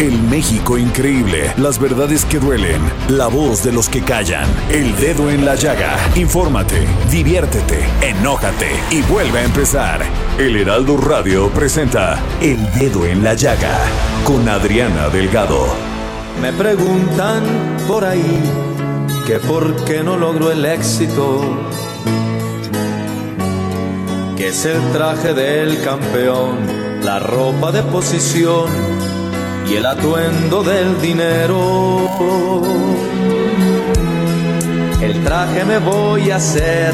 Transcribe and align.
El 0.00 0.18
México 0.22 0.78
increíble, 0.78 1.52
las 1.58 1.78
verdades 1.78 2.24
que 2.24 2.38
duelen, 2.38 2.80
la 3.10 3.26
voz 3.26 3.62
de 3.62 3.70
los 3.70 3.90
que 3.90 4.00
callan, 4.00 4.48
el 4.70 4.96
dedo 4.96 5.28
en 5.28 5.44
la 5.44 5.56
llaga. 5.56 5.94
Infórmate, 6.16 6.86
diviértete, 7.10 7.84
enójate 8.00 8.70
y 8.90 9.02
vuelve 9.02 9.40
a 9.40 9.44
empezar. 9.44 10.00
El 10.38 10.56
Heraldo 10.56 10.96
Radio 10.96 11.50
presenta 11.50 12.18
El 12.40 12.56
Dedo 12.78 13.04
en 13.04 13.22
la 13.22 13.34
Llaga 13.34 13.78
con 14.24 14.48
Adriana 14.48 15.10
Delgado. 15.10 15.66
Me 16.40 16.50
preguntan 16.54 17.42
por 17.86 18.06
ahí 18.06 18.40
que 19.26 19.38
por 19.38 19.84
qué 19.84 20.02
no 20.02 20.16
logro 20.16 20.50
el 20.50 20.64
éxito, 20.64 21.42
que 24.34 24.48
es 24.48 24.64
el 24.64 24.80
traje 24.92 25.34
del 25.34 25.82
campeón, 25.82 26.56
la 27.02 27.18
ropa 27.18 27.70
de 27.70 27.82
posición 27.82 29.09
y 29.70 29.76
el 29.76 29.86
atuendo 29.86 30.62
del 30.64 31.00
dinero. 31.00 32.08
El 35.00 35.22
traje 35.24 35.64
me 35.64 35.78
voy 35.78 36.30
a 36.30 36.36
hacer 36.36 36.92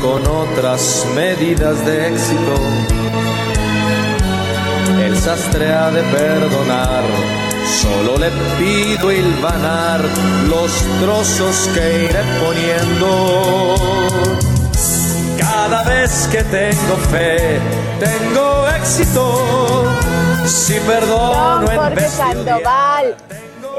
con 0.00 0.24
otras 0.26 1.06
medidas 1.16 1.84
de 1.84 2.08
éxito. 2.08 2.54
El 5.04 5.18
sastre 5.18 5.72
ha 5.72 5.90
de 5.90 6.02
perdonar, 6.02 7.02
solo 7.82 8.18
le 8.18 8.30
pido 8.58 9.10
hilvanar 9.10 10.00
los 10.48 10.72
trozos 11.00 11.68
que 11.74 12.04
iré 12.04 12.22
poniendo. 12.40 13.74
Cada 15.38 15.82
vez 15.82 16.28
que 16.30 16.42
tengo 16.44 16.96
fe, 17.10 17.58
tengo 17.98 18.68
éxito. 18.68 20.05
Si 20.46 20.78
perdono 20.78 21.60
Don 21.60 21.76
Jorge 21.76 22.08
Sandoval, 22.08 23.16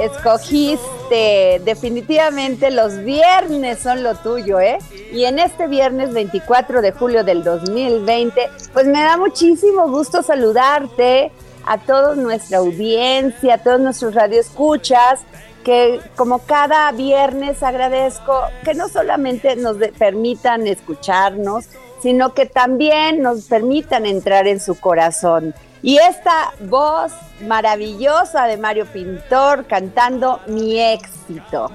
escogiste 0.01 1.61
definitivamente 1.63 2.71
los 2.71 2.97
viernes 3.05 3.79
son 3.79 4.03
lo 4.03 4.15
tuyo, 4.15 4.59
¿eh? 4.59 4.77
Y 5.13 5.23
en 5.23 5.39
este 5.39 5.67
viernes 5.67 6.13
24 6.13 6.81
de 6.81 6.91
julio 6.91 7.23
del 7.23 7.45
2020, 7.45 8.49
pues 8.73 8.85
me 8.85 9.01
da 9.01 9.15
muchísimo 9.15 9.87
gusto 9.87 10.21
saludarte 10.21 11.31
a 11.65 11.77
toda 11.77 12.15
nuestra 12.15 12.57
audiencia, 12.57 13.53
a 13.53 13.57
todos 13.59 13.79
nuestros 13.79 14.13
radioescuchas, 14.13 15.21
que 15.63 16.01
como 16.17 16.39
cada 16.39 16.91
viernes 16.91 17.63
agradezco 17.63 18.41
que 18.65 18.73
no 18.73 18.89
solamente 18.89 19.55
nos 19.55 19.77
permitan 19.97 20.67
escucharnos, 20.67 21.65
sino 22.01 22.33
que 22.33 22.45
también 22.45 23.21
nos 23.21 23.45
permitan 23.45 24.05
entrar 24.05 24.47
en 24.47 24.59
su 24.59 24.77
corazón. 24.77 25.55
Y 25.81 25.97
esta 25.97 26.53
voz 26.61 27.11
maravillosa 27.47 28.45
de 28.45 28.57
Mario 28.57 28.85
Pintor 28.85 29.65
cantando 29.67 30.39
Mi 30.47 30.79
éxito. 30.79 31.71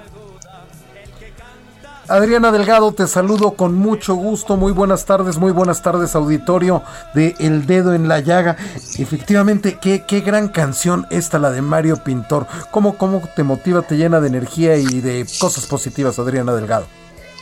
Adriana 2.09 2.51
Delgado, 2.51 2.91
te 2.91 3.07
saludo 3.07 3.51
con 3.51 3.75
mucho 3.75 4.15
gusto. 4.15 4.57
Muy 4.57 4.73
buenas 4.73 5.05
tardes, 5.05 5.37
muy 5.37 5.53
buenas 5.53 5.81
tardes, 5.81 6.15
auditorio 6.15 6.83
de 7.13 7.33
El 7.39 7.65
Dedo 7.65 7.93
en 7.93 8.09
la 8.09 8.19
Llaga. 8.19 8.57
Efectivamente, 8.99 9.79
qué, 9.81 10.03
qué 10.05 10.19
gran 10.19 10.49
canción 10.49 11.07
esta, 11.09 11.39
la 11.39 11.49
de 11.49 11.61
Mario 11.61 12.03
Pintor. 12.03 12.45
¿Cómo, 12.71 12.97
¿Cómo 12.97 13.21
te 13.35 13.43
motiva, 13.43 13.83
te 13.83 13.95
llena 13.95 14.19
de 14.19 14.27
energía 14.27 14.75
y 14.75 14.99
de 14.99 15.25
cosas 15.39 15.65
positivas, 15.65 16.19
Adriana 16.19 16.53
Delgado? 16.53 16.87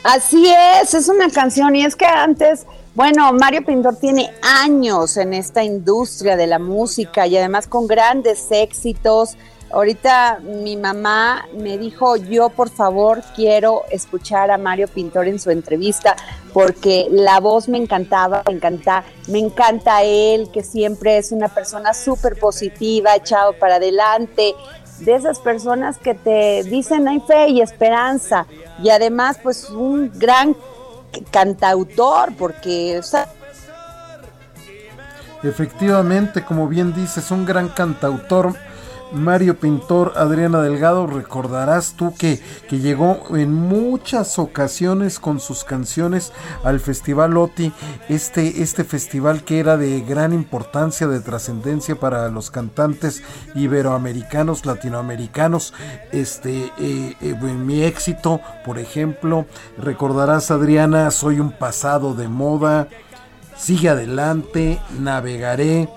Así 0.04 0.48
es, 0.80 0.94
es 0.94 1.08
una 1.08 1.28
canción 1.28 1.74
y 1.74 1.84
es 1.84 1.96
que 1.96 2.06
antes, 2.06 2.64
bueno, 2.94 3.32
Mario 3.32 3.64
Pintor 3.64 3.96
tiene 3.96 4.30
años 4.42 5.16
en 5.16 5.32
esta 5.32 5.64
industria 5.64 6.36
de 6.36 6.46
la 6.46 6.58
música 6.58 7.26
y 7.26 7.36
además 7.36 7.66
con 7.66 7.86
grandes 7.86 8.48
éxitos. 8.50 9.36
Ahorita 9.70 10.40
mi 10.40 10.76
mamá 10.76 11.46
me 11.56 11.78
dijo, 11.78 12.16
yo 12.16 12.50
por 12.50 12.68
favor 12.68 13.22
quiero 13.34 13.84
escuchar 13.90 14.50
a 14.50 14.58
Mario 14.58 14.88
Pintor 14.88 15.26
en 15.28 15.40
su 15.40 15.50
entrevista 15.50 16.14
porque 16.52 17.08
la 17.10 17.40
voz 17.40 17.68
me 17.68 17.78
encantaba, 17.78 18.42
me 18.46 18.56
encanta, 18.56 19.04
me 19.28 19.38
encanta 19.38 20.02
él, 20.02 20.50
que 20.52 20.62
siempre 20.62 21.16
es 21.16 21.32
una 21.32 21.48
persona 21.48 21.94
súper 21.94 22.38
positiva, 22.38 23.16
echado 23.16 23.54
para 23.54 23.76
adelante, 23.76 24.54
de 24.98 25.14
esas 25.14 25.38
personas 25.40 25.98
que 25.98 26.14
te 26.14 26.62
dicen 26.64 27.08
hay 27.08 27.20
fe 27.20 27.48
y 27.48 27.60
esperanza 27.60 28.46
y 28.82 28.90
además 28.90 29.38
pues 29.42 29.68
un 29.70 30.12
gran 30.14 30.54
cantautor 31.30 32.32
porque 32.36 32.98
o 32.98 33.02
sea, 33.02 33.28
Efectivamente, 35.42 36.44
como 36.44 36.68
bien 36.68 36.94
dices, 36.94 37.30
un 37.32 37.44
gran 37.44 37.68
cantautor. 37.68 38.54
Mario 39.14 39.58
Pintor, 39.58 40.14
Adriana 40.16 40.62
Delgado, 40.62 41.06
recordarás 41.06 41.94
tú 41.96 42.14
que, 42.14 42.40
que 42.68 42.78
llegó 42.78 43.36
en 43.36 43.52
muchas 43.52 44.38
ocasiones 44.38 45.18
con 45.18 45.40
sus 45.40 45.64
canciones 45.64 46.32
al 46.64 46.80
Festival 46.80 47.36
OTI, 47.36 47.72
este, 48.08 48.62
este 48.62 48.84
festival 48.84 49.44
que 49.44 49.60
era 49.60 49.76
de 49.76 50.00
gran 50.00 50.32
importancia, 50.32 51.06
de 51.06 51.20
trascendencia 51.20 51.96
para 51.96 52.28
los 52.28 52.50
cantantes 52.50 53.22
iberoamericanos, 53.54 54.66
latinoamericanos. 54.66 55.74
Este, 56.12 56.72
eh, 56.78 57.16
eh, 57.20 57.34
mi 57.34 57.82
éxito, 57.82 58.40
por 58.64 58.78
ejemplo, 58.78 59.46
recordarás 59.78 60.50
Adriana, 60.50 61.10
soy 61.10 61.40
un 61.40 61.52
pasado 61.52 62.14
de 62.14 62.28
moda, 62.28 62.88
sigue 63.56 63.88
adelante, 63.88 64.80
navegaré. 64.98 65.88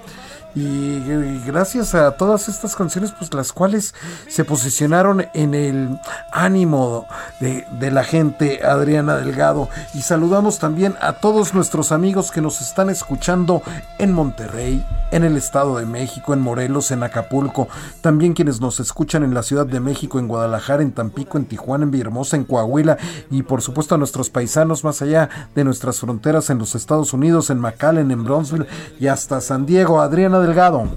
Y, 0.56 1.02
gracias 1.46 1.96
a 1.96 2.12
todas 2.12 2.48
estas 2.48 2.78
canciones, 2.78 3.12
pues 3.12 3.34
las 3.34 3.52
cuales 3.52 3.94
se 4.30 4.46
posicionaron 4.46 5.26
en 5.34 5.54
el 5.54 6.00
ánimo 6.32 7.08
de, 7.42 7.92
la 7.92 8.06
gente, 8.06 8.66
Adriana 8.66 9.18
Delgado. 9.18 9.68
Y 9.94 10.02
saludamos 10.02 10.58
también 10.60 10.96
a 11.02 11.14
todos 11.14 11.54
nuestros 11.54 11.92
amigos 11.92 12.32
que 12.32 12.42
nos 12.42 12.62
están 12.62 12.90
escuchando 12.90 13.62
en 14.00 14.14
Monterrey, 14.14 14.86
en 15.12 15.26
el 15.26 15.36
Estado 15.36 15.78
de 15.78 15.86
México, 15.86 16.34
en 16.34 16.40
Morelos, 16.40 16.92
en 16.92 17.04
Acapulco. 17.04 17.68
También 18.00 18.34
quienes 18.34 18.62
nos 18.62 18.80
escuchan 18.80 19.24
en 19.24 19.34
la 19.34 19.44
Ciudad 19.44 19.66
de 19.66 19.82
México, 19.82 20.20
en 20.20 20.28
Guadalajara, 20.28 20.82
en 20.82 20.94
Tampico, 20.94 21.38
en 21.38 21.46
Tijuana, 21.46 21.84
en 21.84 21.92
Villahermosa, 21.92 22.38
en 22.38 22.46
Coahuila. 22.46 22.98
Y 23.30 23.44
por 23.44 23.62
supuesto 23.62 23.96
a 23.96 23.98
nuestros 23.98 24.30
paisanos 24.30 24.86
más 24.86 25.02
allá 25.02 25.30
de 25.54 25.66
nuestras 25.66 26.00
fronteras 26.00 26.50
en 26.50 26.60
los 26.60 26.76
Estados 26.76 27.12
Unidos, 27.12 27.50
en 27.50 27.60
McAllen, 27.60 28.12
en 28.12 28.24
Bronzeville 28.24 28.68
y 29.00 29.08
hasta 29.08 29.42
San 29.42 29.66
Diego. 29.66 30.00
Adriana 30.00 30.45
Delgado. 30.46 30.88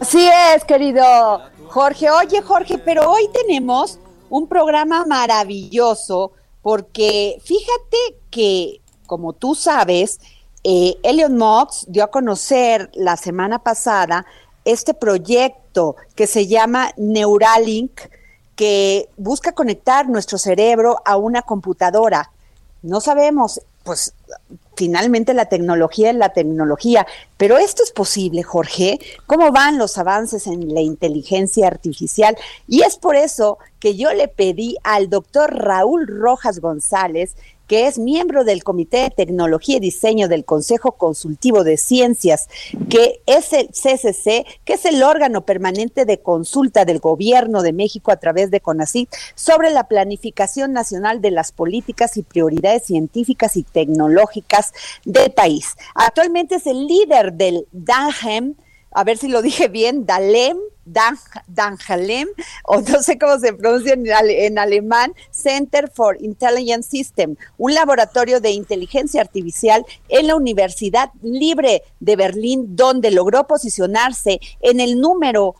Así 0.00 0.28
es, 0.54 0.64
querido 0.64 1.02
Jorge. 1.68 2.10
Oye, 2.10 2.42
Jorge, 2.42 2.78
pero 2.78 3.10
hoy 3.10 3.28
tenemos 3.32 3.98
un 4.28 4.46
programa 4.46 5.06
maravilloso 5.06 6.32
porque 6.60 7.40
fíjate 7.42 8.18
que, 8.30 8.80
como 9.06 9.32
tú 9.32 9.54
sabes, 9.54 10.20
eh, 10.62 10.96
Elon 11.02 11.38
Musk 11.38 11.86
dio 11.88 12.04
a 12.04 12.10
conocer 12.10 12.90
la 12.94 13.16
semana 13.16 13.60
pasada 13.60 14.26
este 14.64 14.92
proyecto 14.92 15.96
que 16.14 16.26
se 16.26 16.46
llama 16.46 16.90
Neuralink, 16.96 18.00
que 18.56 19.08
busca 19.16 19.52
conectar 19.52 20.08
nuestro 20.08 20.36
cerebro 20.38 21.00
a 21.04 21.16
una 21.16 21.42
computadora. 21.42 22.30
No 22.82 23.00
sabemos, 23.00 23.60
pues 23.84 24.12
finalmente 24.76 25.34
la 25.34 25.46
tecnología 25.46 26.10
es 26.10 26.16
la 26.16 26.32
tecnología. 26.32 27.06
Pero 27.36 27.58
esto 27.58 27.82
es 27.82 27.90
posible, 27.90 28.42
Jorge. 28.42 29.00
¿Cómo 29.26 29.50
van 29.50 29.78
los 29.78 29.98
avances 29.98 30.46
en 30.46 30.72
la 30.72 30.80
inteligencia 30.80 31.66
artificial? 31.66 32.36
Y 32.68 32.82
es 32.82 32.96
por 32.96 33.16
eso 33.16 33.58
que 33.80 33.96
yo 33.96 34.12
le 34.12 34.28
pedí 34.28 34.76
al 34.84 35.10
doctor 35.10 35.54
Raúl 35.54 36.06
Rojas 36.06 36.60
González, 36.60 37.36
que 37.66 37.86
es 37.86 37.98
miembro 37.98 38.44
del 38.44 38.64
Comité 38.64 38.98
de 38.98 39.10
Tecnología 39.10 39.76
y 39.76 39.80
Diseño 39.80 40.28
del 40.28 40.44
Consejo 40.44 40.92
Consultivo 40.92 41.64
de 41.64 41.76
Ciencias, 41.76 42.48
que 42.88 43.22
es 43.26 43.52
el 43.52 43.68
CCC, 43.68 44.46
que 44.64 44.74
es 44.74 44.84
el 44.84 45.02
órgano 45.02 45.44
permanente 45.44 46.04
de 46.04 46.18
consulta 46.18 46.84
del 46.84 47.00
Gobierno 47.00 47.62
de 47.62 47.72
México 47.72 48.12
a 48.12 48.16
través 48.16 48.50
de 48.50 48.60
CONACYT 48.60 49.08
sobre 49.34 49.70
la 49.70 49.88
planificación 49.88 50.72
nacional 50.72 51.20
de 51.20 51.30
las 51.30 51.52
políticas 51.52 52.16
y 52.16 52.22
prioridades 52.22 52.84
científicas 52.84 53.56
y 53.56 53.62
tecnológicas 53.62 54.72
del 55.04 55.32
país. 55.32 55.76
Actualmente 55.94 56.56
es 56.56 56.66
el 56.66 56.86
líder 56.86 57.32
del 57.32 57.66
DANGEM, 57.72 58.54
a 58.96 59.04
ver 59.04 59.18
si 59.18 59.28
lo 59.28 59.42
dije 59.42 59.68
bien, 59.68 60.06
DALEM, 60.06 60.56
Danhalem, 60.86 62.28
o 62.64 62.80
no 62.80 63.02
sé 63.02 63.18
cómo 63.18 63.38
se 63.38 63.52
pronuncia 63.52 63.92
en, 63.92 64.58
alemán, 64.58 65.12
Center 65.30 65.90
for 65.92 66.16
Intelligent 66.18 66.82
System, 66.82 67.36
un 67.58 67.74
laboratorio 67.74 68.40
de 68.40 68.52
inteligencia 68.52 69.20
artificial 69.20 69.84
en 70.08 70.28
la 70.28 70.36
Universidad 70.36 71.10
Libre 71.20 71.82
de 72.00 72.16
Berlín, 72.16 72.74
donde 72.74 73.10
logró 73.10 73.46
posicionarse 73.46 74.40
en 74.62 74.80
el 74.80 74.98
número 74.98 75.56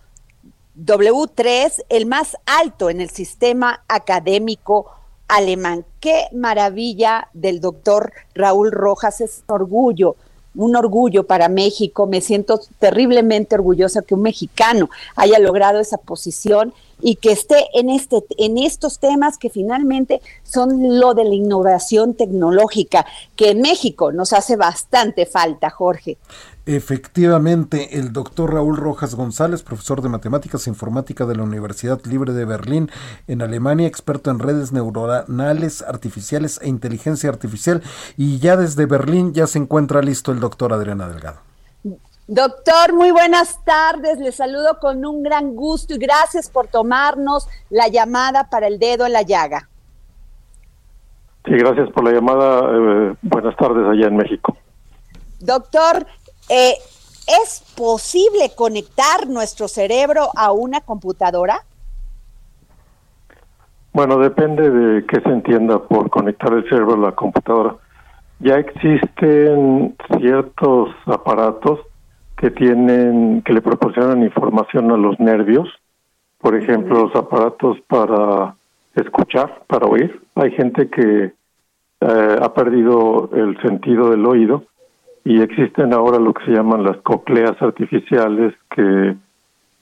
W3, 0.82 1.84
el 1.90 2.06
más 2.06 2.38
alto 2.46 2.88
en 2.88 3.02
el 3.02 3.10
sistema 3.10 3.84
académico 3.86 4.90
alemán. 5.28 5.84
Qué 6.00 6.28
maravilla 6.32 7.28
del 7.34 7.60
doctor 7.60 8.14
Raúl 8.34 8.72
Rojas, 8.72 9.20
es 9.20 9.42
orgullo 9.46 10.16
un 10.56 10.76
orgullo 10.76 11.26
para 11.26 11.48
México. 11.48 12.06
Me 12.06 12.20
siento 12.20 12.60
terriblemente 12.78 13.54
orgullosa 13.54 14.02
que 14.02 14.14
un 14.14 14.22
mexicano 14.22 14.90
haya 15.14 15.38
logrado 15.38 15.78
esa 15.78 15.98
posición 15.98 16.72
y 17.00 17.16
que 17.16 17.32
esté 17.32 17.66
en 17.74 17.90
este 17.90 18.24
en 18.38 18.56
estos 18.58 18.98
temas 18.98 19.36
que 19.36 19.50
finalmente 19.50 20.22
son 20.42 20.98
lo 20.98 21.14
de 21.14 21.24
la 21.24 21.34
innovación 21.34 22.14
tecnológica 22.14 23.04
que 23.36 23.50
en 23.50 23.60
México 23.60 24.12
nos 24.12 24.32
hace 24.32 24.56
bastante 24.56 25.26
falta, 25.26 25.68
Jorge. 25.68 26.16
Efectivamente, 26.66 27.96
el 27.96 28.12
doctor 28.12 28.54
Raúl 28.54 28.76
Rojas 28.76 29.14
González, 29.14 29.62
profesor 29.62 30.02
de 30.02 30.08
Matemáticas 30.08 30.66
e 30.66 30.70
Informática 30.70 31.24
de 31.24 31.36
la 31.36 31.44
Universidad 31.44 32.04
Libre 32.04 32.32
de 32.32 32.44
Berlín 32.44 32.90
en 33.28 33.40
Alemania, 33.40 33.86
experto 33.86 34.32
en 34.32 34.40
redes 34.40 34.72
neuronales 34.72 35.82
artificiales 35.82 36.58
e 36.60 36.68
inteligencia 36.68 37.30
artificial, 37.30 37.84
y 38.16 38.40
ya 38.40 38.56
desde 38.56 38.86
Berlín 38.86 39.32
ya 39.32 39.46
se 39.46 39.58
encuentra 39.58 40.02
listo 40.02 40.32
el 40.32 40.40
doctor 40.40 40.72
Adriana 40.72 41.06
Delgado. 41.08 41.38
Doctor, 42.26 42.92
muy 42.92 43.12
buenas 43.12 43.64
tardes. 43.64 44.18
Le 44.18 44.32
saludo 44.32 44.80
con 44.80 45.06
un 45.06 45.22
gran 45.22 45.54
gusto 45.54 45.94
y 45.94 45.98
gracias 45.98 46.50
por 46.50 46.66
tomarnos 46.66 47.48
la 47.70 47.86
llamada 47.86 48.50
para 48.50 48.66
el 48.66 48.80
dedo 48.80 49.06
en 49.06 49.12
la 49.12 49.22
llaga. 49.22 49.68
Sí, 51.44 51.52
gracias 51.52 51.88
por 51.92 52.02
la 52.02 52.10
llamada. 52.10 52.58
Eh, 52.72 53.14
buenas 53.22 53.56
tardes 53.56 53.86
allá 53.88 54.08
en 54.08 54.16
México. 54.16 54.56
Doctor, 55.38 56.04
eh, 56.48 56.74
¿Es 57.26 57.74
posible 57.76 58.52
conectar 58.54 59.26
nuestro 59.28 59.66
cerebro 59.66 60.28
a 60.36 60.52
una 60.52 60.80
computadora? 60.80 61.58
Bueno, 63.92 64.18
depende 64.18 64.70
de 64.70 65.06
qué 65.06 65.20
se 65.20 65.28
entienda 65.30 65.80
por 65.80 66.08
conectar 66.08 66.52
el 66.52 66.62
cerebro 66.68 66.94
a 66.94 66.98
la 66.98 67.12
computadora. 67.12 67.76
Ya 68.38 68.56
existen 68.58 69.96
ciertos 70.20 70.90
aparatos 71.06 71.80
que 72.36 72.50
tienen, 72.50 73.42
que 73.42 73.52
le 73.52 73.60
proporcionan 73.62 74.22
información 74.22 74.92
a 74.92 74.96
los 74.96 75.18
nervios. 75.18 75.68
Por 76.38 76.54
ejemplo, 76.54 77.06
los 77.06 77.16
aparatos 77.16 77.78
para 77.88 78.54
escuchar, 78.94 79.64
para 79.66 79.86
oír. 79.86 80.22
Hay 80.36 80.52
gente 80.52 80.88
que 80.90 81.32
eh, 82.02 82.36
ha 82.40 82.54
perdido 82.54 83.30
el 83.32 83.60
sentido 83.62 84.10
del 84.10 84.24
oído 84.26 84.62
y 85.26 85.42
existen 85.42 85.92
ahora 85.92 86.20
lo 86.20 86.32
que 86.32 86.44
se 86.44 86.52
llaman 86.52 86.84
las 86.84 86.98
cocleas 86.98 87.60
artificiales 87.60 88.54
que 88.70 89.16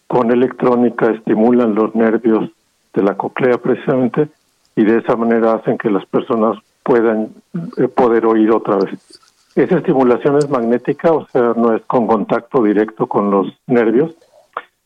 con 0.06 0.32
electrónica 0.32 1.10
estimulan 1.10 1.74
los 1.74 1.94
nervios 1.94 2.48
de 2.94 3.02
la 3.02 3.14
coclea 3.14 3.58
precisamente 3.58 4.28
y 4.74 4.84
de 4.84 4.96
esa 5.00 5.16
manera 5.16 5.52
hacen 5.52 5.76
que 5.76 5.90
las 5.90 6.06
personas 6.06 6.56
puedan 6.82 7.28
eh, 7.76 7.88
poder 7.88 8.24
oír 8.24 8.50
otra 8.52 8.76
vez. 8.76 8.98
Esa 9.54 9.76
estimulación 9.76 10.38
es 10.38 10.48
magnética, 10.48 11.12
o 11.12 11.26
sea, 11.26 11.52
no 11.54 11.76
es 11.76 11.82
con 11.82 12.06
contacto 12.06 12.62
directo 12.62 13.06
con 13.06 13.30
los 13.30 13.46
nervios. 13.66 14.14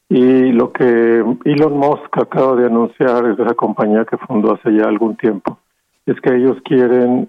Y 0.08 0.50
lo 0.50 0.72
que 0.72 1.22
Elon 1.44 1.78
Musk 1.78 2.18
acaba 2.18 2.56
de 2.56 2.66
anunciar 2.66 3.26
es 3.26 3.36
de 3.36 3.44
esa 3.44 3.54
compañía 3.54 4.04
que 4.04 4.16
fundó 4.16 4.54
hace 4.54 4.74
ya 4.74 4.86
algún 4.86 5.16
tiempo, 5.16 5.58
es 6.04 6.20
que 6.20 6.34
ellos 6.34 6.56
quieren 6.64 7.28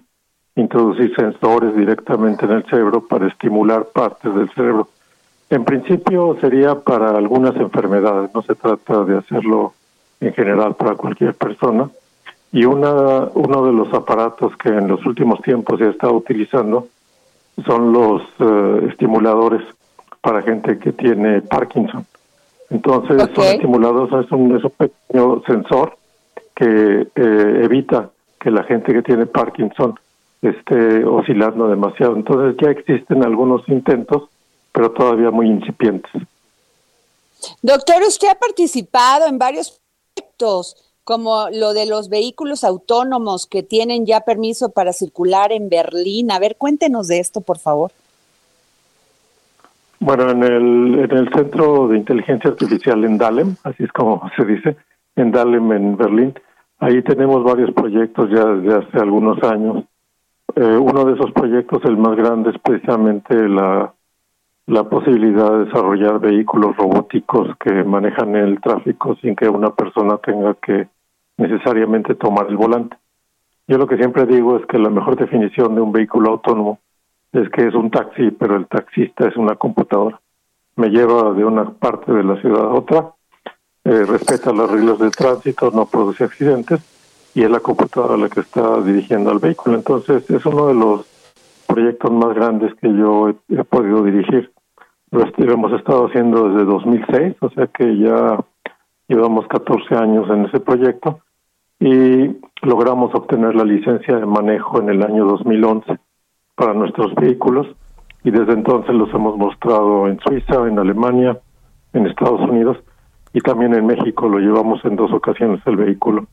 introducir 0.60 1.14
sensores 1.14 1.74
directamente 1.74 2.44
en 2.44 2.52
el 2.52 2.64
cerebro 2.64 3.06
para 3.06 3.26
estimular 3.26 3.86
partes 3.86 4.34
del 4.34 4.50
cerebro. 4.50 4.88
En 5.48 5.64
principio 5.64 6.36
sería 6.40 6.76
para 6.76 7.10
algunas 7.10 7.56
enfermedades, 7.56 8.30
no 8.34 8.42
se 8.42 8.54
trata 8.54 9.04
de 9.04 9.18
hacerlo 9.18 9.74
en 10.20 10.32
general 10.34 10.76
para 10.76 10.94
cualquier 10.94 11.34
persona. 11.34 11.90
Y 12.52 12.64
una, 12.64 13.28
uno 13.34 13.64
de 13.64 13.72
los 13.72 13.92
aparatos 13.94 14.56
que 14.56 14.68
en 14.68 14.88
los 14.88 15.04
últimos 15.06 15.40
tiempos 15.42 15.78
se 15.78 15.86
ha 15.86 15.90
estado 15.90 16.14
utilizando 16.14 16.88
son 17.64 17.92
los 17.92 18.22
eh, 18.38 18.88
estimuladores 18.90 19.62
para 20.20 20.42
gente 20.42 20.78
que 20.78 20.92
tiene 20.92 21.42
Parkinson. 21.42 22.06
Entonces, 22.70 23.28
son 23.34 23.44
estimuladores, 23.44 24.26
es 24.26 24.32
un, 24.32 24.56
es 24.56 24.64
un 24.64 24.70
pequeño 24.70 25.42
sensor 25.46 25.96
que 26.54 27.08
eh, 27.14 27.60
evita 27.64 28.10
que 28.38 28.50
la 28.50 28.62
gente 28.64 28.92
que 28.92 29.02
tiene 29.02 29.26
Parkinson 29.26 29.98
esté 30.42 31.04
oscilando 31.04 31.68
demasiado. 31.68 32.16
Entonces 32.16 32.56
ya 32.60 32.70
existen 32.70 33.24
algunos 33.24 33.68
intentos, 33.68 34.28
pero 34.72 34.90
todavía 34.92 35.30
muy 35.30 35.46
incipientes. 35.48 36.10
Doctor, 37.62 38.02
usted 38.06 38.28
ha 38.28 38.34
participado 38.34 39.26
en 39.26 39.38
varios 39.38 39.80
proyectos, 40.14 40.76
como 41.04 41.48
lo 41.50 41.72
de 41.72 41.86
los 41.86 42.08
vehículos 42.08 42.64
autónomos 42.64 43.46
que 43.46 43.62
tienen 43.62 44.06
ya 44.06 44.20
permiso 44.20 44.70
para 44.70 44.92
circular 44.92 45.52
en 45.52 45.68
Berlín. 45.68 46.30
A 46.30 46.38
ver, 46.38 46.56
cuéntenos 46.56 47.08
de 47.08 47.18
esto, 47.18 47.40
por 47.40 47.58
favor. 47.58 47.90
Bueno, 49.98 50.30
en 50.30 50.42
el, 50.42 50.98
en 51.00 51.10
el 51.10 51.30
Centro 51.34 51.88
de 51.88 51.98
Inteligencia 51.98 52.50
Artificial 52.50 53.04
en 53.04 53.18
Dahlem, 53.18 53.56
así 53.64 53.84
es 53.84 53.92
como 53.92 54.22
se 54.36 54.44
dice, 54.44 54.76
en 55.16 55.30
Dahlem, 55.30 55.72
en 55.72 55.96
Berlín, 55.96 56.34
ahí 56.78 57.02
tenemos 57.02 57.44
varios 57.44 57.72
proyectos 57.72 58.30
ya 58.30 58.44
desde 58.44 58.78
hace 58.78 58.98
algunos 58.98 59.42
años 59.42 59.84
eh, 60.56 60.76
uno 60.76 61.04
de 61.04 61.14
esos 61.14 61.32
proyectos, 61.32 61.82
el 61.84 61.96
más 61.96 62.16
grande, 62.16 62.50
es 62.50 62.58
precisamente 62.58 63.34
la, 63.48 63.92
la 64.66 64.84
posibilidad 64.84 65.50
de 65.52 65.64
desarrollar 65.66 66.20
vehículos 66.20 66.76
robóticos 66.76 67.56
que 67.58 67.84
manejan 67.84 68.36
el 68.36 68.60
tráfico 68.60 69.16
sin 69.16 69.34
que 69.34 69.48
una 69.48 69.70
persona 69.70 70.18
tenga 70.18 70.54
que 70.54 70.88
necesariamente 71.36 72.14
tomar 72.14 72.46
el 72.48 72.56
volante. 72.56 72.96
Yo 73.66 73.78
lo 73.78 73.86
que 73.86 73.96
siempre 73.96 74.26
digo 74.26 74.56
es 74.56 74.66
que 74.66 74.78
la 74.78 74.90
mejor 74.90 75.16
definición 75.16 75.74
de 75.74 75.80
un 75.80 75.92
vehículo 75.92 76.30
autónomo 76.30 76.78
es 77.32 77.48
que 77.50 77.66
es 77.66 77.74
un 77.74 77.90
taxi, 77.90 78.30
pero 78.32 78.56
el 78.56 78.66
taxista 78.66 79.28
es 79.28 79.36
una 79.36 79.56
computadora. 79.56 80.20
Me 80.76 80.88
lleva 80.88 81.32
de 81.32 81.44
una 81.44 81.70
parte 81.70 82.12
de 82.12 82.24
la 82.24 82.40
ciudad 82.40 82.64
a 82.64 82.74
otra, 82.74 83.12
eh, 83.84 84.04
respeta 84.04 84.52
las 84.52 84.70
reglas 84.70 84.98
de 84.98 85.10
tránsito, 85.10 85.70
no 85.70 85.86
produce 85.86 86.24
accidentes 86.24 86.99
y 87.34 87.42
es 87.42 87.50
la 87.50 87.60
computadora 87.60 88.16
la 88.16 88.28
que 88.28 88.40
está 88.40 88.80
dirigiendo 88.82 89.30
al 89.30 89.38
vehículo. 89.38 89.76
Entonces 89.76 90.28
es 90.30 90.44
uno 90.46 90.68
de 90.68 90.74
los 90.74 91.06
proyectos 91.66 92.10
más 92.10 92.34
grandes 92.34 92.74
que 92.74 92.92
yo 92.92 93.28
he, 93.28 93.64
podido 93.64 94.02
dirigir. 94.02 94.52
Lo 95.10 95.52
hemos 95.52 95.72
estado 95.72 96.06
haciendo 96.06 96.48
desde 96.50 96.64
2006, 96.64 97.36
o 97.40 97.50
sea 97.50 97.66
que 97.66 97.98
ya 97.98 98.38
llevamos 99.08 99.46
14 99.48 99.96
años 99.96 100.28
en 100.30 100.46
ese 100.46 100.60
proyecto 100.60 101.20
y 101.80 102.36
logramos 102.62 103.14
obtener 103.14 103.54
la 103.54 103.64
licencia 103.64 104.16
de 104.16 104.26
manejo 104.26 104.80
en 104.80 104.90
el 104.90 105.02
año 105.02 105.24
2011 105.24 105.98
para 106.54 106.74
nuestros 106.74 107.14
vehículos 107.14 107.66
y 108.22 108.30
desde 108.30 108.52
entonces 108.52 108.94
los 108.94 109.12
hemos 109.14 109.36
mostrado 109.36 110.06
en 110.06 110.20
Suiza, 110.20 110.68
en 110.68 110.78
Alemania, 110.78 111.38
en 111.92 112.06
Estados 112.06 112.40
Unidos 112.42 112.76
y 113.32 113.40
también 113.40 113.74
en 113.74 113.86
México. 113.86 114.28
Lo 114.28 114.38
llevamos 114.38 114.84
en 114.84 114.96
dos 114.96 115.12
ocasiones 115.12 115.60
el 115.66 115.76
vehículo. 115.76 116.26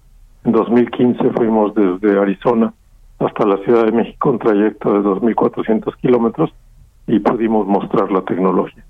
En 0.46 0.52
2015 0.52 1.32
fuimos 1.36 1.74
desde 1.76 2.20
Arizona 2.20 2.74
hasta 3.20 3.46
la 3.46 3.58
Ciudad 3.64 3.86
de 3.86 3.92
México, 3.92 4.30
un 4.30 4.40
trayecto 4.40 4.94
de 4.94 5.00
2.400 5.00 5.96
kilómetros, 5.98 6.52
y 7.08 7.20
pudimos 7.20 7.66
mostrar 7.66 8.12
la 8.12 8.22
tecnología. 8.22 8.86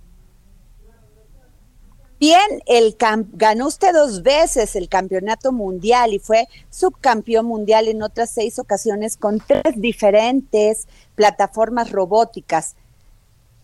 Bien, 2.20 2.64
el 2.66 2.96
ganó 3.34 3.68
usted 3.68 3.94
dos 3.94 4.24
veces 4.24 4.76
el 4.76 4.90
campeonato 4.90 5.52
mundial 5.52 6.14
y 6.14 6.20
fue 6.20 6.48
subcampeón 6.72 7.46
mundial 7.46 7.88
en 7.88 8.02
otras 8.02 8.32
seis 8.32 8.58
ocasiones 8.58 9.18
con 9.18 9.40
tres 9.40 9.76
diferentes 9.76 10.88
plataformas 11.14 11.92
robóticas. 11.92 12.76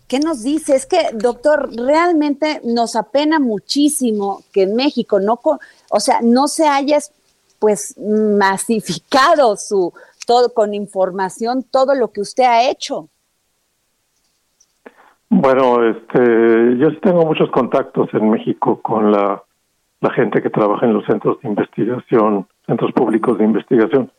¿Qué 0.06 0.20
nos 0.20 0.44
dice? 0.44 0.76
Es 0.76 0.86
que, 0.86 1.08
doctor, 1.14 1.68
realmente 1.74 2.60
nos 2.62 2.94
apena 2.94 3.40
muchísimo 3.40 4.44
que 4.52 4.62
en 4.62 4.76
México 4.76 5.18
no, 5.18 5.40
o 5.90 6.00
sea, 6.00 6.20
no 6.22 6.46
se 6.46 6.68
haya 6.68 6.98
pues 7.64 7.96
masificado 7.98 9.56
su 9.56 9.90
todo 10.26 10.52
con 10.52 10.74
información 10.74 11.64
todo 11.70 11.94
lo 11.94 12.08
que 12.12 12.20
usted 12.20 12.44
ha 12.44 12.68
hecho. 12.68 13.08
Bueno, 15.30 15.82
este, 15.82 16.76
yo 16.76 16.90
sí 16.90 16.98
tengo 17.00 17.24
muchos 17.24 17.50
contactos 17.50 18.10
en 18.12 18.28
México 18.28 18.82
con 18.82 19.10
la, 19.10 19.42
la 20.02 20.10
gente 20.10 20.42
que 20.42 20.50
trabaja 20.50 20.84
en 20.84 20.92
los 20.92 21.06
centros 21.06 21.40
de 21.40 21.48
investigación, 21.48 22.46
centros 22.66 22.92
públicos 22.92 23.38
de 23.38 23.44
investigación. 23.44 24.10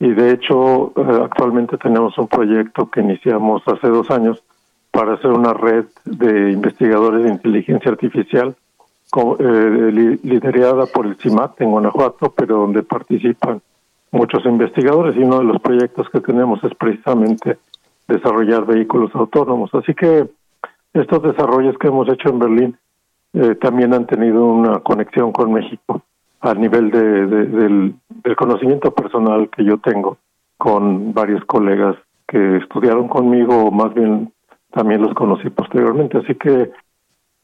Y 0.00 0.12
de 0.12 0.30
hecho, 0.30 0.94
eh, 0.96 1.20
actualmente 1.22 1.76
tenemos 1.76 2.16
un 2.16 2.28
proyecto 2.28 2.90
que 2.90 3.02
iniciamos 3.02 3.60
hace 3.66 3.88
dos 3.88 4.10
años 4.10 4.42
para 4.90 5.16
hacer 5.16 5.32
una 5.32 5.52
red 5.52 5.84
de 6.06 6.50
investigadores 6.50 7.24
de 7.24 7.28
inteligencia 7.28 7.90
artificial 7.90 8.56
liderada 10.22 10.86
por 10.86 11.06
el 11.06 11.16
CIMAT 11.16 11.60
en 11.60 11.70
Guanajuato, 11.70 12.32
pero 12.36 12.56
donde 12.58 12.82
participan 12.82 13.60
muchos 14.10 14.44
investigadores 14.44 15.16
y 15.16 15.20
uno 15.20 15.38
de 15.38 15.44
los 15.44 15.60
proyectos 15.60 16.08
que 16.10 16.20
tenemos 16.20 16.62
es 16.64 16.74
precisamente 16.74 17.58
desarrollar 18.08 18.66
vehículos 18.66 19.14
autónomos. 19.14 19.70
Así 19.74 19.94
que 19.94 20.26
estos 20.92 21.22
desarrollos 21.22 21.76
que 21.78 21.88
hemos 21.88 22.08
hecho 22.08 22.30
en 22.30 22.38
Berlín 22.38 22.78
eh, 23.34 23.54
también 23.56 23.92
han 23.94 24.06
tenido 24.06 24.44
una 24.46 24.80
conexión 24.80 25.32
con 25.32 25.52
México 25.52 26.02
a 26.40 26.54
nivel 26.54 26.90
de, 26.90 27.26
del, 27.26 27.94
del 28.08 28.36
conocimiento 28.36 28.92
personal 28.92 29.48
que 29.50 29.64
yo 29.64 29.78
tengo 29.78 30.18
con 30.56 31.12
varios 31.12 31.44
colegas 31.44 31.96
que 32.26 32.56
estudiaron 32.58 33.08
conmigo 33.08 33.64
o 33.64 33.70
más 33.70 33.92
bien 33.94 34.32
también 34.72 35.02
los 35.02 35.14
conocí 35.14 35.50
posteriormente. 35.50 36.18
Así 36.18 36.34
que 36.34 36.70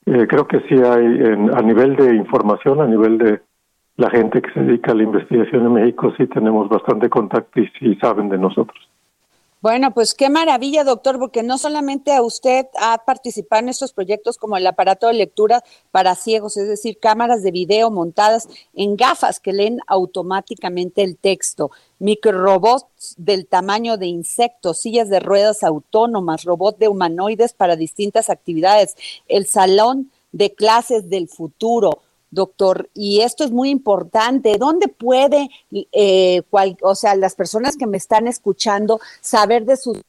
eh, 0.06 0.26
creo 0.26 0.46
que 0.46 0.60
sí 0.68 0.74
hay, 0.74 1.04
en, 1.04 1.56
a 1.56 1.62
nivel 1.62 1.96
de 1.96 2.14
información, 2.16 2.80
a 2.80 2.86
nivel 2.86 3.18
de 3.18 3.40
la 3.96 4.10
gente 4.10 4.42
que 4.42 4.52
se 4.52 4.60
dedica 4.60 4.92
a 4.92 4.94
la 4.94 5.04
investigación 5.04 5.66
en 5.66 5.72
México, 5.74 6.12
sí 6.16 6.26
tenemos 6.26 6.68
bastante 6.68 7.08
contacto 7.08 7.60
y 7.60 7.68
sí 7.78 7.94
saben 8.00 8.28
de 8.28 8.38
nosotros. 8.38 8.91
Bueno, 9.62 9.94
pues 9.94 10.14
qué 10.14 10.28
maravilla, 10.28 10.82
doctor, 10.82 11.20
porque 11.20 11.44
no 11.44 11.56
solamente 11.56 12.12
a 12.12 12.20
usted 12.20 12.66
ha 12.80 12.98
participado 13.04 13.62
en 13.62 13.68
estos 13.68 13.92
proyectos 13.92 14.36
como 14.36 14.56
el 14.56 14.66
aparato 14.66 15.06
de 15.06 15.12
lectura 15.12 15.62
para 15.92 16.16
ciegos, 16.16 16.56
es 16.56 16.66
decir, 16.66 16.98
cámaras 16.98 17.44
de 17.44 17.52
video 17.52 17.88
montadas 17.92 18.48
en 18.74 18.96
gafas 18.96 19.38
que 19.38 19.52
leen 19.52 19.78
automáticamente 19.86 21.04
el 21.04 21.16
texto, 21.16 21.70
microrobots 22.00 23.14
del 23.18 23.46
tamaño 23.46 23.98
de 23.98 24.06
insectos, 24.06 24.80
sillas 24.80 25.08
de 25.08 25.20
ruedas 25.20 25.62
autónomas, 25.62 26.42
robot 26.42 26.78
de 26.78 26.88
humanoides 26.88 27.52
para 27.52 27.76
distintas 27.76 28.30
actividades, 28.30 28.96
el 29.28 29.46
salón 29.46 30.10
de 30.32 30.56
clases 30.56 31.08
del 31.08 31.28
futuro, 31.28 32.02
doctor, 32.32 32.88
y 32.94 33.20
esto 33.20 33.44
es 33.44 33.52
muy 33.52 33.70
importante. 33.70 34.56
¿Dónde 34.58 34.88
puede, 34.88 35.50
eh, 35.70 36.42
o 36.82 36.94
sea, 36.96 37.14
las 37.14 37.36
personas 37.36 37.76
que 37.76 37.86
me 37.86 37.98
están 37.98 38.26
escuchando 38.26 38.98
saber 39.20 39.64
de 39.64 39.76
su 39.76 40.00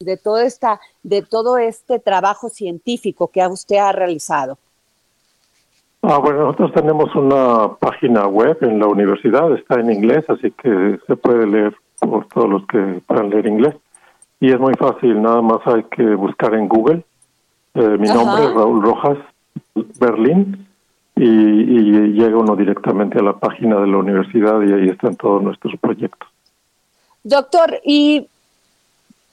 de 0.00 0.16
todo 0.16 0.40
esta, 0.40 0.80
de 1.04 1.22
todo 1.22 1.58
este 1.58 2.00
trabajo 2.00 2.48
científico 2.48 3.28
que 3.28 3.46
usted 3.46 3.76
ha 3.76 3.92
realizado? 3.92 4.58
Ah, 6.02 6.18
bueno, 6.18 6.46
nosotros 6.46 6.72
tenemos 6.72 7.14
una 7.14 7.74
página 7.78 8.26
web 8.26 8.58
en 8.62 8.80
la 8.80 8.88
universidad, 8.88 9.52
está 9.54 9.78
en 9.78 9.92
inglés, 9.92 10.24
así 10.28 10.50
que 10.50 10.98
se 11.06 11.14
puede 11.14 11.46
leer 11.46 11.76
por 12.00 12.26
todos 12.26 12.48
los 12.48 12.66
que 12.66 13.00
puedan 13.06 13.30
leer 13.30 13.46
inglés. 13.46 13.76
Y 14.40 14.50
es 14.50 14.58
muy 14.58 14.74
fácil, 14.74 15.22
nada 15.22 15.40
más 15.40 15.60
hay 15.66 15.84
que 15.84 16.02
buscar 16.16 16.54
en 16.54 16.66
Google. 16.66 17.04
Eh, 17.74 17.96
mi 17.98 18.08
nombre 18.08 18.44
es 18.44 18.52
Raúl 18.52 18.82
Rojas 18.82 19.18
Berlín 20.00 20.66
y, 21.24 22.12
llega 22.12 22.36
uno 22.36 22.56
directamente 22.56 23.18
a 23.18 23.22
la 23.22 23.38
página 23.38 23.80
de 23.80 23.86
la 23.86 23.98
universidad 23.98 24.60
y 24.62 24.72
ahí 24.72 24.88
están 24.88 25.16
todos 25.16 25.42
nuestros 25.42 25.74
proyectos. 25.80 26.28
Doctor, 27.22 27.80
y 27.84 28.26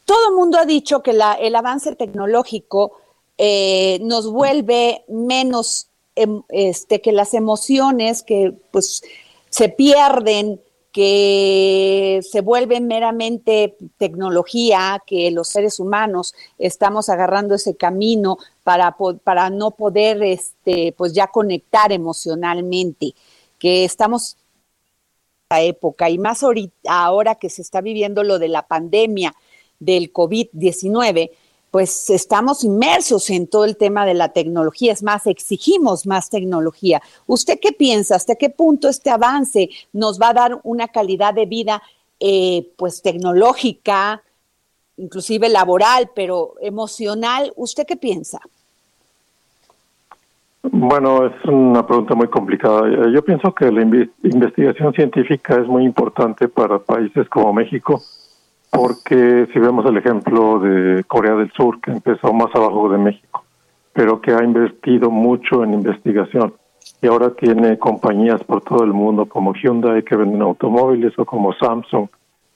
todo 0.05 0.29
el 0.29 0.35
mundo 0.35 0.57
ha 0.57 0.65
dicho 0.65 1.01
que 1.01 1.11
el 1.11 1.55
avance 1.55 1.95
tecnológico 1.95 2.93
eh, 3.37 3.99
nos 4.01 4.31
vuelve 4.31 5.03
menos, 5.07 5.87
em, 6.15 6.41
este, 6.49 7.01
que 7.01 7.11
las 7.11 7.33
emociones 7.33 8.21
que 8.23 8.53
pues 8.71 9.01
se 9.49 9.69
pierden, 9.69 10.59
que 10.91 12.19
se 12.23 12.41
vuelve 12.41 12.79
meramente 12.79 13.75
tecnología, 13.97 15.01
que 15.05 15.29
los 15.31 15.47
seres 15.47 15.79
humanos 15.79 16.33
estamos 16.57 17.09
agarrando 17.09 17.55
ese 17.55 17.75
camino 17.75 18.37
para, 18.63 18.95
para 19.23 19.49
no 19.49 19.71
poder 19.71 20.23
este, 20.23 20.93
pues 20.97 21.13
ya 21.13 21.27
conectar 21.27 21.91
emocionalmente, 21.91 23.13
que 23.59 23.85
estamos 23.85 24.33
en 24.33 25.43
esta 25.43 25.61
época 25.61 26.09
y 26.09 26.17
más 26.17 26.43
ahora 26.87 27.35
que 27.35 27.49
se 27.49 27.61
está 27.61 27.81
viviendo 27.81 28.23
lo 28.23 28.39
de 28.39 28.47
la 28.47 28.67
pandemia 28.67 29.35
del 29.79 30.11
COVID-19, 30.11 31.31
pues 31.71 32.09
estamos 32.09 32.63
inmersos 32.63 33.29
en 33.29 33.47
todo 33.47 33.65
el 33.65 33.77
tema 33.77 34.05
de 34.05 34.13
la 34.13 34.29
tecnología, 34.29 34.91
es 34.93 35.03
más, 35.03 35.27
exigimos 35.27 36.07
más 36.07 36.29
tecnología. 36.29 37.01
¿Usted 37.27 37.59
qué 37.61 37.71
piensa? 37.71 38.15
¿Hasta 38.15 38.35
qué 38.35 38.49
punto 38.49 38.89
este 38.89 39.09
avance 39.09 39.69
nos 39.93 40.19
va 40.19 40.29
a 40.29 40.33
dar 40.33 40.59
una 40.63 40.87
calidad 40.87 41.33
de 41.33 41.45
vida 41.45 41.81
eh, 42.19 42.67
pues 42.75 43.01
tecnológica, 43.01 44.23
inclusive 44.97 45.49
laboral, 45.49 46.09
pero 46.15 46.55
emocional? 46.61 47.53
¿Usted 47.55 47.85
qué 47.85 47.97
piensa? 47.97 48.39
Bueno, 50.61 51.25
es 51.25 51.45
una 51.45 51.85
pregunta 51.85 52.15
muy 52.15 52.27
complicada. 52.27 53.09
Yo 53.13 53.23
pienso 53.23 53.53
que 53.53 53.71
la 53.71 53.81
investigación 53.81 54.93
científica 54.93 55.55
es 55.55 55.67
muy 55.67 55.85
importante 55.85 56.47
para 56.49 56.79
países 56.79 57.29
como 57.29 57.53
México 57.53 58.01
porque 58.71 59.47
si 59.51 59.59
vemos 59.59 59.85
el 59.85 59.97
ejemplo 59.97 60.59
de 60.59 61.03
Corea 61.05 61.35
del 61.35 61.51
Sur, 61.51 61.79
que 61.81 61.91
empezó 61.91 62.33
más 62.33 62.53
abajo 62.53 62.89
de 62.89 62.97
México, 62.97 63.43
pero 63.93 64.21
que 64.21 64.31
ha 64.31 64.43
invertido 64.43 65.09
mucho 65.09 65.63
en 65.63 65.73
investigación 65.73 66.53
y 67.01 67.07
ahora 67.07 67.31
tiene 67.31 67.77
compañías 67.77 68.43
por 68.43 68.61
todo 68.61 68.83
el 68.83 68.93
mundo 68.93 69.25
como 69.25 69.53
Hyundai 69.53 70.03
que 70.03 70.15
venden 70.15 70.41
automóviles 70.41 71.17
o 71.17 71.25
como 71.25 71.53
Samsung 71.53 72.07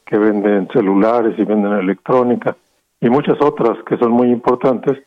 que 0.06 0.18
venden 0.18 0.68
celulares 0.72 1.38
y 1.38 1.44
venden 1.44 1.74
electrónica 1.74 2.56
y 3.04 3.10
muchas 3.10 3.42
otras 3.42 3.78
que 3.84 3.98
son 3.98 4.12
muy 4.12 4.30
importantes, 4.30 4.98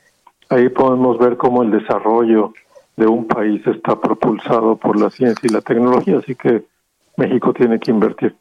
ahí 0.50 0.68
podemos 0.68 1.18
ver 1.18 1.38
cómo 1.38 1.62
el 1.62 1.70
desarrollo 1.70 2.52
de 2.94 3.06
un 3.06 3.26
país 3.26 3.66
está 3.66 3.98
propulsado 3.98 4.76
por 4.76 5.00
la 5.00 5.08
ciencia 5.08 5.48
y 5.48 5.52
la 5.52 5.62
tecnología, 5.62 6.18
así 6.18 6.34
que 6.34 6.64
México 7.16 7.54
tiene 7.54 7.78
que 7.78 7.90
invertir. 7.90 8.36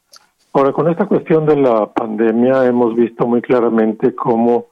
Ahora, 0.56 0.72
con 0.72 0.88
esta 0.90 1.06
cuestión 1.06 1.46
de 1.46 1.58
la 1.58 1.88
pandemia 1.88 2.64
hemos 2.64 2.96
visto 2.96 3.28
muy 3.28 3.42
claramente 3.42 4.16
cómo 4.16 4.68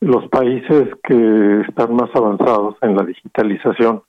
los 0.00 0.26
países 0.28 0.88
que 1.04 1.60
están 1.68 1.94
más 1.94 2.08
avanzados 2.14 2.76
en 2.80 2.96
la 2.96 3.04
digitalización 3.04 4.00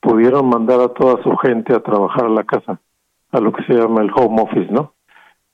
pudieron 0.00 0.48
mandar 0.48 0.80
a 0.80 0.88
toda 0.88 1.22
su 1.22 1.36
gente 1.36 1.74
a 1.74 1.80
trabajar 1.80 2.24
a 2.24 2.30
la 2.30 2.44
casa, 2.44 2.80
a 3.32 3.38
lo 3.40 3.52
que 3.52 3.64
se 3.64 3.74
llama 3.74 4.00
el 4.00 4.10
home 4.14 4.40
office, 4.40 4.72
¿no? 4.72 4.94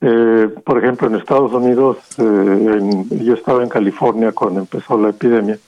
Eh, 0.02 0.54
por 0.64 0.78
ejemplo, 0.78 1.08
en 1.08 1.16
Estados 1.16 1.52
Unidos, 1.52 1.98
eh, 2.20 3.04
yo 3.24 3.34
estaba 3.34 3.64
en 3.64 3.70
California 3.70 4.30
cuando 4.30 4.60
empezó 4.60 4.96
la 4.96 5.08
epidemia 5.08 5.58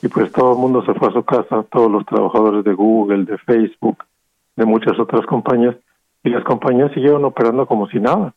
y 0.00 0.06
pues 0.06 0.30
todo 0.30 0.52
el 0.52 0.58
mundo 0.60 0.84
se 0.84 0.94
fue 0.94 1.08
a 1.08 1.12
su 1.12 1.24
casa, 1.24 1.64
todos 1.72 1.90
los 1.90 2.06
trabajadores 2.06 2.62
de 2.62 2.72
Google, 2.72 3.24
de 3.24 3.36
Facebook, 3.38 4.04
de 4.54 4.64
muchas 4.64 4.96
otras 5.00 5.26
compañías, 5.26 5.74
y 6.22 6.30
las 6.30 6.44
compañías 6.44 6.92
siguieron 6.92 7.24
operando 7.24 7.66
como 7.66 7.88
si 7.88 7.98
nada 7.98 8.32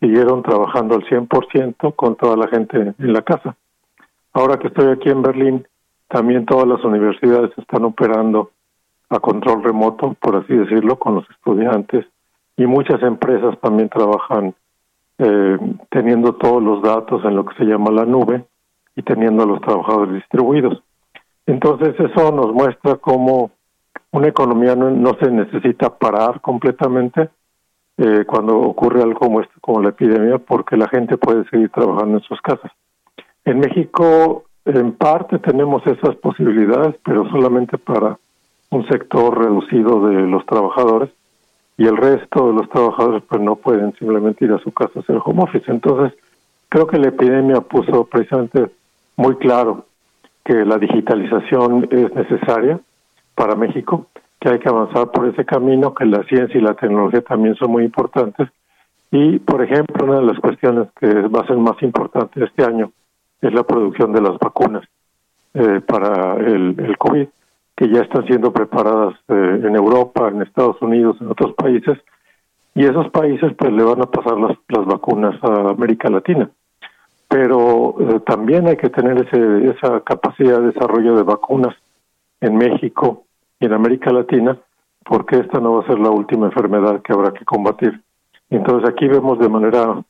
siguieron 0.00 0.42
trabajando 0.42 0.94
al 0.94 1.04
100% 1.04 1.94
con 1.94 2.16
toda 2.16 2.36
la 2.36 2.48
gente 2.48 2.94
en 2.98 3.12
la 3.12 3.22
casa. 3.22 3.56
Ahora 4.32 4.58
que 4.58 4.68
estoy 4.68 4.88
aquí 4.88 5.08
en 5.08 5.22
Berlín, 5.22 5.66
también 6.08 6.46
todas 6.46 6.66
las 6.66 6.84
universidades 6.84 7.50
están 7.56 7.84
operando 7.84 8.50
a 9.08 9.18
control 9.18 9.62
remoto, 9.62 10.14
por 10.20 10.36
así 10.36 10.54
decirlo, 10.54 10.98
con 10.98 11.16
los 11.16 11.30
estudiantes 11.30 12.06
y 12.56 12.66
muchas 12.66 13.02
empresas 13.02 13.58
también 13.60 13.88
trabajan 13.88 14.54
eh, 15.18 15.58
teniendo 15.90 16.34
todos 16.34 16.62
los 16.62 16.82
datos 16.82 17.24
en 17.24 17.36
lo 17.36 17.44
que 17.44 17.56
se 17.56 17.64
llama 17.64 17.90
la 17.90 18.04
nube 18.04 18.44
y 18.94 19.02
teniendo 19.02 19.44
a 19.44 19.46
los 19.46 19.60
trabajadores 19.60 20.14
distribuidos. 20.14 20.82
Entonces 21.46 21.94
eso 21.98 22.32
nos 22.32 22.52
muestra 22.52 22.96
cómo 22.96 23.50
una 24.10 24.28
economía 24.28 24.74
no 24.74 25.16
se 25.20 25.30
necesita 25.30 25.90
parar 25.98 26.40
completamente, 26.40 27.28
eh, 27.98 28.24
cuando 28.26 28.58
ocurre 28.58 29.02
algo 29.02 29.18
como, 29.18 29.40
esto, 29.40 29.54
como 29.60 29.82
la 29.82 29.90
epidemia, 29.90 30.38
porque 30.38 30.76
la 30.76 30.88
gente 30.88 31.16
puede 31.16 31.48
seguir 31.48 31.70
trabajando 31.70 32.18
en 32.18 32.24
sus 32.24 32.40
casas. 32.40 32.70
En 33.44 33.60
México, 33.60 34.44
en 34.64 34.92
parte 34.92 35.38
tenemos 35.38 35.86
esas 35.86 36.16
posibilidades, 36.16 36.96
pero 37.04 37.28
solamente 37.30 37.78
para 37.78 38.18
un 38.70 38.86
sector 38.88 39.38
reducido 39.38 40.08
de 40.08 40.22
los 40.26 40.44
trabajadores 40.46 41.10
y 41.78 41.86
el 41.86 41.96
resto 41.96 42.48
de 42.48 42.54
los 42.54 42.68
trabajadores 42.70 43.22
pues 43.28 43.40
no 43.40 43.56
pueden 43.56 43.94
simplemente 43.94 44.44
ir 44.44 44.52
a 44.52 44.58
su 44.58 44.72
casa 44.72 44.92
a 44.96 45.00
hacer 45.00 45.20
home 45.24 45.44
office. 45.44 45.70
Entonces, 45.70 46.12
Creo 46.68 46.86
que 46.86 46.98
la 46.98 47.08
epidemia 47.08 47.60
puso 47.60 48.04
precisamente 48.04 48.70
muy 49.16 49.36
claro 49.36 49.86
que 50.44 50.64
la 50.64 50.78
digitalización 50.78 51.88
es 51.90 52.14
necesaria 52.14 52.80
para 53.34 53.54
México, 53.54 54.06
que 54.40 54.50
hay 54.50 54.58
que 54.58 54.68
avanzar 54.68 55.10
por 55.10 55.26
ese 55.28 55.44
camino, 55.44 55.94
que 55.94 56.04
la 56.04 56.22
ciencia 56.24 56.58
y 56.58 56.62
la 56.62 56.74
tecnología 56.74 57.22
también 57.22 57.54
son 57.56 57.70
muy 57.70 57.84
importantes. 57.84 58.48
Y, 59.10 59.38
por 59.38 59.62
ejemplo, 59.62 60.04
una 60.04 60.20
de 60.20 60.26
las 60.26 60.38
cuestiones 60.38 60.88
que 61.00 61.08
va 61.28 61.40
a 61.40 61.46
ser 61.46 61.56
más 61.56 61.80
importante 61.82 62.44
este 62.44 62.64
año 62.64 62.92
es 63.40 63.52
la 63.52 63.62
producción 63.62 64.12
de 64.12 64.20
las 64.20 64.38
vacunas 64.38 64.84
eh, 65.54 65.80
para 65.86 66.34
el, 66.36 66.96
COVID, 66.98 67.26
que 67.76 67.88
ya 67.88 68.02
están 68.02 68.26
siendo 68.26 68.52
preparadas 68.52 69.14
eh, 69.28 69.60
en 69.64 69.74
Europa, 69.76 70.28
en 70.28 70.42
Estados 70.42 70.80
Unidos, 70.82 71.16
en 71.20 71.30
otros 71.30 71.54
países, 71.54 71.98
y 72.74 72.84
esos 72.84 73.08
países 73.10 73.52
pues 73.56 73.72
le 73.72 73.84
van 73.84 74.02
a 74.02 74.06
pasar 74.06 74.38
las, 74.38 74.56
las 74.68 74.84
vacunas 74.84 75.42
a 75.42 75.70
América 75.70 76.10
Latina. 76.10 76.50
Pero 77.28 77.96
eh, 77.98 78.20
también 78.20 78.66
hay 78.66 78.76
que 78.76 78.90
tener 78.90 79.26
ese, 79.26 79.70
esa 79.70 80.00
capacidad 80.00 80.60
de 80.60 80.72
desarrollo 80.72 81.16
de 81.16 81.22
vacunas 81.22 81.74
en 82.40 82.56
México 82.56 83.25
y 83.60 83.66
en 83.66 83.72
América 83.72 84.12
Latina, 84.12 84.58
porque 85.04 85.36
esta 85.38 85.60
no 85.60 85.74
va 85.74 85.84
a 85.84 85.86
ser 85.86 85.98
la 85.98 86.10
última 86.10 86.46
enfermedad 86.46 87.02
que 87.02 87.12
habrá 87.12 87.32
que 87.32 87.44
combatir. 87.44 88.02
Entonces 88.50 88.88
aquí 88.88 89.06
vemos 89.06 89.38
de 89.38 89.48
manera, 89.48 90.02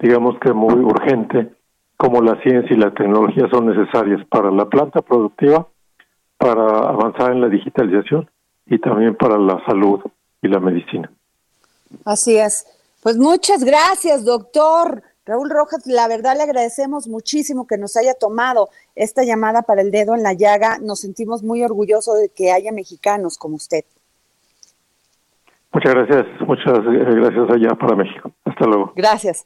digamos 0.00 0.38
que 0.40 0.52
muy 0.52 0.74
urgente, 0.74 1.52
cómo 1.96 2.20
la 2.20 2.40
ciencia 2.42 2.74
y 2.74 2.78
la 2.78 2.92
tecnología 2.92 3.48
son 3.50 3.66
necesarias 3.66 4.26
para 4.28 4.50
la 4.50 4.66
planta 4.66 5.02
productiva, 5.02 5.66
para 6.36 6.64
avanzar 6.64 7.32
en 7.32 7.40
la 7.40 7.48
digitalización 7.48 8.28
y 8.66 8.78
también 8.78 9.14
para 9.14 9.38
la 9.38 9.64
salud 9.64 10.00
y 10.42 10.48
la 10.48 10.58
medicina. 10.58 11.10
Así 12.04 12.36
es. 12.36 12.66
Pues 13.02 13.16
muchas 13.16 13.64
gracias, 13.64 14.24
doctor. 14.24 15.02
Raúl 15.24 15.50
Rojas, 15.50 15.86
la 15.86 16.08
verdad 16.08 16.36
le 16.36 16.42
agradecemos 16.42 17.06
muchísimo 17.06 17.66
que 17.68 17.78
nos 17.78 17.96
haya 17.96 18.14
tomado 18.14 18.70
esta 18.96 19.22
llamada 19.22 19.62
para 19.62 19.80
el 19.80 19.92
dedo 19.92 20.16
en 20.16 20.24
la 20.24 20.32
llaga. 20.32 20.78
Nos 20.78 21.00
sentimos 21.00 21.44
muy 21.44 21.62
orgullosos 21.62 22.18
de 22.18 22.28
que 22.28 22.50
haya 22.50 22.72
mexicanos 22.72 23.38
como 23.38 23.54
usted. 23.54 23.84
Muchas 25.72 25.94
gracias, 25.94 26.26
muchas 26.40 26.78
eh, 26.78 27.14
gracias 27.14 27.50
allá 27.50 27.74
para 27.76 27.94
México. 27.94 28.32
Hasta 28.44 28.66
luego. 28.66 28.92
Gracias. 28.96 29.44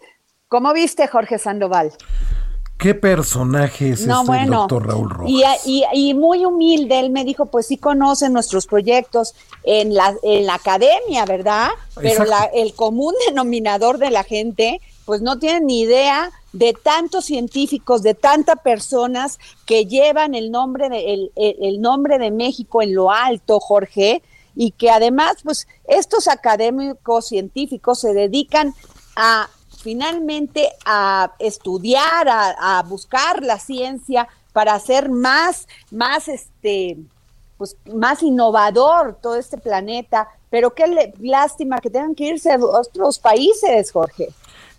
¿Cómo 0.49 0.73
viste, 0.73 1.07
Jorge 1.09 1.39
Sandoval? 1.39 1.93
¿Qué 2.79 2.95
personaje 2.95 3.91
es 3.91 4.01
este 4.01 4.47
doctor 4.47 4.87
Raúl 4.87 5.11
Rojas? 5.11 5.67
Y, 5.67 5.85
y, 5.93 6.15
muy 6.15 6.45
humilde, 6.45 7.01
él 7.01 7.11
me 7.11 7.25
dijo, 7.25 7.47
pues 7.47 7.67
sí 7.67 7.79
conoce 7.79 8.29
nuestros 8.29 8.67
proyectos 8.67 9.35
en 9.63 9.95
la, 9.95 10.15
en 10.23 10.47
la 10.47 10.55
academia, 10.55 11.25
¿verdad? 11.27 11.69
Pero 12.01 12.25
el 12.55 12.75
común 12.75 13.15
denominador 13.29 13.99
de 13.99 14.11
la 14.11 14.25
gente, 14.25 14.81
pues 15.07 15.23
no 15.23 15.39
tiene 15.39 15.61
ni 15.61 15.81
idea 15.83 16.31
de 16.53 16.75
tantos 16.75 17.25
científicos, 17.25 18.03
de 18.03 18.15
tantas 18.15 18.61
personas 18.61 19.39
que 19.65 19.87
llevan 19.87 20.35
el 20.35 20.51
nombre 20.51 20.89
de, 20.91 21.31
el, 21.37 21.81
nombre 21.81 22.19
de 22.19 22.31
México 22.31 22.83
en 22.83 22.95
lo 22.95 23.11
alto, 23.11 23.61
Jorge, 23.61 24.23
y 24.55 24.73
que 24.73 24.91
además, 24.91 25.37
pues 25.45 25.69
estos 25.87 26.29
académicos 26.29 27.29
científicos 27.29 28.01
se 28.01 28.13
dedican 28.15 28.75
a 29.15 29.49
finalmente 29.83 30.71
a 30.85 31.35
estudiar, 31.39 32.27
a, 32.29 32.83
buscar 32.89 33.45
la 33.45 33.61
ciencia 33.61 34.27
para 34.53 34.75
hacer 34.75 35.09
más, 35.11 35.69
más 35.93 36.27
este, 36.27 36.97
pues 37.59 37.77
más 37.95 38.23
innovador 38.23 39.17
todo 39.23 39.37
este 39.37 39.59
planeta, 39.59 40.29
pero 40.51 40.75
qué 40.75 41.13
lástima 41.21 41.79
que 41.81 41.91
tengan 41.91 42.15
que 42.15 42.25
irse 42.25 42.51
a 42.51 42.59
otros 42.59 43.21
países, 43.21 43.93
Jorge. 43.93 44.31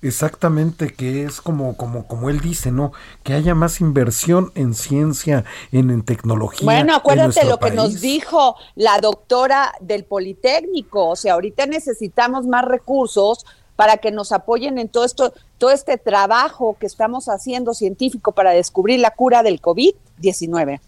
Exactamente, 0.02 0.94
que 0.94 1.24
es 1.24 1.42
como, 1.42 1.76
como, 1.76 2.08
como 2.08 2.30
él 2.30 2.40
dice, 2.40 2.72
¿no? 2.72 2.92
Que 3.24 3.34
haya 3.34 3.56
más 3.56 3.82
inversión 3.82 4.52
en 4.56 4.74
ciencia, 4.74 5.44
en, 5.72 5.90
en 5.90 6.04
tecnología. 6.04 6.66
Bueno, 6.66 6.96
acuérdate 6.96 7.46
lo 7.46 7.58
que 7.58 7.72
nos 7.72 8.00
dijo 8.00 8.56
la 8.76 9.00
doctora 9.00 9.74
del 9.80 10.04
Politécnico, 10.04 11.10
o 11.10 11.16
sea, 11.16 11.34
ahorita 11.34 11.66
necesitamos 11.66 12.46
más 12.46 12.64
recursos 12.66 13.46
para 13.78 13.98
que 13.98 14.12
nos 14.12 14.32
apoyen 14.32 14.80
en 14.80 14.90
todo 14.90 15.06
esto, 15.06 15.34
todo 15.58 15.70
este 15.72 15.98
trabajo 15.98 16.76
que 16.80 16.88
estamos 16.88 17.30
haciendo 17.30 17.74
científico 17.74 18.34
para 18.34 18.52
descubrir 18.52 19.00
la 19.00 19.12
cura 19.12 19.44
del 19.44 19.62
COVID-19. 19.62 20.82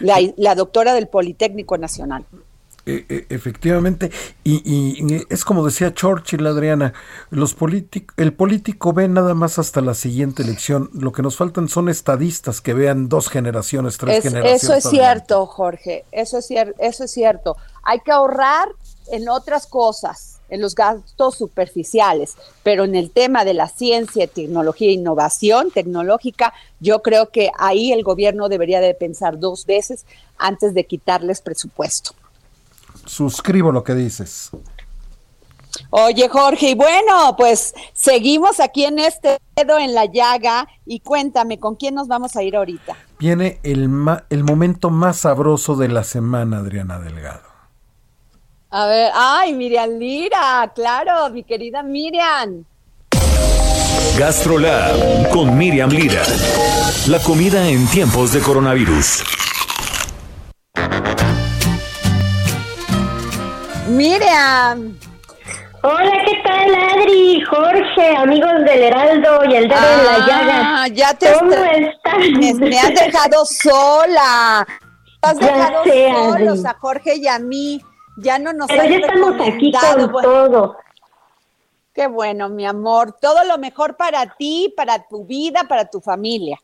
La, 0.00 0.54
doctora 0.54 0.92
del 0.94 1.06
Politécnico 1.06 1.78
Nacional. 1.78 2.24
E, 2.84 3.06
e, 3.08 3.26
efectivamente, 3.28 4.10
y, 4.42 5.24
es 5.30 5.44
como 5.44 5.64
decía 5.64 5.94
Churchill, 5.94 6.44
Adriana, 6.46 6.92
los 7.30 7.56
el 8.16 8.32
político 8.32 8.92
ve 8.92 9.06
nada 9.06 9.34
más 9.34 9.60
hasta 9.60 9.80
la 9.80 9.94
siguiente 9.94 10.42
elección. 10.42 10.90
Lo 10.92 11.12
que 11.12 11.22
nos 11.22 11.36
faltan 11.36 11.68
son 11.68 11.88
estadistas 11.88 12.60
que 12.60 12.74
vean 12.74 13.08
dos 13.08 13.28
generaciones, 13.28 13.98
tres 13.98 14.24
generaciones. 14.24 14.64
Eso 14.64 14.74
es 14.74 14.84
cierto, 14.84 15.46
Jorge, 15.46 16.04
eso 16.10 16.38
es, 16.38 16.50
eso 16.50 17.04
es 17.04 17.10
cierto. 17.10 17.56
Hay 17.84 18.00
que 18.00 18.10
ahorrar 18.10 18.68
en 19.12 19.28
otras 19.28 19.66
cosas 19.66 20.40
en 20.48 20.60
los 20.60 20.74
gastos 20.74 21.36
superficiales, 21.36 22.36
pero 22.62 22.84
en 22.84 22.94
el 22.94 23.10
tema 23.10 23.44
de 23.44 23.54
la 23.54 23.68
ciencia, 23.68 24.26
tecnología 24.26 24.88
e 24.88 24.92
innovación 24.92 25.70
tecnológica, 25.70 26.52
yo 26.78 27.00
creo 27.00 27.30
que 27.30 27.50
ahí 27.58 27.90
el 27.92 28.02
gobierno 28.02 28.50
debería 28.50 28.80
de 28.80 28.92
pensar 28.92 29.38
dos 29.38 29.64
veces 29.64 30.04
antes 30.36 30.74
de 30.74 30.84
quitarles 30.84 31.40
presupuesto. 31.40 32.14
Suscribo 33.06 33.72
lo 33.72 33.84
que 33.84 33.94
dices. 33.94 34.50
Oye, 35.90 36.28
Jorge, 36.28 36.70
y 36.70 36.74
bueno, 36.74 37.34
pues 37.36 37.74
seguimos 37.92 38.60
aquí 38.60 38.84
en 38.84 38.98
este 38.98 39.38
dedo 39.56 39.78
en 39.78 39.94
la 39.94 40.06
llaga 40.06 40.68
y 40.86 41.00
cuéntame, 41.00 41.58
¿con 41.58 41.76
quién 41.76 41.94
nos 41.94 42.08
vamos 42.08 42.36
a 42.36 42.42
ir 42.42 42.56
ahorita? 42.56 42.96
Viene 43.18 43.58
el, 43.62 43.88
el 44.30 44.44
momento 44.44 44.90
más 44.90 45.18
sabroso 45.18 45.76
de 45.76 45.88
la 45.88 46.04
semana, 46.04 46.58
Adriana 46.58 46.98
Delgado. 46.98 47.52
A 48.70 48.86
ver, 48.86 49.10
ay, 49.14 49.52
Miriam 49.54 49.90
Lira, 49.98 50.72
claro, 50.74 51.30
mi 51.30 51.44
querida 51.44 51.82
Miriam. 51.82 52.64
GastroLab 54.18 55.30
con 55.30 55.56
Miriam 55.56 55.90
Lira. 55.90 56.22
La 57.08 57.18
comida 57.18 57.68
en 57.68 57.86
tiempos 57.88 58.32
de 58.32 58.40
coronavirus. 58.40 59.24
Miriam. 63.92 64.96
Hola, 65.82 66.12
¿qué 66.24 66.42
tal, 66.44 66.74
Adri, 66.74 67.42
Jorge, 67.42 68.16
amigos 68.16 68.52
del 68.64 68.84
Heraldo 68.84 69.44
y 69.44 69.54
el 69.54 69.68
dedo 69.68 69.80
en 69.80 70.04
la 70.04 70.26
llaga? 70.26 70.88
Ya 70.88 71.12
te 71.12 71.32
¿Cómo 71.32 71.52
están? 71.52 72.60
Me, 72.60 72.78
has 72.78 72.94
dejado 72.94 73.44
sola. 73.44 74.66
Has 75.20 75.38
dejado 75.38 75.84
solos 75.84 76.64
a 76.64 76.74
Jorge 76.74 77.16
y 77.16 77.28
a 77.28 77.38
mí. 77.38 77.80
Ya 78.16 78.38
no 78.38 78.52
nos 78.52 78.68
Pero 78.68 78.84
ya 78.84 78.96
estamos 78.96 79.34
aquí 79.46 79.72
con 79.72 80.12
todo. 80.22 80.76
Qué 81.92 82.06
bueno, 82.06 82.48
mi 82.48 82.64
amor. 82.64 83.16
Todo 83.20 83.44
lo 83.44 83.58
mejor 83.58 83.96
para 83.96 84.24
ti, 84.36 84.72
para 84.74 85.06
tu 85.06 85.26
vida, 85.26 85.64
para 85.68 85.84
tu 85.84 86.00
familia. 86.00 86.58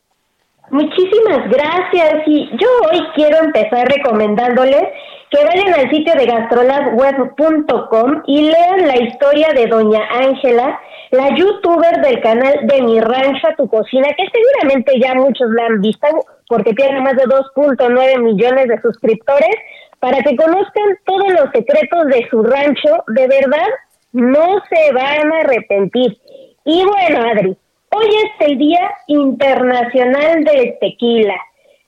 Muchísimas 0.71 1.49
gracias. 1.51 2.23
Y 2.27 2.49
yo 2.57 2.69
hoy 2.91 3.01
quiero 3.15 3.39
empezar 3.39 3.87
recomendándoles 3.89 4.85
que 5.31 5.45
vayan 5.45 5.75
al 5.75 5.91
sitio 5.91 6.15
de 6.15 6.27
gastrolabweb.com 6.27 8.23
y 8.27 8.51
lean 8.51 8.87
la 8.87 8.97
historia 8.97 9.49
de 9.55 9.67
Doña 9.67 10.03
Ángela, 10.11 10.81
la 11.11 11.35
youtuber 11.37 12.01
del 12.01 12.21
canal 12.21 12.67
de 12.67 12.83
Mi 12.83 13.01
Rancho 13.01 13.49
a 13.49 13.55
Tu 13.57 13.69
Cocina, 13.69 14.09
que 14.17 14.25
seguramente 14.33 14.99
ya 15.01 15.15
muchos 15.15 15.51
la 15.51 15.67
han 15.67 15.81
visto 15.81 16.07
porque 16.49 16.73
tiene 16.73 17.01
más 17.01 17.17
de 17.17 17.25
2.9 17.25 18.23
millones 18.23 18.69
de 18.69 18.81
suscriptores 18.81 19.55
para 20.01 20.23
que 20.23 20.37
conozcan 20.37 20.99
todos 21.05 21.31
los 21.33 21.51
secretos 21.53 22.07
de 22.07 22.27
su 22.31 22.43
rancho, 22.43 23.05
de 23.09 23.27
verdad 23.27 23.69
no 24.13 24.63
se 24.71 24.93
van 24.93 25.33
a 25.33 25.41
arrepentir. 25.41 26.17
Y 26.65 26.85
bueno, 26.85 27.29
Adri, 27.29 27.57
hoy 27.91 28.07
es 28.07 28.49
el 28.49 28.59
Día 28.59 28.91
Internacional 29.09 30.45
del 30.45 30.79
Tequila, 30.81 31.37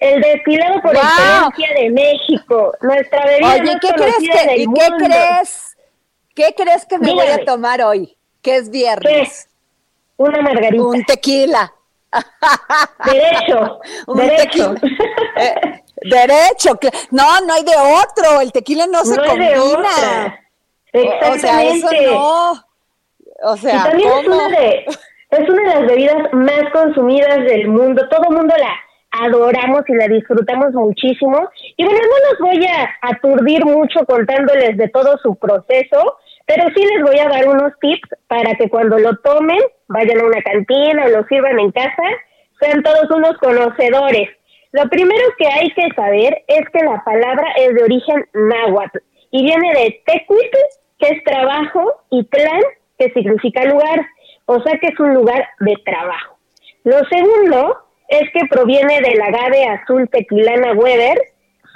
el 0.00 0.20
destilado 0.20 0.80
por 0.80 0.96
excelencia 0.96 1.68
de 1.78 1.90
México, 1.90 2.72
nuestra 2.80 3.24
bebida 3.26 3.54
Oye, 3.54 3.78
¿qué 3.80 3.88
crees 3.88 4.16
que, 4.16 4.62
¿y 4.62 4.66
qué 4.66 4.88
crees? 4.98 5.76
¿Qué 6.34 6.54
crees 6.56 6.86
que 6.86 6.98
me 6.98 7.12
voy 7.12 7.26
a 7.26 7.44
tomar 7.44 7.82
hoy? 7.82 8.16
Que 8.42 8.56
es 8.56 8.70
viernes. 8.70 9.48
Una 10.16 10.40
margarita. 10.40 10.82
Un 10.82 11.04
tequila. 11.04 11.72
Derecho. 13.04 13.80
Un 14.06 14.16
derecho. 14.16 14.74
Eh, 15.36 15.82
Derecho, 16.02 16.78
no, 17.10 17.40
no 17.46 17.52
hay 17.52 17.62
de 17.62 17.76
otro, 17.76 18.40
el 18.40 18.52
tequila 18.52 18.86
no, 18.86 19.04
se 19.04 19.16
combina. 19.16 20.40
Exactamente. 20.92 21.30
O 21.30 21.38
sea, 21.38 21.62
eso 21.62 21.88
no. 22.10 22.64
O 23.42 23.56
sea, 23.56 23.74
y 23.74 23.90
también 23.90 24.08
es 24.08 24.26
una 24.26 24.48
de 24.48 24.86
es 25.30 25.48
una 25.48 25.62
de 25.62 25.80
las 25.80 25.86
bebidas 25.86 26.32
más 26.32 26.72
consumidas 26.72 27.36
del 27.44 27.68
mundo. 27.68 28.08
Todo 28.08 28.22
el 28.30 28.36
mundo 28.36 28.54
la 28.58 28.74
adoramos 29.10 29.82
y 29.88 29.94
la 29.94 30.08
disfrutamos 30.08 30.72
muchísimo. 30.72 31.48
Y 31.76 31.84
bueno, 31.84 32.00
no 32.00 32.30
los 32.30 32.40
voy 32.40 32.66
a 32.66 32.90
aturdir 33.02 33.64
mucho 33.64 34.04
contándoles 34.06 34.76
de 34.76 34.88
todo 34.88 35.18
su 35.18 35.36
proceso, 35.36 36.18
pero 36.46 36.68
sí 36.74 36.84
les 36.84 37.02
voy 37.02 37.18
a 37.18 37.28
dar 37.28 37.48
unos 37.48 37.72
tips 37.80 38.08
para 38.28 38.54
que 38.54 38.68
cuando 38.68 38.98
lo 38.98 39.16
tomen 39.18 39.60
vayan 39.88 40.20
a 40.20 40.24
una 40.24 40.42
cantina 40.42 41.04
o 41.06 41.08
lo 41.08 41.24
sirvan 41.24 41.58
en 41.58 41.72
casa, 41.72 42.02
sean 42.60 42.82
todos 42.82 43.10
unos 43.10 43.36
conocedores. 43.38 44.28
Lo 44.72 44.88
primero 44.88 45.24
que 45.36 45.46
hay 45.46 45.70
que 45.70 45.88
saber 45.96 46.44
es 46.46 46.68
que 46.72 46.84
la 46.84 47.02
palabra 47.04 47.52
es 47.56 47.74
de 47.74 47.82
origen 47.82 48.24
náhuatl 48.34 48.98
y 49.32 49.44
viene 49.44 49.72
de 49.74 50.02
tecuitl, 50.06 50.58
que 50.98 51.08
es 51.08 51.24
trabajo, 51.24 52.02
y 52.10 52.22
plan, 52.24 52.60
que 52.98 53.10
significa 53.12 53.64
lugar, 53.64 54.06
o 54.46 54.60
sea 54.62 54.78
que 54.78 54.88
es 54.88 55.00
un 55.00 55.14
lugar 55.14 55.48
de 55.60 55.74
trabajo. 55.84 56.36
Lo 56.84 56.98
segundo 57.08 57.78
es 58.10 58.28
que 58.32 58.46
proviene 58.50 59.00
del 59.00 59.20
agave 59.20 59.64
azul 59.66 60.08
tequilana 60.10 60.72
Weber. 60.72 61.18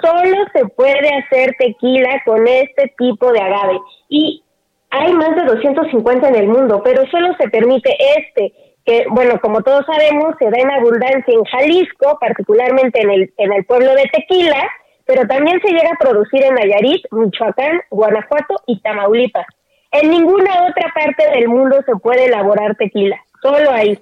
Solo 0.01 0.37
se 0.53 0.65
puede 0.67 1.09
hacer 1.09 1.55
tequila 1.57 2.21
con 2.25 2.45
este 2.47 2.93
tipo 2.97 3.31
de 3.31 3.39
agave 3.39 3.79
y 4.09 4.43
hay 4.89 5.13
más 5.13 5.35
de 5.35 5.45
250 5.45 6.27
en 6.27 6.35
el 6.35 6.47
mundo, 6.47 6.81
pero 6.83 7.05
solo 7.07 7.33
se 7.39 7.49
permite 7.49 7.95
este, 8.17 8.53
que 8.85 9.05
bueno, 9.09 9.39
como 9.41 9.61
todos 9.61 9.85
sabemos, 9.85 10.35
se 10.37 10.49
da 10.49 10.57
en 10.57 10.71
abundancia 10.71 11.33
en 11.33 11.43
Jalisco, 11.45 12.17
particularmente 12.19 13.01
en 13.01 13.09
el, 13.09 13.33
en 13.37 13.53
el 13.53 13.65
pueblo 13.65 13.95
de 13.95 14.03
Tequila, 14.11 14.69
pero 15.05 15.25
también 15.27 15.59
se 15.61 15.71
llega 15.71 15.89
a 15.91 16.03
producir 16.03 16.43
en 16.43 16.55
Nayarit, 16.55 17.05
Michoacán, 17.11 17.81
Guanajuato 17.89 18.55
y 18.67 18.79
Tamaulipas. 18.81 19.45
En 19.91 20.09
ninguna 20.09 20.67
otra 20.69 20.91
parte 20.93 21.29
del 21.31 21.47
mundo 21.47 21.77
se 21.85 21.95
puede 21.95 22.25
elaborar 22.25 22.75
tequila, 22.75 23.17
solo 23.41 23.71
ahí. 23.71 23.97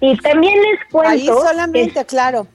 Y 0.00 0.16
también 0.18 0.54
les 0.62 0.90
cuento... 0.90 1.10
Ahí 1.10 1.26
solamente, 1.26 2.04
claro. 2.06 2.46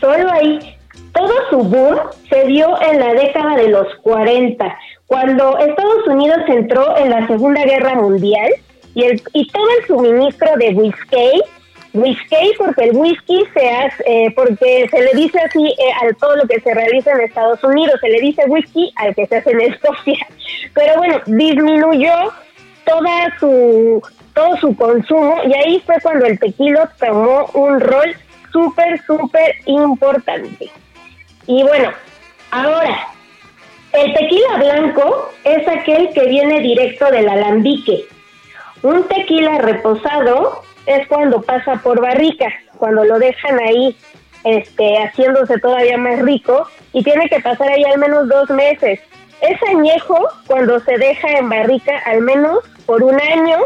Solo 0.00 0.30
ahí. 0.30 0.76
Todo 1.12 1.32
su 1.50 1.58
boom 1.62 1.98
se 2.28 2.44
dio 2.46 2.68
en 2.82 3.00
la 3.00 3.14
década 3.14 3.56
de 3.56 3.68
los 3.68 3.86
40, 4.02 4.78
cuando 5.06 5.56
Estados 5.58 6.06
Unidos 6.06 6.38
entró 6.48 6.96
en 6.98 7.10
la 7.10 7.26
Segunda 7.26 7.64
Guerra 7.64 7.94
Mundial 7.94 8.50
y, 8.94 9.04
el, 9.04 9.22
y 9.32 9.46
todo 9.48 9.66
el 9.78 9.86
suministro 9.86 10.48
de 10.56 10.70
whisky, 10.70 11.42
whisky 11.94 12.52
porque 12.58 12.84
el 12.84 12.96
whisky 12.96 13.44
se 13.54 13.70
hace, 13.70 14.02
eh, 14.06 14.32
porque 14.34 14.88
se 14.90 15.00
le 15.00 15.14
dice 15.14 15.38
así 15.38 15.64
eh, 15.64 15.92
a 16.02 16.12
todo 16.14 16.36
lo 16.36 16.46
que 16.46 16.60
se 16.60 16.74
realiza 16.74 17.12
en 17.12 17.20
Estados 17.20 17.62
Unidos, 17.62 17.98
se 18.00 18.08
le 18.08 18.20
dice 18.20 18.42
whisky 18.48 18.92
al 18.96 19.14
que 19.14 19.26
se 19.26 19.36
hace 19.36 19.50
en 19.52 19.60
Escocia. 19.60 20.26
Pero 20.74 20.96
bueno, 20.98 21.20
disminuyó 21.26 22.32
toda 22.84 23.38
su 23.38 24.02
todo 24.36 24.54
su 24.58 24.76
consumo 24.76 25.38
y 25.48 25.54
ahí 25.54 25.82
fue 25.86 25.96
cuando 26.02 26.26
el 26.26 26.38
tequila 26.38 26.92
tomó 27.00 27.46
un 27.54 27.80
rol 27.80 28.14
súper, 28.52 29.02
súper 29.06 29.56
importante. 29.64 30.70
Y 31.46 31.62
bueno, 31.62 31.90
ahora, 32.50 33.08
el 33.92 34.12
tequila 34.12 34.58
blanco 34.58 35.32
es 35.42 35.66
aquel 35.66 36.10
que 36.12 36.26
viene 36.26 36.60
directo 36.60 37.10
del 37.10 37.28
alambique. 37.28 38.04
Un 38.82 39.04
tequila 39.04 39.56
reposado 39.58 40.62
es 40.84 41.08
cuando 41.08 41.40
pasa 41.40 41.76
por 41.76 42.02
barrica, 42.02 42.52
cuando 42.76 43.04
lo 43.04 43.18
dejan 43.18 43.58
ahí 43.58 43.96
este, 44.44 44.98
haciéndose 44.98 45.58
todavía 45.60 45.96
más 45.96 46.20
rico 46.20 46.68
y 46.92 47.02
tiene 47.02 47.28
que 47.30 47.40
pasar 47.40 47.70
ahí 47.70 47.84
al 47.84 47.98
menos 47.98 48.28
dos 48.28 48.50
meses. 48.50 49.00
Es 49.40 49.62
añejo 49.62 50.28
cuando 50.46 50.78
se 50.80 50.98
deja 50.98 51.38
en 51.38 51.48
barrica 51.48 51.98
al 52.04 52.20
menos 52.20 52.58
por 52.84 53.02
un 53.02 53.18
año 53.18 53.58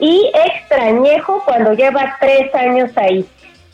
y 0.00 0.32
extrañejo 0.46 1.42
cuando 1.44 1.72
lleva 1.74 2.16
tres 2.18 2.52
años 2.54 2.90
ahí. 2.96 3.24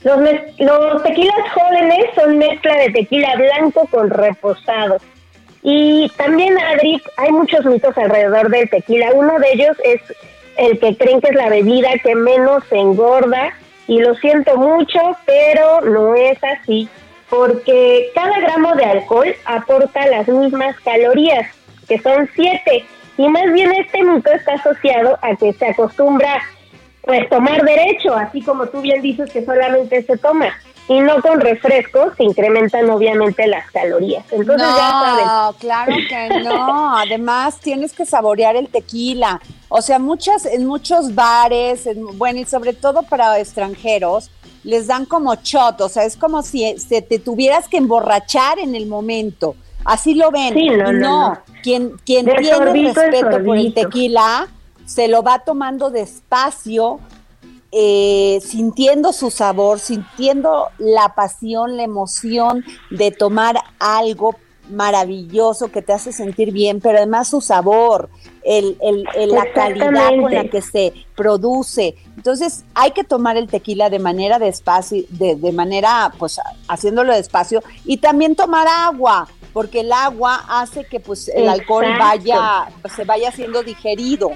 Los, 0.03 0.21
los 0.59 1.03
tequilas 1.03 1.51
jóvenes 1.55 2.07
son 2.15 2.39
mezcla 2.39 2.77
de 2.77 2.91
tequila 2.91 3.35
blanco 3.37 3.89
con 3.91 4.11
reposado. 4.11 4.99
Y 5.62 6.11
también, 6.17 6.57
Adri, 6.59 7.03
hay 7.17 7.33
muchos 7.33 7.65
mitos 7.65 7.97
alrededor 7.97 8.51
del 8.51 8.69
tequila. 8.69 9.11
Uno 9.15 9.39
de 9.39 9.53
ellos 9.53 9.77
es 9.83 10.01
el 10.57 10.79
que 10.79 10.97
creen 10.97 11.21
que 11.21 11.31
es 11.31 11.35
la 11.35 11.49
bebida 11.49 11.89
que 12.03 12.15
menos 12.15 12.62
engorda. 12.71 13.53
Y 13.89 14.01
lo 14.01 14.15
siento 14.17 14.57
mucho, 14.57 15.01
pero 15.25 15.81
no 15.81 16.15
es 16.15 16.39
así. 16.43 16.89
Porque 17.29 18.11
cada 18.15 18.39
gramo 18.39 18.75
de 18.77 18.85
alcohol 18.85 19.35
aporta 19.45 20.07
las 20.07 20.29
mismas 20.29 20.79
calorías, 20.81 21.49
que 21.89 21.99
son 21.99 22.29
siete. 22.35 22.85
Y 23.18 23.29
más 23.29 23.52
bien 23.52 23.72
este 23.72 24.02
mito 24.02 24.31
está 24.31 24.55
asociado 24.55 25.18
a 25.22 25.35
que 25.37 25.52
se 25.52 25.68
acostumbra 25.68 26.42
pues 27.02 27.29
tomar 27.31 27.62
derecho, 27.64 28.14
así 28.14 28.42
como 28.42 28.66
tú 28.66 28.81
bien 28.81 29.00
dices 29.00 29.31
que 29.31 29.44
solamente 29.44 30.02
se 30.02 30.18
toma 30.18 30.52
y 30.88 31.00
no 31.00 31.20
con 31.20 31.40
refrescos 31.40 32.14
que 32.14 32.24
incrementan 32.24 32.88
obviamente 32.90 33.46
las 33.46 33.70
calorías. 33.70 34.24
Entonces 34.31 34.68
no, 34.68 34.76
ya 34.76 34.90
saben. 34.90 35.59
claro 35.59 35.92
que 36.09 36.40
no. 36.40 36.96
Además 36.96 37.59
tienes 37.61 37.92
que 37.92 38.07
saborear 38.07 38.57
el 38.57 38.68
tequila. 38.68 39.40
O 39.68 39.83
sea, 39.83 39.98
muchas 39.98 40.46
en 40.46 40.66
muchos 40.66 41.14
bares, 41.14 41.88
bueno 42.14 42.40
y 42.40 42.44
sobre 42.44 42.72
todo 42.72 43.02
para 43.02 43.38
extranjeros 43.38 44.31
les 44.62 44.88
dan 44.88 45.07
como 45.07 45.33
shot, 45.37 45.81
o 45.81 45.88
sea, 45.88 46.05
es 46.05 46.16
como 46.16 46.42
si 46.42 46.76
se 46.79 47.00
te 47.00 47.20
tuvieras 47.20 47.68
que 47.68 47.76
emborrachar 47.76 48.59
en 48.59 48.74
el 48.74 48.87
momento. 48.87 49.55
Así 49.87 50.14
lo 50.14 50.31
ven. 50.31 50.55
no, 51.01 51.38
Quien, 51.62 51.92
quien 52.05 52.27
tiene 52.27 52.59
respeto 52.59 53.44
por 53.44 53.57
el 53.57 53.72
tequila 53.72 54.49
se 54.85 55.09
lo 55.09 55.22
va 55.22 55.40
tomando 55.40 55.90
despacio, 55.90 57.01
eh, 57.70 58.40
sintiendo 58.44 59.12
su 59.12 59.31
sabor, 59.31 59.79
sintiendo 59.79 60.68
la 60.79 61.14
pasión, 61.14 61.77
la 61.77 61.85
emoción 61.85 62.64
de 62.90 63.11
tomar 63.12 63.57
algo 63.79 64.35
maravilloso 64.70 65.70
que 65.70 65.83
te 65.83 65.92
hace 65.92 66.12
sentir 66.12 66.51
bien, 66.51 66.81
pero 66.81 66.99
además 66.99 67.29
su 67.29 67.40
sabor, 67.40 68.11
el, 68.42 68.77
la 69.29 69.53
calidad 69.53 70.11
con 70.20 70.35
la 70.35 70.44
que 70.49 70.62
se 70.62 70.92
produce. 71.14 71.94
Entonces 72.16 72.64
hay 72.75 72.90
que 72.90 73.05
tomar 73.05 73.37
el 73.37 73.46
tequila 73.46 73.88
de 73.88 74.01
manera 74.01 74.40
despacio, 74.40 75.05
de, 75.11 75.37
de 75.37 75.53
manera, 75.53 76.12
pues 76.18 76.40
haciéndolo 76.66 77.12
despacio, 77.14 77.62
y 77.85 77.99
también 77.99 78.35
tomar 78.35 78.66
agua 78.68 79.29
porque 79.57 79.81
el 79.81 79.90
agua 79.90 80.45
hace 80.51 80.85
que 80.85 81.01
pues 81.01 81.29
el 81.35 81.49
alcohol 81.49 81.87
vaya, 81.99 82.66
se 82.95 83.05
vaya 83.05 83.33
siendo 83.33 83.62
digerido. 83.62 84.33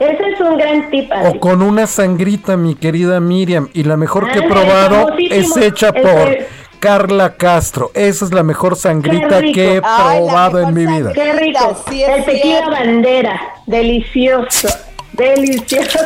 Ese 0.00 0.30
es 0.30 0.40
un 0.40 0.58
gran 0.58 0.90
tip. 0.90 1.08
O 1.26 1.38
con 1.38 1.62
una 1.62 1.86
sangrita, 1.86 2.56
mi 2.56 2.74
querida 2.74 3.20
Miriam. 3.20 3.68
Y 3.72 3.84
la 3.84 3.96
mejor 3.96 4.32
que 4.32 4.40
he 4.40 4.42
probado 4.42 5.14
es 5.16 5.56
hecha 5.56 5.92
por 5.92 6.38
Carla 6.80 7.36
Castro. 7.36 7.92
Esa 7.94 8.24
es 8.24 8.34
la 8.34 8.42
mejor 8.42 8.74
sangrita 8.74 9.40
que 9.42 9.76
he 9.76 9.80
probado 9.80 10.58
en 10.58 10.74
mi 10.74 10.86
vida. 10.86 11.12
Qué 11.12 11.34
rico. 11.34 11.80
el 11.92 12.24
tequila 12.24 12.68
bandera. 12.68 13.40
Delicioso. 13.66 14.66
Delicioso. 15.12 16.00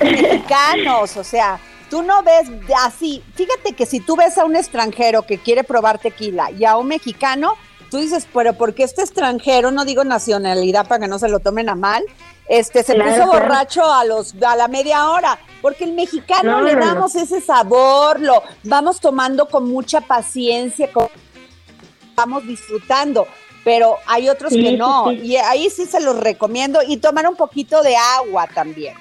Mexicanos, 0.00 1.16
o 1.16 1.24
sea, 1.24 1.58
Tú 1.90 2.02
no 2.02 2.22
ves 2.22 2.48
así, 2.84 3.22
fíjate 3.34 3.72
que 3.72 3.86
si 3.86 4.00
tú 4.00 4.16
ves 4.16 4.36
a 4.36 4.44
un 4.44 4.56
extranjero 4.56 5.22
que 5.22 5.38
quiere 5.38 5.64
probar 5.64 5.98
tequila 5.98 6.50
y 6.50 6.64
a 6.64 6.76
un 6.76 6.88
mexicano, 6.88 7.54
tú 7.90 7.96
dices, 7.96 8.26
pero 8.32 8.52
porque 8.52 8.82
este 8.82 9.02
extranjero, 9.02 9.70
no 9.70 9.86
digo 9.86 10.04
nacionalidad 10.04 10.86
para 10.86 11.00
que 11.00 11.08
no 11.08 11.18
se 11.18 11.28
lo 11.28 11.40
tomen 11.40 11.70
a 11.70 11.74
mal, 11.74 12.04
este 12.46 12.82
se 12.82 12.94
puso 12.94 13.26
borracho 13.26 13.90
a 13.90 14.04
los 14.04 14.34
a 14.42 14.56
la 14.56 14.68
media 14.68 15.10
hora, 15.10 15.38
porque 15.62 15.84
el 15.84 15.92
mexicano 15.92 16.60
le 16.62 16.74
damos 16.74 17.14
ese 17.14 17.40
sabor, 17.40 18.20
lo 18.20 18.42
vamos 18.64 19.00
tomando 19.00 19.46
con 19.46 19.68
mucha 19.68 20.00
paciencia, 20.02 20.90
vamos 22.14 22.46
disfrutando, 22.46 23.26
pero 23.64 23.96
hay 24.06 24.28
otros 24.28 24.52
que 24.52 24.76
no, 24.76 25.10
y 25.12 25.36
ahí 25.36 25.70
sí 25.70 25.86
se 25.86 26.00
los 26.00 26.18
recomiendo 26.18 26.80
y 26.86 26.98
tomar 26.98 27.26
un 27.26 27.36
poquito 27.36 27.82
de 27.82 27.96
agua 27.96 28.46
también. 28.54 28.94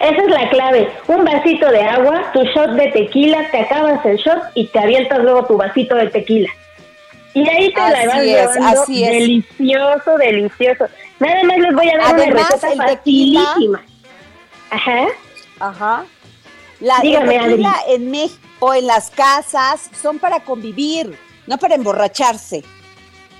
Esa 0.00 0.22
es 0.22 0.30
la 0.30 0.48
clave. 0.50 0.88
Un 1.08 1.24
vasito 1.24 1.70
de 1.70 1.82
agua, 1.82 2.30
tu 2.32 2.42
shot 2.44 2.70
de 2.70 2.88
tequila, 2.92 3.50
te 3.50 3.60
acabas 3.60 4.04
el 4.06 4.16
shot 4.16 4.42
y 4.54 4.66
te 4.68 4.78
avientas 4.78 5.18
luego 5.20 5.44
tu 5.46 5.56
vasito 5.56 5.96
de 5.96 6.06
tequila. 6.08 6.48
Y 7.34 7.48
ahí 7.48 7.72
te 7.72 7.80
la 7.80 8.06
vas 8.06 8.22
llevando 8.22 8.82
así 8.82 9.04
es. 9.04 9.10
delicioso, 9.10 10.16
delicioso. 10.18 10.86
Nada 11.18 11.42
más 11.44 11.58
les 11.58 11.74
voy 11.74 11.88
a 11.88 11.98
dar 11.98 12.14
una 12.14 12.24
receta 12.26 12.68
facilísima. 12.76 13.82
Ajá. 14.70 15.06
Ajá. 15.60 16.04
La 16.80 17.00
Dígame, 17.00 17.38
tequila 17.38 17.74
en 17.88 18.10
México, 18.10 18.74
en 18.74 18.86
las 18.86 19.10
casas, 19.10 19.90
son 20.00 20.18
para 20.18 20.40
convivir, 20.40 21.18
no 21.46 21.58
para 21.58 21.74
emborracharse. 21.74 22.62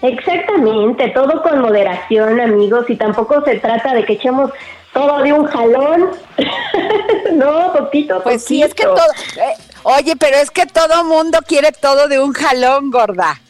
Exactamente, 0.02 1.08
todo 1.08 1.42
con 1.42 1.60
moderación, 1.60 2.40
amigos, 2.40 2.88
y 2.88 2.96
tampoco 2.96 3.44
se 3.44 3.56
trata 3.58 3.94
de 3.94 4.04
que 4.04 4.12
echemos 4.14 4.52
todo 4.98 5.22
de 5.22 5.32
un 5.32 5.44
jalón. 5.44 6.10
no, 7.34 7.72
poquito, 7.72 8.20
Pues 8.22 8.44
sí, 8.44 8.62
es 8.62 8.74
que 8.74 8.82
todo. 8.82 8.98
Eh, 9.36 9.54
oye, 9.84 10.16
pero 10.16 10.36
es 10.38 10.50
que 10.50 10.66
todo 10.66 11.04
mundo 11.04 11.38
quiere 11.46 11.70
todo 11.70 12.08
de 12.08 12.18
un 12.18 12.32
jalón, 12.32 12.90
gorda. 12.90 13.40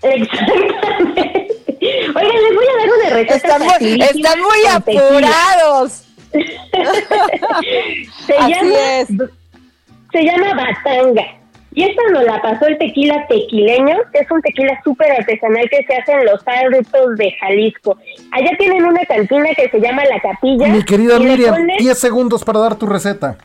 Exactamente. 0.00 1.48
Oigan, 1.80 2.42
les 2.42 2.54
voy 2.54 2.66
a 2.66 2.78
dar 2.78 2.88
una 2.98 3.10
receta. 3.10 3.34
Están 3.36 3.62
muy, 3.62 4.02
están 4.02 4.40
muy 4.40 4.66
apurados. 4.70 6.04
se, 8.26 8.34
llama, 8.34 9.28
se 10.12 10.22
llama 10.24 10.54
batanga. 10.54 11.37
Y 11.74 11.82
esta 11.82 12.02
nos 12.12 12.24
la 12.24 12.40
pasó 12.40 12.66
el 12.66 12.78
tequila 12.78 13.26
tequileño, 13.28 13.96
que 14.12 14.20
es 14.20 14.30
un 14.30 14.40
tequila 14.40 14.80
súper 14.82 15.12
artesanal 15.12 15.68
que 15.70 15.84
se 15.84 15.94
hace 15.94 16.12
en 16.12 16.24
los 16.24 16.42
altos 16.46 17.16
de 17.16 17.30
Jalisco. 17.32 17.98
Allá 18.32 18.50
tienen 18.58 18.84
una 18.84 19.04
cantina 19.04 19.50
que 19.54 19.68
se 19.68 19.80
llama 19.80 20.02
La 20.06 20.18
Capilla. 20.20 20.68
Mi 20.68 20.82
querida 20.82 21.18
Miriam, 21.18 21.54
10 21.78 21.98
segundos 21.98 22.44
para 22.44 22.60
dar 22.60 22.76
tu 22.76 22.86
receta. 22.86 23.36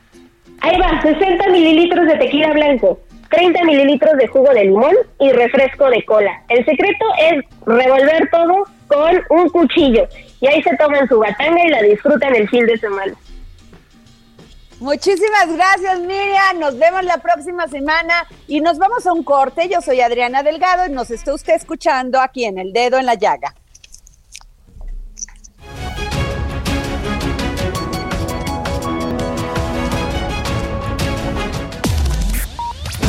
Ahí 0.61 0.79
va, 0.79 1.01
60 1.01 1.49
mililitros 1.49 2.07
de 2.07 2.15
tequila 2.15 2.53
blanco, 2.53 2.99
30 3.29 3.65
mililitros 3.65 4.13
de 4.17 4.27
jugo 4.27 4.53
de 4.53 4.63
limón 4.63 4.95
y 5.19 5.29
refresco 5.31 5.89
de 5.89 6.03
cola. 6.05 6.41
El 6.47 6.63
secreto 6.63 7.05
es 7.19 7.43
revolver 7.65 8.29
todo 8.31 8.63
con 8.87 9.21
un 9.29 9.49
cuchillo 9.49 10.07
y 10.39 10.47
ahí 10.47 10.63
se 10.63 10.75
toman 10.77 11.07
su 11.09 11.19
batanga 11.19 11.65
y 11.65 11.69
la 11.69 11.81
disfrutan 11.81 12.35
el 12.35 12.47
fin 12.47 12.65
de 12.65 12.77
semana. 12.77 13.13
Muchísimas 14.83 15.47
gracias, 15.47 15.97
Miriam. 16.01 16.59
Nos 16.59 16.77
vemos 16.77 17.05
la 17.05 17.17
próxima 17.17 17.69
semana 17.69 18.27
y 18.49 18.59
nos 18.59 18.77
vamos 18.77 19.07
a 19.07 19.13
un 19.13 19.23
corte. 19.23 19.69
Yo 19.69 19.79
soy 19.79 20.01
Adriana 20.01 20.43
Delgado 20.43 20.85
y 20.85 20.91
nos 20.91 21.09
está 21.09 21.33
usted 21.33 21.53
escuchando 21.53 22.19
aquí 22.19 22.43
en 22.43 22.57
El 22.57 22.73
Dedo 22.73 22.97
en 22.97 23.05
la 23.05 23.13
Llaga. 23.13 23.55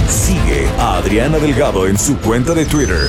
Sigue 0.08 0.68
a 0.78 0.98
Adriana 0.98 1.38
Delgado 1.38 1.88
en 1.88 1.98
su 1.98 2.16
cuenta 2.20 2.54
de 2.54 2.66
Twitter 2.66 3.08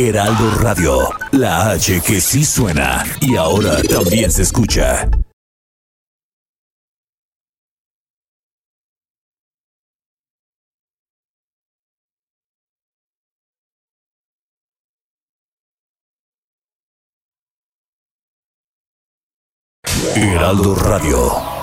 Heraldo 0.00 0.52
Radio, 0.60 1.08
la 1.32 1.70
H 1.72 2.00
que 2.02 2.20
sí 2.20 2.44
suena 2.44 3.04
y 3.20 3.34
ahora 3.34 3.82
también 3.82 4.30
se 4.30 4.42
escucha. 4.42 5.08
Heraldo 20.14 20.76
Radio. 20.76 21.57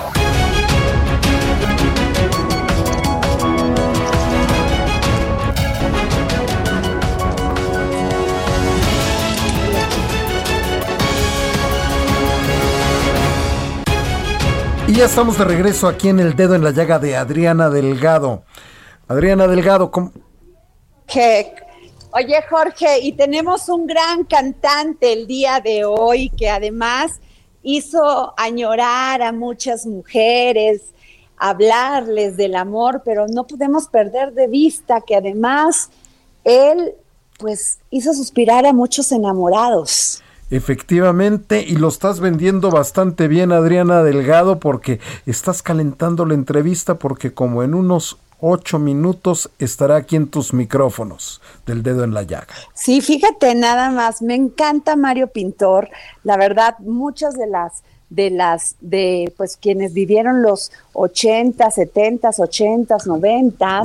Estamos 15.06 15.38
de 15.38 15.44
regreso 15.44 15.86
aquí 15.86 16.08
en 16.08 16.18
el 16.18 16.34
dedo 16.34 16.56
en 16.56 16.64
la 16.64 16.72
llaga 16.72 16.98
de 16.98 17.16
Adriana 17.16 17.70
Delgado. 17.70 18.42
Adriana 19.06 19.46
Delgado, 19.46 19.88
¿cómo? 19.92 20.10
Oye 22.10 22.42
Jorge, 22.50 22.98
y 23.00 23.12
tenemos 23.12 23.68
un 23.68 23.86
gran 23.86 24.24
cantante 24.24 25.12
el 25.12 25.28
día 25.28 25.60
de 25.60 25.84
hoy 25.84 26.28
que 26.30 26.50
además 26.50 27.20
hizo 27.62 28.34
añorar 28.36 29.22
a 29.22 29.30
muchas 29.30 29.86
mujeres, 29.86 30.92
hablarles 31.36 32.36
del 32.36 32.56
amor, 32.56 33.02
pero 33.04 33.28
no 33.28 33.46
podemos 33.46 33.86
perder 33.86 34.32
de 34.32 34.48
vista 34.48 35.00
que 35.02 35.14
además 35.14 35.88
él 36.42 36.94
pues 37.38 37.78
hizo 37.90 38.12
suspirar 38.12 38.66
a 38.66 38.72
muchos 38.72 39.12
enamorados. 39.12 40.20
Efectivamente, 40.50 41.64
y 41.66 41.76
lo 41.76 41.88
estás 41.88 42.20
vendiendo 42.20 42.70
bastante 42.70 43.26
bien, 43.26 43.50
Adriana 43.50 44.02
Delgado, 44.04 44.60
porque 44.60 45.00
estás 45.26 45.62
calentando 45.62 46.24
la 46.24 46.34
entrevista, 46.34 46.94
porque 46.96 47.34
como 47.34 47.64
en 47.64 47.74
unos 47.74 48.18
ocho 48.40 48.78
minutos 48.78 49.50
estará 49.58 49.96
aquí 49.96 50.14
en 50.14 50.28
tus 50.28 50.52
micrófonos 50.52 51.40
del 51.66 51.82
dedo 51.82 52.04
en 52.04 52.14
la 52.14 52.22
llaga. 52.22 52.54
Sí, 52.74 53.00
fíjate 53.00 53.54
nada 53.54 53.90
más, 53.90 54.22
me 54.22 54.34
encanta 54.34 54.94
Mario 54.94 55.28
Pintor, 55.28 55.88
la 56.22 56.36
verdad, 56.36 56.78
muchas 56.80 57.34
de 57.34 57.46
las 57.46 57.82
de 58.08 58.30
las 58.30 58.76
de 58.80 59.32
pues 59.36 59.56
quienes 59.56 59.92
vivieron 59.92 60.42
los 60.42 60.70
80, 60.92 61.68
70, 61.72 62.30
80, 62.38 62.96
90, 63.04 63.82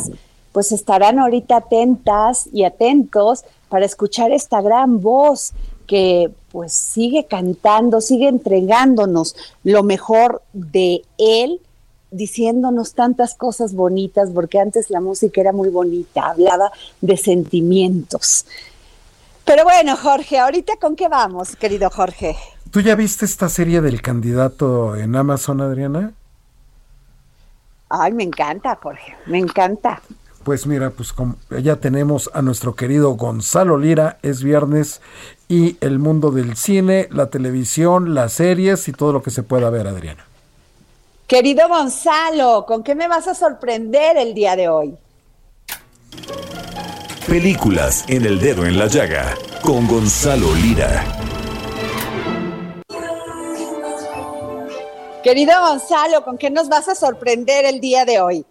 pues 0.52 0.72
estarán 0.72 1.18
ahorita 1.18 1.58
atentas 1.58 2.48
y 2.54 2.64
atentos 2.64 3.44
para 3.68 3.86
escuchar 3.86 4.32
esta 4.32 4.62
gran 4.62 5.02
voz 5.02 5.54
que 5.92 6.32
pues 6.54 6.72
sigue 6.72 7.26
cantando, 7.26 8.00
sigue 8.00 8.30
entregándonos 8.30 9.36
lo 9.66 9.84
mejor 9.84 10.42
de 10.54 11.02
él, 11.18 11.60
diciéndonos 12.12 12.94
tantas 12.94 13.36
cosas 13.36 13.74
bonitas, 13.74 14.30
porque 14.34 14.58
antes 14.58 14.90
la 14.90 15.02
música 15.02 15.42
era 15.42 15.52
muy 15.52 15.68
bonita, 15.68 16.30
hablaba 16.30 16.72
de 17.02 17.18
sentimientos. 17.18 18.46
Pero 19.44 19.66
bueno, 19.66 19.98
Jorge, 19.98 20.40
ahorita 20.40 20.78
con 20.80 20.96
qué 20.96 21.10
vamos, 21.10 21.58
querido 21.58 21.90
Jorge. 21.90 22.38
¿Tú 22.72 22.80
ya 22.80 22.96
viste 22.96 23.26
esta 23.26 23.50
serie 23.50 23.82
del 23.82 24.02
candidato 24.02 24.96
en 24.96 25.14
Amazon, 25.18 25.60
Adriana? 25.60 26.14
Ay, 27.90 28.14
me 28.14 28.24
encanta, 28.24 28.80
Jorge, 28.82 29.18
me 29.26 29.40
encanta. 29.40 30.02
Pues 30.46 30.66
mira, 30.66 30.90
pues 30.90 31.14
ya 31.62 31.76
tenemos 31.76 32.32
a 32.34 32.42
nuestro 32.42 32.76
querido 32.76 33.12
Gonzalo 33.12 33.78
Lira, 33.78 34.18
es 34.24 34.42
viernes, 34.42 35.00
y 35.52 35.76
el 35.82 36.00
mundo 36.00 36.32
del 36.32 36.56
cine, 36.56 37.10
la 37.12 37.30
televisión, 37.30 38.16
las 38.16 38.32
series 38.32 38.88
y 38.88 38.94
todo 38.94 39.12
lo 39.12 39.22
que 39.22 39.32
se 39.32 39.44
pueda 39.44 39.70
ver, 39.70 39.86
Adriana. 39.86 40.26
Querido 41.28 41.68
Gonzalo, 41.68 42.66
¿con 42.66 42.84
qué 42.84 42.96
me 42.96 43.10
vas 43.10 43.28
a 43.28 43.36
sorprender 43.36 44.16
el 44.16 44.34
día 44.34 44.56
de 44.56 44.70
hoy? 44.70 44.96
Películas 47.28 48.06
en 48.08 48.24
el 48.24 48.40
dedo 48.40 48.66
en 48.66 48.80
la 48.80 48.88
llaga, 48.88 49.36
con 49.62 49.88
Gonzalo 49.88 50.56
Lira. 50.56 51.04
Querido 55.22 55.52
Gonzalo, 55.68 56.24
¿con 56.24 56.38
qué 56.38 56.50
nos 56.50 56.70
vas 56.70 56.88
a 56.88 56.96
sorprender 56.96 57.66
el 57.66 57.82
día 57.82 58.06
de 58.06 58.22
hoy? 58.22 58.46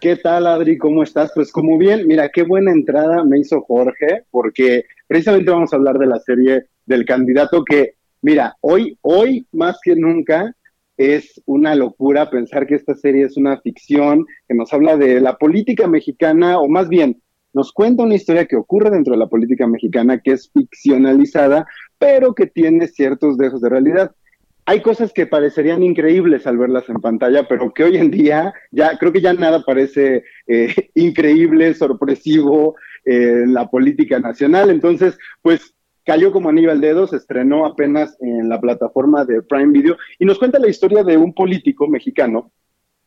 ¿Qué 0.00 0.16
tal, 0.16 0.48
Adri? 0.48 0.78
¿Cómo 0.78 1.04
estás? 1.04 1.30
Pues 1.32 1.52
como 1.52 1.78
bien, 1.78 2.08
mira, 2.08 2.28
qué 2.28 2.42
buena 2.42 2.72
entrada 2.72 3.22
me 3.22 3.38
hizo 3.38 3.60
Jorge, 3.60 4.24
porque 4.32 4.84
precisamente 5.08 5.50
vamos 5.50 5.72
a 5.72 5.76
hablar 5.76 5.98
de 5.98 6.06
la 6.06 6.20
serie 6.20 6.66
del 6.86 7.04
candidato 7.04 7.64
que, 7.64 7.94
mira, 8.22 8.54
hoy, 8.60 8.96
hoy 9.02 9.46
más 9.52 9.78
que 9.82 9.96
nunca 9.96 10.54
es 10.96 11.40
una 11.46 11.74
locura 11.74 12.28
pensar 12.28 12.66
que 12.66 12.74
esta 12.74 12.94
serie 12.94 13.24
es 13.24 13.36
una 13.36 13.60
ficción 13.60 14.26
que 14.46 14.54
nos 14.54 14.72
habla 14.72 14.96
de 14.96 15.20
la 15.20 15.36
política 15.36 15.86
mexicana, 15.86 16.58
o 16.58 16.68
más 16.68 16.88
bien, 16.88 17.22
nos 17.54 17.72
cuenta 17.72 18.02
una 18.02 18.16
historia 18.16 18.46
que 18.46 18.56
ocurre 18.56 18.90
dentro 18.90 19.14
de 19.14 19.20
la 19.20 19.28
política 19.28 19.66
mexicana 19.66 20.20
que 20.20 20.32
es 20.32 20.50
ficcionalizada, 20.52 21.66
pero 21.98 22.34
que 22.34 22.46
tiene 22.46 22.88
ciertos 22.88 23.38
dejos 23.38 23.60
de 23.60 23.68
realidad. 23.68 24.12
Hay 24.66 24.82
cosas 24.82 25.12
que 25.14 25.26
parecerían 25.26 25.82
increíbles 25.82 26.46
al 26.46 26.58
verlas 26.58 26.88
en 26.90 27.00
pantalla, 27.00 27.48
pero 27.48 27.72
que 27.72 27.84
hoy 27.84 27.96
en 27.96 28.10
día 28.10 28.52
ya 28.70 28.98
creo 28.98 29.12
que 29.12 29.22
ya 29.22 29.32
nada 29.32 29.62
parece 29.64 30.24
eh, 30.46 30.74
increíble, 30.94 31.72
sorpresivo 31.74 32.76
eh, 33.10 33.44
la 33.46 33.70
política 33.70 34.18
nacional. 34.18 34.68
Entonces, 34.68 35.18
pues 35.40 35.74
cayó 36.04 36.30
como 36.30 36.50
anillo 36.50 36.70
al 36.70 36.82
dedo, 36.82 37.06
se 37.06 37.16
estrenó 37.16 37.64
apenas 37.64 38.18
en 38.20 38.50
la 38.50 38.60
plataforma 38.60 39.24
de 39.24 39.40
Prime 39.40 39.72
Video 39.72 39.96
y 40.18 40.26
nos 40.26 40.38
cuenta 40.38 40.58
la 40.58 40.68
historia 40.68 41.02
de 41.02 41.16
un 41.16 41.32
político 41.32 41.88
mexicano 41.88 42.52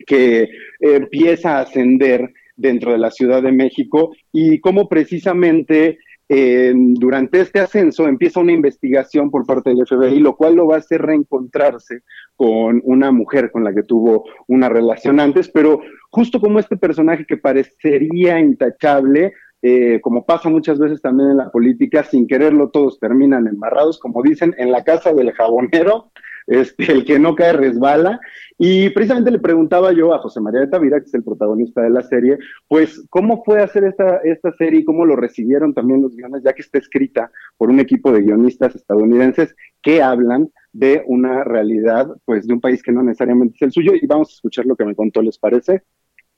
que 0.07 0.49
empieza 0.79 1.57
a 1.57 1.61
ascender 1.61 2.33
dentro 2.55 2.91
de 2.91 2.97
la 2.97 3.11
Ciudad 3.11 3.43
de 3.43 3.51
México 3.51 4.15
y 4.31 4.59
cómo 4.59 4.89
precisamente 4.89 5.99
durante 6.73 7.41
este 7.41 7.59
ascenso 7.59 8.07
empieza 8.07 8.39
una 8.39 8.53
investigación 8.53 9.29
por 9.29 9.45
parte 9.45 9.69
del 9.69 9.85
FBI, 9.85 10.19
lo 10.19 10.37
cual 10.37 10.55
lo 10.55 10.65
va 10.65 10.75
a 10.75 10.79
hacer 10.79 11.01
reencontrarse 11.01 12.03
con 12.37 12.81
una 12.85 13.11
mujer 13.11 13.51
con 13.51 13.65
la 13.65 13.73
que 13.73 13.83
tuvo 13.83 14.23
una 14.47 14.69
relación 14.69 15.19
antes, 15.19 15.49
pero 15.49 15.81
justo 16.09 16.39
como 16.39 16.59
este 16.59 16.77
personaje 16.77 17.25
que 17.25 17.35
parecería 17.35 18.39
intachable, 18.39 19.33
eh, 19.61 19.99
como 20.01 20.25
pasa 20.25 20.49
muchas 20.49 20.79
veces 20.79 21.01
también 21.01 21.31
en 21.31 21.37
la 21.37 21.51
política, 21.51 22.03
sin 22.03 22.27
quererlo 22.27 22.69
todos 22.69 22.99
terminan 22.99 23.47
embarrados, 23.47 23.99
como 23.99 24.23
dicen, 24.23 24.55
en 24.57 24.71
la 24.71 24.83
casa 24.83 25.13
del 25.13 25.31
jabonero, 25.33 26.11
este, 26.47 26.91
el 26.91 27.05
que 27.05 27.19
no 27.19 27.35
cae 27.35 27.53
resbala. 27.53 28.19
Y 28.57 28.89
precisamente 28.91 29.31
le 29.31 29.39
preguntaba 29.39 29.91
yo 29.91 30.13
a 30.13 30.19
José 30.19 30.39
María 30.39 30.61
de 30.61 30.67
Tavira, 30.67 30.99
que 30.99 31.05
es 31.05 31.13
el 31.13 31.23
protagonista 31.23 31.81
de 31.81 31.89
la 31.89 32.01
serie, 32.01 32.37
pues, 32.67 33.05
¿cómo 33.09 33.43
fue 33.43 33.61
hacer 33.61 33.83
esta, 33.83 34.17
esta 34.17 34.51
serie 34.53 34.81
y 34.81 34.85
cómo 34.85 35.05
lo 35.05 35.15
recibieron 35.15 35.73
también 35.73 36.01
los 36.01 36.15
guiones, 36.15 36.43
ya 36.43 36.53
que 36.53 36.61
está 36.61 36.77
escrita 36.77 37.31
por 37.57 37.69
un 37.69 37.79
equipo 37.79 38.11
de 38.11 38.21
guionistas 38.21 38.75
estadounidenses 38.75 39.55
que 39.81 40.01
hablan 40.01 40.49
de 40.73 41.03
una 41.07 41.43
realidad, 41.43 42.07
pues, 42.25 42.47
de 42.47 42.53
un 42.53 42.61
país 42.61 42.81
que 42.83 42.91
no 42.91 43.03
necesariamente 43.03 43.55
es 43.55 43.61
el 43.63 43.71
suyo? 43.71 43.93
Y 43.99 44.05
vamos 44.07 44.29
a 44.29 44.33
escuchar 44.33 44.65
lo 44.65 44.75
que 44.75 44.85
me 44.85 44.95
contó, 44.95 45.21
¿les 45.21 45.37
parece? 45.37 45.83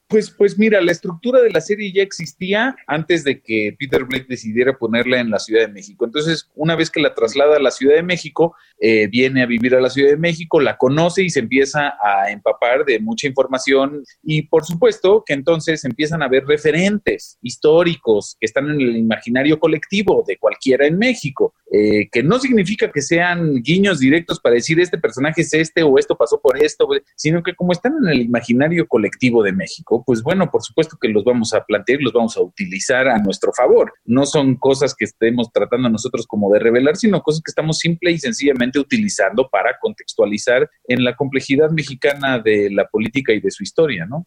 Pues, 0.08 0.30
pues 0.30 0.60
mira, 0.60 0.80
la 0.82 0.92
estructura 0.92 1.42
de 1.42 1.50
la 1.50 1.62
serie 1.62 1.92
ya 1.92 2.04
existía 2.04 2.76
antes 2.86 3.24
de 3.24 3.42
que 3.42 3.76
Peter 3.80 4.04
Blake 4.04 4.28
decidiera 4.30 4.78
ponerla 4.78 5.20
en 5.20 5.32
la 5.32 5.40
Ciudad 5.40 5.62
de 5.62 5.74
México. 5.74 6.06
Entonces, 6.06 6.52
una 6.56 6.76
vez 6.76 6.92
que 6.92 7.02
la 7.02 7.16
traslada 7.16 7.58
a 7.58 7.60
la 7.60 7.72
Ciudad 7.72 7.96
de 7.96 8.04
México, 8.04 8.56
eh, 8.80 9.08
viene 9.08 9.42
a 9.42 9.46
vivir 9.46 9.74
a 9.76 9.82
la 9.82 9.90
Ciudad 9.90 10.12
de 10.12 10.18
México, 10.18 10.60
la 10.60 10.78
conoce 10.78 11.24
y 11.24 11.30
se 11.30 11.40
empieza 11.40 11.96
a 12.04 12.30
empapar 12.32 12.86
de 12.86 13.00
mucha 13.00 13.28
información. 13.28 14.04
Y 14.22 14.44
por 14.44 14.66
supuesto 14.66 15.24
que 15.26 15.34
entonces 15.34 15.84
empiezan 15.86 16.22
a 16.22 16.28
ver 16.28 16.46
referentes 16.46 17.38
históricos 17.42 18.36
que 18.40 18.46
están 18.46 18.70
en 18.70 18.82
el 18.82 18.98
imaginario 18.98 19.60
colectivo 19.60 20.24
de 20.28 20.38
cualquiera 20.38 20.86
en 20.86 20.98
México, 20.98 21.54
eh, 21.72 22.08
que 22.12 22.22
no 22.22 22.40
significa 22.40 22.92
que 22.92 23.02
sean 23.02 23.64
guiños 23.64 24.00
directos 24.00 24.40
para 24.40 24.56
decir 24.56 24.80
este 24.80 24.98
personaje 24.98 25.42
es 25.42 25.54
este 25.54 25.82
o 25.82 25.98
esto 25.98 26.16
pasó 26.16 26.40
por 26.40 26.62
esto, 26.62 26.88
sino 27.16 27.42
que 27.42 27.56
como 27.56 27.72
están 27.72 27.94
en 28.04 28.10
el 28.10 28.22
imaginario 28.22 28.88
colectivo 28.88 29.42
de 29.44 29.54
México, 29.54 30.03
pues 30.06 30.22
bueno, 30.24 30.50
por 30.50 30.64
supuesto 30.64 30.98
que 31.00 31.08
los 31.08 31.24
vamos 31.24 31.54
a 31.54 31.64
plantear 31.64 32.02
y 32.02 32.04
los 32.04 32.14
vamos 32.14 32.38
a 32.38 32.42
utilizar 32.42 33.08
a 33.08 33.18
nuestro 33.20 33.52
favor. 33.54 33.94
No 34.06 34.26
son 34.26 34.56
cosas 34.56 34.96
que 34.96 35.06
estemos 35.06 35.52
tratando 35.52 35.90
nosotros 35.90 36.28
como 36.28 36.52
de 36.52 36.60
revelar, 36.60 36.96
sino 36.96 37.22
cosas 37.22 37.42
que 37.44 37.52
estamos 37.52 37.80
simple 37.80 38.12
y 38.12 38.20
sencillamente 38.20 38.80
utilizando 38.80 39.50
para 39.50 39.78
contextualizar 39.80 40.70
en 40.88 41.04
la 41.04 41.16
complejidad 41.16 41.70
mexicana 41.72 42.40
de 42.40 42.70
la 42.72 42.88
política 42.88 43.34
y 43.34 43.40
de 43.40 43.52
su 43.52 43.64
historia, 43.64 44.06
¿no? 44.06 44.26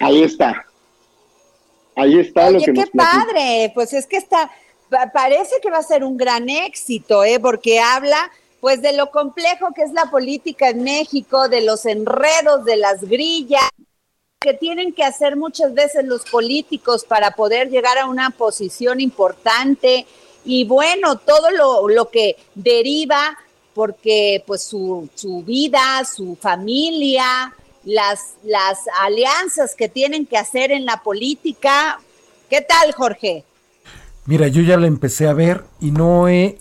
Ahí 0.00 0.22
está. 0.22 0.64
Ahí 1.96 2.20
está 2.20 2.50
lo 2.50 2.60
que 2.60 2.72
qué 2.72 2.84
padre. 2.94 3.72
Pues 3.74 3.92
es 3.92 4.06
que 4.06 4.16
está, 4.16 4.50
parece 5.12 5.56
que 5.60 5.70
va 5.70 5.78
a 5.78 5.82
ser 5.82 6.04
un 6.04 6.16
gran 6.16 6.48
éxito, 6.48 7.24
¿eh? 7.24 7.40
Porque 7.40 7.80
habla 7.80 8.30
pues 8.60 8.82
de 8.82 8.92
lo 8.92 9.10
complejo 9.10 9.72
que 9.74 9.82
es 9.82 9.92
la 9.92 10.10
política 10.10 10.70
en 10.70 10.82
México, 10.82 11.48
de 11.48 11.62
los 11.62 11.86
enredos, 11.86 12.64
de 12.64 12.76
las 12.76 13.02
grillas 13.02 13.68
que 14.40 14.54
tienen 14.54 14.92
que 14.92 15.04
hacer 15.04 15.36
muchas 15.36 15.74
veces 15.74 16.04
los 16.04 16.24
políticos 16.24 17.04
para 17.04 17.32
poder 17.32 17.70
llegar 17.70 17.98
a 17.98 18.06
una 18.06 18.30
posición 18.30 19.00
importante 19.00 20.06
y 20.44 20.64
bueno, 20.64 21.18
todo 21.18 21.50
lo, 21.50 21.88
lo 21.88 22.08
que 22.08 22.36
deriva 22.54 23.36
porque 23.74 24.42
pues 24.46 24.62
su, 24.62 25.08
su, 25.14 25.42
vida, 25.42 26.04
su 26.04 26.36
familia, 26.36 27.54
las, 27.84 28.34
las 28.44 28.78
alianzas 29.00 29.74
que 29.74 29.88
tienen 29.88 30.26
que 30.26 30.36
hacer 30.36 30.72
en 30.72 30.84
la 30.84 31.02
política. 31.02 32.00
¿Qué 32.50 32.60
tal, 32.60 32.92
Jorge? 32.92 33.44
Mira, 34.26 34.48
yo 34.48 34.62
ya 34.62 34.76
la 34.76 34.86
empecé 34.86 35.28
a 35.28 35.32
ver 35.32 35.64
y 35.80 35.90
no 35.90 36.28
he 36.28 36.58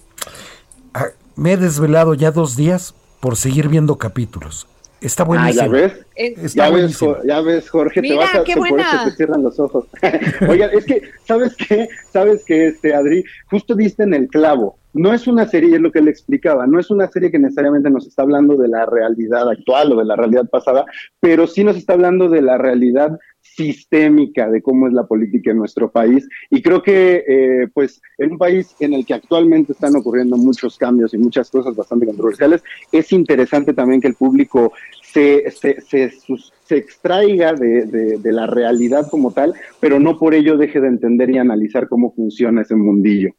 me 1.37 1.53
he 1.53 1.57
desvelado 1.57 2.13
ya 2.13 2.31
dos 2.31 2.55
días 2.55 2.93
por 3.19 3.37
seguir 3.37 3.69
viendo 3.69 3.95
capítulos. 3.97 4.67
Está 4.99 5.23
buenísimo. 5.23 5.61
Ah, 5.61 5.65
ya 5.65 5.71
ves. 5.71 6.55
ya, 6.55 6.69
ves 6.71 6.99
ya 7.23 7.41
ves, 7.41 7.69
Jorge, 7.69 8.01
te 8.01 8.15
vas 8.15 8.33
a 8.33 8.43
qué 8.43 8.55
por 8.55 8.67
eso 8.67 9.03
te 9.05 9.11
cierran 9.11 9.43
los 9.43 9.59
ojos. 9.59 9.85
Oiga, 10.49 10.67
es 10.67 10.85
que, 10.85 11.03
¿sabes 11.27 11.55
qué? 11.55 11.87
¿Sabes 12.11 12.43
qué, 12.45 12.67
este, 12.67 12.95
Adri? 12.95 13.23
Justo 13.49 13.75
viste 13.75 14.03
en 14.03 14.15
el 14.15 14.27
clavo. 14.27 14.76
No 14.97 15.13
es 15.13 15.27
una 15.27 15.47
serie, 15.47 15.75
es 15.75 15.81
lo 15.81 15.91
que 15.91 16.01
le 16.01 16.09
explicaba, 16.09 16.65
no 16.65 16.79
es 16.79 16.89
una 16.89 17.07
serie 17.07 17.31
que 17.31 17.37
necesariamente 17.37 17.89
nos 17.89 18.07
está 18.07 18.23
hablando 18.23 18.57
de 18.57 18.67
la 18.67 18.85
realidad 18.85 19.47
actual 19.49 19.93
o 19.93 19.97
de 19.97 20.05
la 20.05 20.15
realidad 20.15 20.49
pasada, 20.49 20.85
pero 21.19 21.45
sí 21.45 21.63
nos 21.63 21.77
está 21.77 21.93
hablando 21.93 22.29
de 22.29 22.41
la 22.41 22.57
realidad 22.57 23.17
sistémica 23.41 24.49
de 24.49 24.61
cómo 24.61 24.87
es 24.87 24.93
la 24.93 25.05
política 25.05 25.51
en 25.51 25.57
nuestro 25.57 25.91
país. 25.91 26.27
Y 26.49 26.61
creo 26.61 26.81
que, 26.81 27.23
eh, 27.27 27.67
pues, 27.73 28.01
en 28.17 28.33
un 28.33 28.37
país 28.37 28.75
en 28.79 28.93
el 28.93 29.05
que 29.05 29.13
actualmente 29.13 29.73
están 29.73 29.95
ocurriendo 29.95 30.35
muchos 30.35 30.77
cambios 30.77 31.13
y 31.13 31.17
muchas 31.17 31.49
cosas 31.49 31.75
bastante 31.75 32.05
controversiales, 32.05 32.63
es 32.91 33.11
interesante 33.11 33.73
también 33.73 34.01
que 34.01 34.07
el 34.07 34.15
público 34.15 34.73
se, 35.01 35.49
se, 35.51 35.79
se, 35.81 36.77
extraiga 36.77 37.53
de, 37.53 37.85
de, 37.85 38.31
la 38.31 38.45
realidad 38.45 39.07
como 39.09 39.31
tal, 39.31 39.53
pero 39.79 39.99
no 39.99 40.17
por 40.19 40.33
ello 40.33 40.57
deje 40.57 40.81
de 40.81 40.87
entender 40.87 41.29
y 41.29 41.37
analizar 41.37 41.87
cómo 41.87 42.13
funciona 42.13 42.61
ese 42.61 42.75
mundillo. 42.75 43.31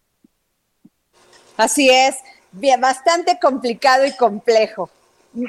Así 1.59 1.91
es, 1.91 2.17
bien, 2.53 2.81
bastante 2.81 3.39
complicado 3.41 4.07
y 4.07 4.13
complejo. 4.13 4.89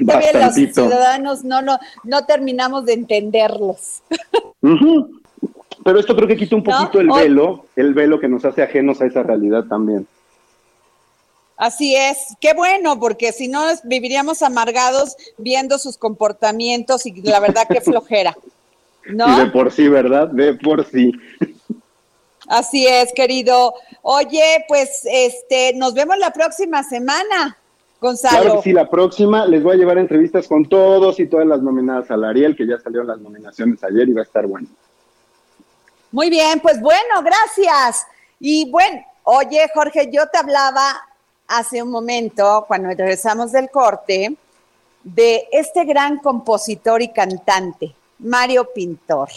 Todavía 0.05 0.33
los 0.33 0.55
ciudadanos 0.55 1.43
no, 1.43 1.61
no, 1.61 1.79
no 2.03 2.25
terminamos 2.25 2.85
de 2.85 2.93
entenderlos. 2.93 4.01
Pero 5.83 5.99
esto 5.99 6.15
creo 6.15 6.27
que 6.27 6.35
quita 6.35 6.55
un 6.55 6.63
poquito 6.63 6.99
el 6.99 7.09
velo, 7.09 7.65
el 7.75 7.93
velo 7.93 8.19
que 8.19 8.27
nos 8.27 8.43
hace 8.43 8.63
ajenos 8.63 8.99
a 9.01 9.05
esa 9.05 9.23
realidad 9.23 9.65
también. 9.65 10.05
Así 11.55 11.95
es, 11.95 12.17
qué 12.41 12.53
bueno, 12.53 12.99
porque 12.99 13.31
si 13.31 13.47
no 13.47 13.61
viviríamos 13.83 14.41
amargados 14.41 15.15
viendo 15.37 15.77
sus 15.77 15.97
comportamientos 15.97 17.05
y 17.05 17.21
la 17.21 17.39
verdad 17.39 17.67
que 17.67 17.81
flojera. 17.81 18.35
¿No? 19.05 19.39
de 19.39 19.47
por 19.47 19.71
sí, 19.71 19.87
¿verdad? 19.87 20.27
De 20.27 20.53
por 20.55 20.85
sí. 20.85 21.11
Así 22.49 22.87
es, 22.87 23.13
querido. 23.13 23.75
Oye, 24.01 24.65
pues 24.67 25.01
este, 25.05 25.73
nos 25.75 25.93
vemos 25.93 26.17
la 26.17 26.31
próxima 26.31 26.83
semana. 26.83 27.55
Gonzalo. 28.01 28.41
Claro 28.41 28.55
que 28.55 28.63
sí, 28.63 28.73
la 28.73 28.89
próxima 28.89 29.45
les 29.45 29.61
voy 29.61 29.75
a 29.75 29.77
llevar 29.77 29.97
entrevistas 29.97 30.47
con 30.47 30.65
todos 30.65 31.19
y 31.19 31.27
todas 31.27 31.45
las 31.45 31.61
nominadas 31.61 32.09
al 32.09 32.23
Ariel, 32.23 32.55
que 32.55 32.65
ya 32.65 32.79
salieron 32.79 33.07
las 33.07 33.19
nominaciones 33.19 33.83
ayer 33.83 34.09
y 34.09 34.13
va 34.13 34.21
a 34.21 34.23
estar 34.23 34.47
bueno. 34.47 34.67
Muy 36.11 36.29
bien, 36.29 36.59
pues 36.59 36.81
bueno, 36.81 37.21
gracias. 37.23 38.07
Y 38.39 38.69
bueno, 38.71 39.05
oye, 39.23 39.69
Jorge, 39.73 40.09
yo 40.11 40.27
te 40.27 40.39
hablaba 40.39 40.95
hace 41.47 41.83
un 41.83 41.91
momento, 41.91 42.65
cuando 42.67 42.87
regresamos 42.87 43.51
del 43.51 43.69
corte, 43.69 44.35
de 45.03 45.47
este 45.51 45.85
gran 45.85 46.17
compositor 46.17 47.01
y 47.01 47.09
cantante, 47.09 47.93
Mario 48.17 48.69
Pintor. 48.73 49.29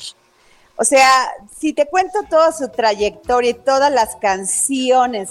O 0.76 0.84
sea, 0.84 1.30
si 1.58 1.72
te 1.72 1.86
cuento 1.86 2.20
toda 2.28 2.52
su 2.52 2.68
trayectoria 2.68 3.50
y 3.50 3.54
todas 3.54 3.92
las 3.92 4.16
canciones 4.16 5.30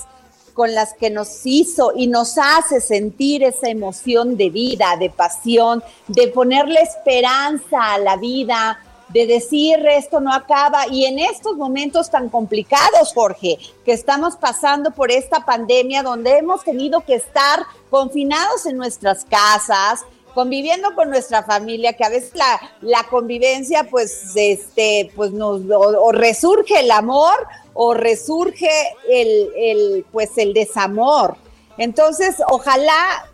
con 0.54 0.74
las 0.76 0.94
que 0.94 1.10
nos 1.10 1.46
hizo 1.46 1.94
y 1.96 2.08
nos 2.08 2.38
hace 2.38 2.82
sentir 2.82 3.44
esa 3.44 3.70
emoción 3.70 4.38
de 4.38 4.50
vida, 4.50 4.96
de 4.98 5.10
pasión, 5.10 5.84
de 6.08 6.28
ponerle 6.28 6.82
esperanza 6.82 7.94
a 7.94 7.98
la 7.98 8.18
vida, 8.18 8.80
de 9.10 9.28
decir 9.28 9.86
esto 9.88 10.20
no 10.20 10.34
acaba. 10.34 10.88
Y 10.88 11.06
en 11.06 11.20
estos 11.20 11.58
momentos 11.58 12.10
tan 12.10 12.30
complicados, 12.30 13.14
Jorge, 13.14 13.58
que 13.86 13.94
estamos 13.94 14.36
pasando 14.36 14.92
por 14.92 15.12
esta 15.12 15.46
pandemia 15.46 16.04
donde 16.04 16.38
hemos 16.38 16.64
tenido 16.64 17.02
que 17.02 17.16
estar 17.16 17.64
confinados 17.90 18.66
en 18.66 18.78
nuestras 18.78 19.26
casas, 19.26 20.02
conviviendo 20.34 20.94
con 20.96 21.10
nuestra 21.10 21.44
familia, 21.44 21.94
que 21.94 22.04
a 22.04 22.10
veces 22.10 22.32
la, 22.36 22.60
la 22.82 23.04
convivencia, 23.10 23.88
pues, 23.90 24.32
este, 24.36 25.12
pues 25.16 25.32
nos, 25.32 25.62
o, 25.70 26.12
resurge 26.12 26.80
el 26.80 26.92
amor 26.92 27.36
o 27.74 27.94
resurge 27.94 28.70
el, 29.10 29.50
el, 29.56 30.06
pues, 30.12 30.38
el 30.38 30.54
desamor. 30.54 31.36
Entonces, 31.78 32.38
ojalá, 32.50 33.30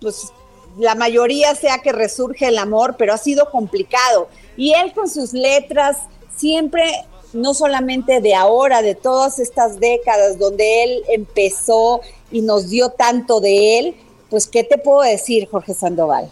pues, 0.00 0.32
la 0.78 0.94
mayoría 0.94 1.54
sea 1.54 1.78
que 1.78 1.92
resurge 1.92 2.48
el 2.48 2.58
amor, 2.58 2.96
pero 2.98 3.14
ha 3.14 3.18
sido 3.18 3.50
complicado. 3.50 4.28
Y 4.56 4.72
él 4.72 4.92
con 4.92 5.08
sus 5.08 5.32
letras 5.32 5.98
siempre, 6.36 7.04
no 7.32 7.54
solamente 7.54 8.20
de 8.20 8.34
ahora, 8.34 8.82
de 8.82 8.94
todas 8.94 9.38
estas 9.38 9.78
décadas 9.78 10.38
donde 10.38 10.84
él 10.84 11.04
empezó 11.08 12.00
y 12.30 12.42
nos 12.42 12.70
dio 12.70 12.90
tanto 12.90 13.40
de 13.40 13.78
él, 13.78 13.96
pues, 14.30 14.46
¿qué 14.46 14.64
te 14.64 14.78
puedo 14.78 15.02
decir, 15.02 15.48
Jorge 15.50 15.74
Sandoval? 15.74 16.30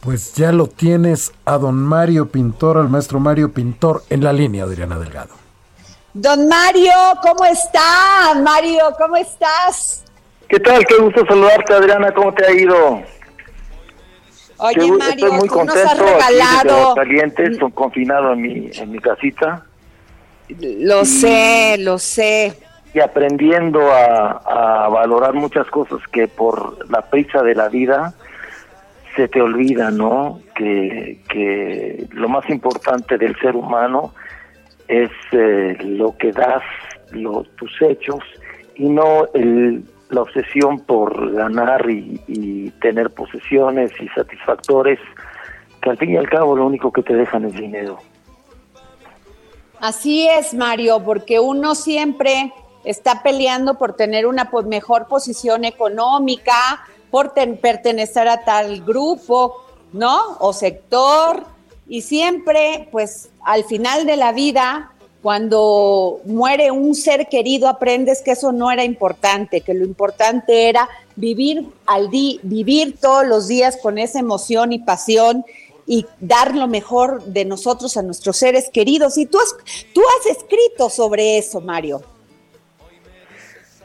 Pues 0.00 0.34
ya 0.34 0.50
lo 0.50 0.66
tienes 0.66 1.32
a 1.44 1.58
don 1.58 1.76
Mario 1.76 2.28
Pintor, 2.28 2.78
al 2.78 2.88
maestro 2.88 3.20
Mario 3.20 3.52
Pintor, 3.52 4.02
en 4.10 4.24
la 4.24 4.32
línea, 4.32 4.64
Adriana 4.64 4.98
Delgado. 4.98 5.34
Don 6.14 6.48
Mario, 6.48 6.92
¿cómo 7.22 7.44
está? 7.44 8.34
Mario, 8.42 8.82
¿cómo 8.98 9.16
estás? 9.16 10.04
¿Qué 10.48 10.58
tal? 10.58 10.84
Qué 10.84 10.96
gusto 10.96 11.24
saludarte, 11.26 11.72
Adriana. 11.72 12.12
¿Cómo 12.12 12.34
te 12.34 12.44
ha 12.44 12.52
ido? 12.52 13.02
Oye, 14.58 14.92
Mario, 14.92 15.26
estoy 15.26 15.30
muy 15.32 15.48
contento 15.48 15.82
nos 15.82 15.92
has 15.92 15.98
regalado... 15.98 17.00
Aquí 17.00 17.56
son 17.58 17.70
confinado 17.70 18.32
en 18.32 18.42
mi, 18.42 18.70
en 18.74 18.90
mi 18.90 18.98
casita. 18.98 19.64
Lo 20.48 21.04
sé, 21.04 21.76
lo 21.78 21.98
sé 21.98 22.56
y 22.94 23.00
aprendiendo 23.00 23.80
a, 23.90 24.88
valorar 24.88 25.34
muchas 25.34 25.66
cosas 25.68 26.00
que 26.12 26.28
por 26.28 26.90
la 26.90 27.02
prisa 27.02 27.42
de 27.42 27.54
la 27.54 27.68
vida 27.68 28.14
se 29.16 29.28
te 29.28 29.40
olvida, 29.40 29.90
¿no? 29.90 30.40
Que, 30.54 31.20
que 31.28 32.06
lo 32.12 32.28
más 32.28 32.48
importante 32.50 33.18
del 33.18 33.38
ser 33.40 33.56
humano 33.56 34.14
es 34.88 35.10
eh, 35.32 35.76
lo 35.80 36.16
que 36.16 36.32
das, 36.32 36.62
tus 37.56 37.82
hechos, 37.82 38.20
y 38.74 38.88
no 38.88 39.26
el, 39.34 39.84
la 40.10 40.22
obsesión 40.22 40.80
por 40.80 41.32
ganar 41.32 41.88
y, 41.90 42.20
y 42.26 42.70
tener 42.80 43.10
posesiones 43.10 43.90
y 44.00 44.08
satisfactores 44.08 44.98
que 45.80 45.90
al 45.90 45.98
fin 45.98 46.10
y 46.10 46.16
al 46.16 46.28
cabo 46.28 46.56
lo 46.56 46.66
único 46.66 46.92
que 46.92 47.02
te 47.02 47.14
dejan 47.14 47.44
es 47.44 47.54
dinero. 47.54 47.98
Así 49.80 50.28
es, 50.28 50.54
Mario, 50.54 51.02
porque 51.04 51.40
uno 51.40 51.74
siempre 51.74 52.52
está 52.84 53.22
peleando 53.22 53.78
por 53.78 53.94
tener 53.94 54.26
una 54.26 54.50
pues, 54.50 54.66
mejor 54.66 55.06
posición 55.06 55.64
económica, 55.64 56.84
por 57.10 57.34
pertenecer 57.34 58.28
a 58.28 58.44
tal 58.44 58.82
grupo, 58.82 59.64
¿no? 59.92 60.36
O 60.40 60.52
sector. 60.52 61.44
Y 61.88 62.02
siempre, 62.02 62.88
pues, 62.90 63.28
al 63.44 63.64
final 63.64 64.06
de 64.06 64.16
la 64.16 64.32
vida, 64.32 64.92
cuando 65.22 66.20
muere 66.24 66.70
un 66.70 66.94
ser 66.94 67.28
querido, 67.28 67.68
aprendes 67.68 68.22
que 68.22 68.32
eso 68.32 68.50
no 68.50 68.70
era 68.70 68.84
importante, 68.84 69.60
que 69.60 69.74
lo 69.74 69.84
importante 69.84 70.68
era 70.68 70.88
vivir 71.14 71.66
al 71.86 72.10
día, 72.10 72.40
vivir 72.42 72.96
todos 72.98 73.26
los 73.26 73.46
días 73.46 73.76
con 73.76 73.98
esa 73.98 74.18
emoción 74.18 74.72
y 74.72 74.78
pasión 74.78 75.44
y 75.86 76.06
dar 76.20 76.56
lo 76.56 76.66
mejor 76.66 77.22
de 77.24 77.44
nosotros 77.44 77.96
a 77.96 78.02
nuestros 78.02 78.36
seres 78.36 78.70
queridos. 78.72 79.18
Y 79.18 79.26
tú 79.26 79.38
has, 79.38 79.54
tú 79.92 80.00
has 80.00 80.36
escrito 80.36 80.88
sobre 80.88 81.38
eso, 81.38 81.60
Mario. 81.60 82.02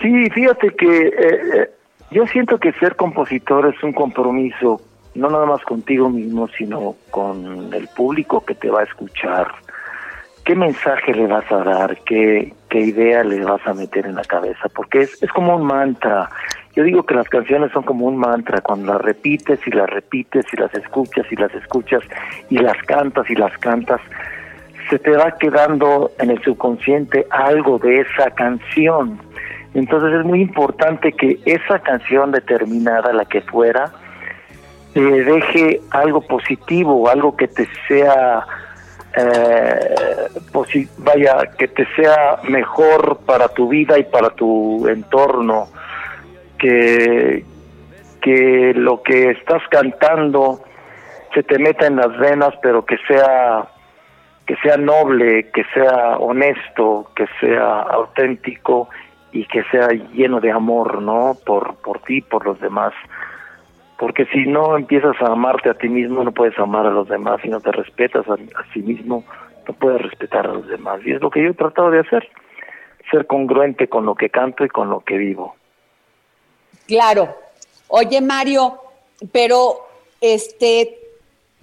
Sí, 0.02 0.30
fíjate 0.30 0.70
que 0.72 1.08
eh, 1.08 1.40
eh, 1.56 1.70
yo 2.12 2.26
siento 2.28 2.60
que 2.60 2.72
ser 2.74 2.96
compositor 2.96 3.74
es 3.74 3.82
un 3.84 3.94
compromiso, 3.94 4.82
no 5.16 5.30
nada 5.30 5.46
más 5.46 5.62
contigo 5.64 6.10
mismo, 6.10 6.48
sino 6.50 6.96
con 7.10 7.74
el 7.74 7.88
público 7.96 8.46
que 8.46 8.56
te 8.56 8.70
va 8.70 8.82
a 8.82 8.84
escuchar. 8.84 9.48
¿Qué 10.46 10.56
mensaje 10.56 11.14
le 11.14 11.28
vas 11.28 11.52
a 11.52 11.64
dar? 11.64 11.98
¿Qué, 12.06 12.54
qué 12.70 12.80
idea 12.80 13.24
le 13.24 13.44
vas 13.44 13.66
a 13.66 13.74
meter 13.74 14.06
en 14.06 14.16
la 14.16 14.24
cabeza? 14.24 14.70
Porque 14.74 15.02
es, 15.02 15.22
es 15.22 15.30
como 15.32 15.56
un 15.58 15.66
mantra. 15.66 16.30
Yo 16.74 16.84
digo 16.84 17.04
que 17.04 17.16
las 17.16 17.28
canciones 17.28 17.72
son 17.72 17.84
como 17.84 18.06
un 18.06 18.18
mantra, 18.18 18.62
cuando 18.62 18.94
las 18.94 19.02
repites 19.02 19.60
y 19.66 19.72
las 19.72 19.90
repites 19.90 20.46
y 20.54 20.58
las 20.58 20.74
escuchas 20.76 21.26
y 21.32 21.36
las 21.36 21.54
escuchas 21.56 22.04
y 22.50 22.60
las 22.60 22.78
cantas 22.84 23.30
y 23.30 23.36
las 23.36 23.58
cantas, 23.58 24.00
se 24.90 25.00
te 25.00 25.12
va 25.12 25.32
quedando 25.38 26.12
en 26.20 26.30
el 26.30 26.42
subconsciente 26.44 27.26
algo 27.32 27.80
de 27.80 28.02
esa 28.02 28.30
canción. 28.32 29.20
Entonces 29.78 30.12
es 30.12 30.26
muy 30.26 30.42
importante 30.42 31.12
que 31.12 31.40
esa 31.46 31.78
canción 31.78 32.32
determinada, 32.32 33.14
la 33.14 33.26
que 33.26 33.42
fuera, 33.42 33.92
eh, 34.96 35.00
deje 35.00 35.82
algo 35.92 36.22
positivo, 36.22 37.08
algo 37.08 37.38
que 37.38 37.48
te 37.48 37.68
sea, 37.88 38.44
eh, 39.16 40.30
vaya, 40.98 41.52
que 41.60 41.68
te 41.68 41.86
sea 41.96 42.40
mejor 42.50 43.20
para 43.28 43.50
tu 43.50 43.70
vida 43.70 44.00
y 44.00 44.04
para 44.06 44.32
tu 44.32 44.88
entorno 44.88 45.68
que, 46.58 47.46
que 48.20 48.74
lo 48.76 49.04
que 49.04 49.30
estás 49.30 49.62
cantando 49.70 50.60
se 51.36 51.44
te 51.44 51.60
meta 51.60 51.86
en 51.86 51.98
las 51.98 52.18
venas, 52.18 52.56
pero 52.64 52.84
que 52.84 52.98
sea 53.08 53.68
que 54.48 54.56
sea 54.64 54.78
noble, 54.78 55.52
que 55.52 55.64
sea 55.74 56.18
honesto, 56.18 57.12
que 57.16 57.28
sea 57.40 57.82
auténtico 57.82 58.90
y 59.32 59.46
que 59.46 59.64
sea 59.72 59.90
lleno 60.14 60.40
de 60.40 60.52
amor, 60.52 61.02
¿no? 61.02 61.38
Por 61.46 61.76
por 61.78 62.00
ti, 62.00 62.22
por 62.22 62.46
los 62.46 62.60
demás. 62.60 62.94
Porque 63.98 64.26
si 64.28 64.46
no 64.46 64.78
empiezas 64.78 65.16
a 65.22 65.32
amarte 65.32 65.70
a 65.70 65.74
ti 65.74 65.90
mismo, 65.90 66.24
no 66.24 66.32
puedes 66.32 66.58
amar 66.60 66.86
a 66.86 66.92
los 66.92 67.08
demás. 67.08 67.42
Si 67.42 67.50
no 67.50 67.60
te 67.60 67.72
respetas 67.72 68.28
a, 68.28 68.34
a 68.34 68.74
sí 68.74 68.82
mismo, 68.82 69.24
no 69.68 69.74
puedes 69.74 70.02
respetar 70.02 70.46
a 70.46 70.54
los 70.54 70.68
demás. 70.68 71.02
Y 71.06 71.12
es 71.12 71.22
lo 71.22 71.32
que 71.32 71.44
yo 71.44 71.50
he 71.50 71.54
tratado 71.54 71.90
de 71.90 72.00
hacer, 72.00 72.30
ser 73.10 73.26
congruente 73.26 73.88
con 73.88 74.06
lo 74.06 74.16
que 74.16 74.30
canto 74.30 74.64
y 74.64 74.70
con 74.70 74.90
lo 74.90 75.00
que 75.00 75.18
vivo. 75.18 75.56
Claro. 76.88 77.36
Oye, 77.88 78.22
Mario, 78.22 78.80
pero 79.32 79.88
este, 80.22 80.98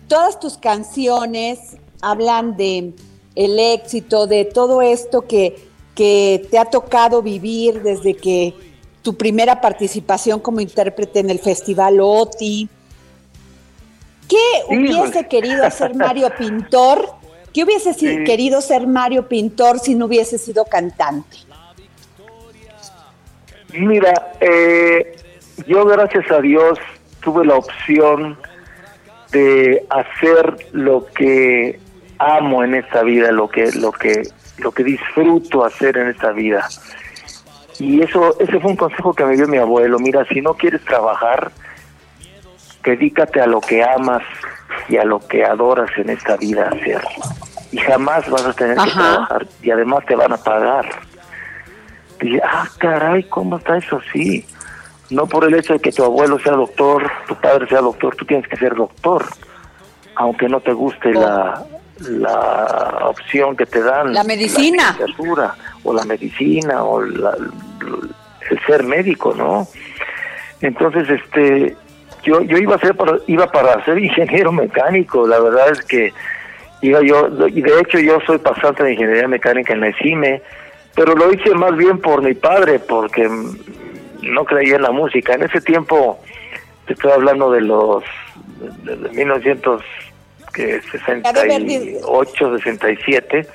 todas 0.09 0.41
tus 0.41 0.59
canciones 0.59 1.79
hablan 2.03 2.57
de 2.57 2.93
el 3.35 3.59
éxito, 3.59 4.27
de 4.27 4.45
todo 4.45 4.83
esto 4.83 5.23
que, 5.23 5.57
que 5.95 6.47
te 6.51 6.59
ha 6.59 6.65
tocado 6.65 7.23
vivir 7.23 7.83
desde 7.83 8.15
que 8.15 8.55
tu 9.03 9.17
primera 9.17 9.61
participación 9.61 10.41
como 10.41 10.61
intérprete 10.61 11.21
en 11.21 11.31
el 11.31 11.39
Festival 11.39 11.99
OTI. 12.01 12.69
¿Qué 14.29 14.37
hubiese 14.69 15.29
querido 15.29 15.71
ser 15.71 15.95
Mario 15.95 16.31
Pintor? 16.37 17.13
¿Qué 17.53 17.63
hubiese 17.63 17.95
querido 18.25 18.61
ser 18.61 18.87
Mario 18.87 19.29
Pintor 19.29 19.79
si 19.79 19.95
no 19.95 20.07
hubiese 20.07 20.39
sido 20.39 20.65
cantante? 20.65 21.37
Mira, 23.75 24.33
eh, 24.41 25.17
yo 25.67 25.85
gracias 25.85 26.31
a 26.31 26.41
Dios 26.41 26.79
tuve 27.21 27.45
la 27.45 27.57
opción 27.57 28.39
de 29.33 29.85
hacer 29.91 30.57
lo 30.73 31.07
que 31.07 31.79
amo 32.19 32.65
en 32.65 32.75
esta 32.75 33.03
vida, 33.03 33.33
lo 33.33 33.49
que 33.49 33.71
lo 33.73 33.93
que 33.93 34.23
lo 34.59 34.73
que 34.73 34.85
disfruto 34.85 35.65
hacer 35.65 35.97
en 35.97 36.09
esta 36.09 36.33
vida. 36.33 36.69
Y 37.79 38.03
eso 38.03 38.39
ese 38.39 38.61
fue 38.61 38.71
un 38.71 38.77
consejo 38.77 39.13
que 39.15 39.25
me 39.25 39.37
dio 39.37 39.49
mi 39.49 39.59
abuelo, 39.59 39.99
mira, 39.99 40.25
si 40.27 40.41
no 40.41 40.55
quieres 40.55 40.85
trabajar, 40.85 41.51
dedícate 42.85 43.41
a 43.41 43.47
lo 43.47 43.61
que 43.61 43.83
amas 43.83 44.23
y 44.89 44.97
a 44.97 45.05
lo 45.05 45.19
que 45.27 45.45
adoras 45.45 45.91
en 45.97 46.11
esta 46.11 46.37
vida 46.37 46.69
hacer. 46.69 47.03
Y 47.73 47.79
jamás 47.79 48.29
vas 48.31 48.45
a 48.45 48.53
tener 48.53 48.77
que 48.77 48.91
trabajar 48.91 49.47
y 49.63 49.71
además 49.71 50.05
te 50.07 50.15
van 50.15 50.33
a 50.33 50.37
pagar. 50.37 50.87
Dije, 52.21 52.41
ah, 52.45 52.69
caray, 52.79 53.25
¿cómo 53.25 53.57
está 53.57 53.77
eso? 53.79 54.01
Sí. 54.13 54.47
No 55.11 55.27
por 55.27 55.45
el 55.45 55.55
hecho 55.55 55.75
de 55.75 55.81
que 55.81 55.93
tu 55.93 56.05
abuelo 56.05 56.39
sea 56.39 56.53
doctor, 56.53 57.11
tu 57.27 57.35
padre 57.35 57.67
sea 57.67 57.81
doctor, 57.81 58.15
tú 58.15 58.25
tienes 58.25 58.49
que 58.49 58.57
ser 58.57 58.75
doctor. 58.75 59.27
Aunque 60.17 60.49
no 60.49 60.61
te 60.61 60.73
guste 60.73 61.13
la, 61.13 61.65
la 62.09 62.99
opción 63.05 63.57
que 63.57 63.67
te 63.67 63.83
dan. 63.83 64.13
La 64.13 64.25
medicina. 64.25 64.97
o 65.83 65.93
la 65.93 66.05
medicina, 66.05 66.83
o 66.85 67.03
la, 67.03 67.37
el 68.51 68.61
ser 68.67 68.83
médico, 68.85 69.35
¿no? 69.37 69.67
Entonces, 70.61 71.09
este, 71.11 71.77
yo, 72.23 72.41
yo 72.43 72.59
iba 72.59 72.77
a 72.77 72.79
ser 72.79 72.95
para, 72.97 73.19
iba 73.27 73.47
para 73.47 73.85
ser 73.85 73.99
ingeniero 73.99 74.53
mecánico. 74.53 75.27
La 75.27 75.41
verdad 75.41 75.71
es 75.71 75.83
que 75.83 76.13
iba 76.81 77.01
yo, 77.03 77.29
y 77.49 77.61
de 77.61 77.81
hecho 77.81 77.99
yo 77.99 78.19
soy 78.27 78.39
pasante 78.39 78.85
de 78.85 78.93
ingeniería 78.93 79.29
mecánica 79.29 79.73
en 79.73 79.81
la 79.81 79.89
ECIME 79.89 80.43
pero 80.95 81.15
lo 81.15 81.33
hice 81.33 81.55
más 81.55 81.77
bien 81.77 81.99
por 81.99 82.23
mi 82.23 82.35
padre, 82.35 82.79
porque 82.79 83.29
no 84.23 84.45
creía 84.45 84.77
en 84.77 84.83
la 84.83 84.93
música. 84.93 85.35
En 85.35 85.43
ese 85.43 85.61
tiempo, 85.61 86.21
te 86.87 86.93
estoy 86.93 87.11
hablando 87.11 87.51
de 87.51 87.61
los 87.63 88.05
de, 88.85 89.25
1968, 90.63 92.59
67, 92.59 93.47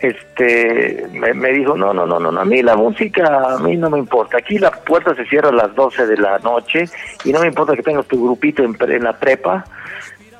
este, 0.00 1.06
me, 1.12 1.34
me, 1.34 1.52
dijo, 1.52 1.76
no, 1.76 1.92
no, 1.92 2.06
no, 2.06 2.18
no, 2.18 2.40
a 2.40 2.44
mí 2.44 2.62
la 2.62 2.76
música, 2.76 3.54
a 3.54 3.58
mí 3.58 3.76
no 3.76 3.90
me 3.90 3.98
importa. 3.98 4.38
Aquí 4.38 4.58
la 4.58 4.70
puerta 4.70 5.14
se 5.14 5.26
cierra 5.26 5.50
a 5.50 5.52
las 5.52 5.74
12 5.74 6.06
de 6.06 6.16
la 6.16 6.38
noche 6.38 6.84
y 7.24 7.32
no 7.32 7.40
me 7.40 7.48
importa 7.48 7.74
que 7.74 7.82
tengas 7.82 8.06
tu 8.06 8.22
grupito 8.22 8.62
en, 8.62 8.76
en 8.80 9.04
la 9.04 9.18
prepa. 9.18 9.64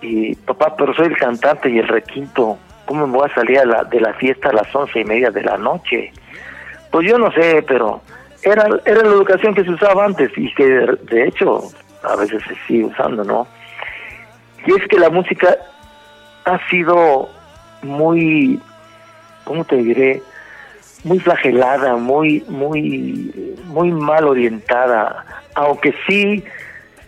Y 0.02 0.34
papá, 0.34 0.74
pero 0.76 0.94
soy 0.94 1.08
el 1.08 1.16
cantante 1.16 1.68
y 1.68 1.78
el 1.78 1.88
requinto 1.88 2.58
¿cómo 2.90 3.06
me 3.06 3.18
voy 3.18 3.30
a 3.30 3.34
salir 3.36 3.60
de 3.88 4.00
la 4.00 4.12
fiesta 4.14 4.48
a 4.48 4.52
las 4.52 4.74
once 4.74 4.98
y 4.98 5.04
media 5.04 5.30
de 5.30 5.44
la 5.44 5.56
noche? 5.56 6.12
Pues 6.90 7.08
yo 7.08 7.18
no 7.18 7.30
sé, 7.30 7.64
pero 7.64 8.02
era, 8.42 8.66
era 8.84 9.02
la 9.02 9.10
educación 9.10 9.54
que 9.54 9.62
se 9.62 9.70
usaba 9.70 10.06
antes 10.06 10.32
y 10.36 10.52
que 10.54 10.64
de, 10.64 11.28
hecho 11.28 11.62
a 12.02 12.16
veces 12.16 12.42
se 12.48 12.56
sigue 12.66 12.86
usando, 12.86 13.22
¿no? 13.22 13.46
Y 14.66 14.72
es 14.72 14.88
que 14.88 14.98
la 14.98 15.08
música 15.08 15.56
ha 16.50 16.68
sido 16.68 17.28
muy, 17.82 18.60
¿cómo 19.44 19.64
te 19.64 19.76
diré? 19.76 20.22
Muy 21.04 21.18
flagelada, 21.20 21.96
muy, 21.96 22.44
muy, 22.48 23.56
muy 23.66 23.92
mal 23.92 24.24
orientada, 24.24 25.24
aunque 25.54 25.94
sí, 26.06 26.44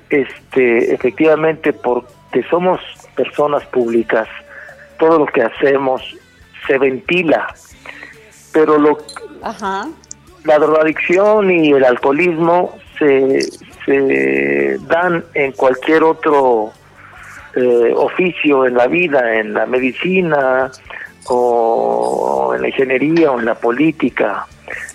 este, 0.09 0.95
efectivamente, 0.95 1.73
porque 1.73 2.43
somos 2.49 2.81
personas 3.17 3.65
públicas, 3.67 4.29
todo 4.99 5.19
lo 5.19 5.27
que 5.27 5.43
hacemos 5.43 6.01
se 6.67 6.79
ventila, 6.79 7.53
pero 8.53 8.79
lo, 8.79 8.99
la 10.45 10.59
drogadicción 10.59 11.51
y 11.51 11.73
el 11.73 11.85
alcoholismo 11.85 12.77
se, 12.99 13.41
se 13.85 14.79
dan 14.87 15.25
en 15.35 15.53
cualquier 15.53 16.05
otro 16.05 16.73
eh, 17.57 17.93
oficio 17.95 18.67
en 18.67 18.75
la 18.75 18.87
vida, 18.87 19.39
en 19.39 19.55
la 19.55 19.67
medicina 19.67 20.71
o 21.27 22.53
en 22.55 22.63
la 22.63 22.69
ingeniería 22.69 23.31
o 23.31 23.39
en 23.39 23.47
la 23.47 23.55
política. 23.55 24.47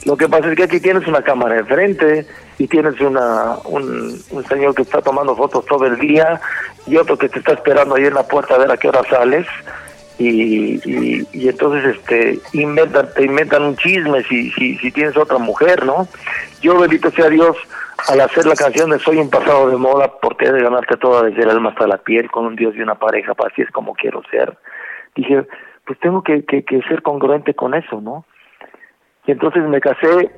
Lo 0.05 0.17
que 0.17 0.27
pasa 0.27 0.49
es 0.49 0.55
que 0.55 0.63
aquí 0.63 0.79
tienes 0.79 1.07
una 1.07 1.21
cámara 1.21 1.59
enfrente 1.59 2.25
y 2.57 2.67
tienes 2.67 2.99
una, 2.99 3.57
un, 3.65 4.19
un, 4.31 4.45
señor 4.47 4.73
que 4.73 4.81
está 4.81 5.01
tomando 5.01 5.35
fotos 5.35 5.65
todo 5.65 5.85
el 5.85 5.97
día 5.99 6.41
y 6.87 6.97
otro 6.97 7.17
que 7.17 7.29
te 7.29 7.39
está 7.39 7.53
esperando 7.53 7.95
ahí 7.95 8.05
en 8.05 8.15
la 8.15 8.27
puerta 8.27 8.55
a 8.55 8.57
ver 8.57 8.71
a 8.71 8.77
qué 8.77 8.89
hora 8.89 9.03
sales 9.09 9.45
y, 10.17 10.79
y, 11.31 11.47
entonces 11.47 11.95
este 11.95 12.39
inventan, 12.53 13.07
te 13.13 13.23
inventan 13.23 13.63
un 13.63 13.77
chisme 13.77 14.23
si, 14.23 14.49
si, 14.51 14.77
si 14.77 14.91
tienes 14.91 15.15
otra 15.15 15.37
mujer, 15.37 15.85
¿no? 15.85 16.07
Yo, 16.61 16.79
bendito 16.79 17.11
sea 17.11 17.29
Dios, 17.29 17.55
al 18.09 18.21
hacer 18.21 18.45
la 18.45 18.55
canción 18.55 18.89
de 18.89 18.99
Soy 18.99 19.17
un 19.17 19.29
pasado 19.29 19.69
de 19.69 19.77
moda, 19.77 20.11
porque 20.21 20.51
de 20.51 20.61
ganarte 20.61 20.97
toda 20.97 21.23
desde 21.23 21.43
el 21.43 21.49
alma 21.49 21.69
hasta 21.69 21.87
la 21.87 21.97
piel, 21.97 22.31
con 22.31 22.45
un 22.45 22.55
Dios 22.55 22.75
y 22.75 22.81
una 22.81 22.95
pareja, 22.95 23.33
pues 23.33 23.51
así 23.51 23.61
es 23.61 23.71
como 23.71 23.93
quiero 23.93 24.21
ser, 24.31 24.57
dije, 25.15 25.45
pues 25.85 25.99
tengo 25.99 26.21
que, 26.23 26.43
que 26.43 26.81
ser 26.87 27.01
congruente 27.01 27.53
con 27.53 27.73
eso, 27.73 28.01
¿no? 28.01 28.25
Y 29.25 29.31
entonces 29.31 29.63
me 29.63 29.81
casé 29.81 30.31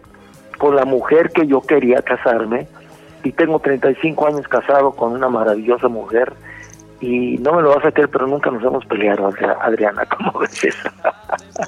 con 0.58 0.76
la 0.76 0.86
mujer 0.86 1.30
que 1.30 1.48
yo 1.48 1.62
quería 1.62 2.02
casarme, 2.02 2.68
y 3.24 3.32
tengo 3.34 3.60
35 3.60 4.28
años 4.28 4.48
casado 4.48 4.92
con 4.92 5.14
una 5.14 5.30
maravillosa 5.30 5.88
mujer, 5.88 6.34
y 7.02 7.38
no 7.38 7.54
me 7.54 7.62
lo 7.62 7.76
vas 7.76 7.86
a 7.86 7.92
creer, 7.92 8.10
pero 8.10 8.28
nunca 8.28 8.52
nos 8.52 8.64
hemos 8.64 8.86
peleado, 8.86 9.30
Adri- 9.30 9.58
Adriana, 9.62 10.06
¿cómo 10.18 10.40
ves 10.40 10.64
eso? 10.64 10.90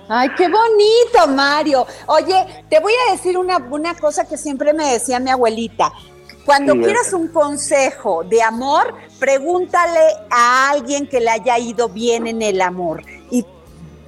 Ay, 0.10 0.30
qué 0.38 0.48
bonito, 0.48 1.28
Mario. 1.34 1.86
Oye, 2.08 2.46
te 2.70 2.80
voy 2.80 2.94
a 3.08 3.12
decir 3.14 3.38
una, 3.38 3.58
una 3.58 3.94
cosa 3.96 4.28
que 4.28 4.38
siempre 4.38 4.74
me 4.74 4.92
decía 4.94 5.20
mi 5.20 5.30
abuelita. 5.30 5.92
Cuando 6.46 6.74
Sí, 6.74 6.80
quieras 6.80 7.14
un 7.14 7.28
consejo 7.28 8.24
de 8.24 8.42
amor, 8.42 8.94
pregúntale 9.20 10.00
a 10.32 10.72
alguien 10.72 11.08
que 11.08 11.20
le 11.20 11.30
haya 11.30 11.58
ido 11.60 11.88
bien 11.88 12.26
en 12.28 12.42
el 12.42 12.62
amor. 12.62 13.04
Y 13.30 13.46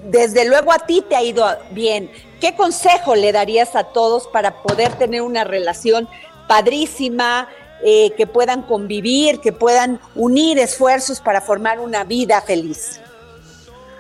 desde 0.05 0.43
luego 0.49 0.74
a 0.74 0.80
ti 0.80 1.05
te 1.07 1.15
ha 1.15 1.21
ido 1.21 1.45
bien. 1.71 2.09
¿Qué 2.41 2.55
consejo 2.55 3.15
le 3.15 3.32
darías 3.32 3.76
a 3.76 3.84
todos 3.86 4.28
para 4.28 4.63
poder 4.63 4.91
tener 4.95 5.21
una 5.21 5.43
relación 5.43 6.09
padrísima, 6.47 7.47
eh, 7.86 8.12
que 8.18 8.28
puedan 8.28 8.64
convivir, 8.64 9.40
que 9.40 9.52
puedan 9.52 10.00
unir 10.16 10.60
esfuerzos 10.60 11.20
para 11.20 11.42
formar 11.42 11.80
una 11.80 12.04
vida 12.04 12.42
feliz? 12.42 13.02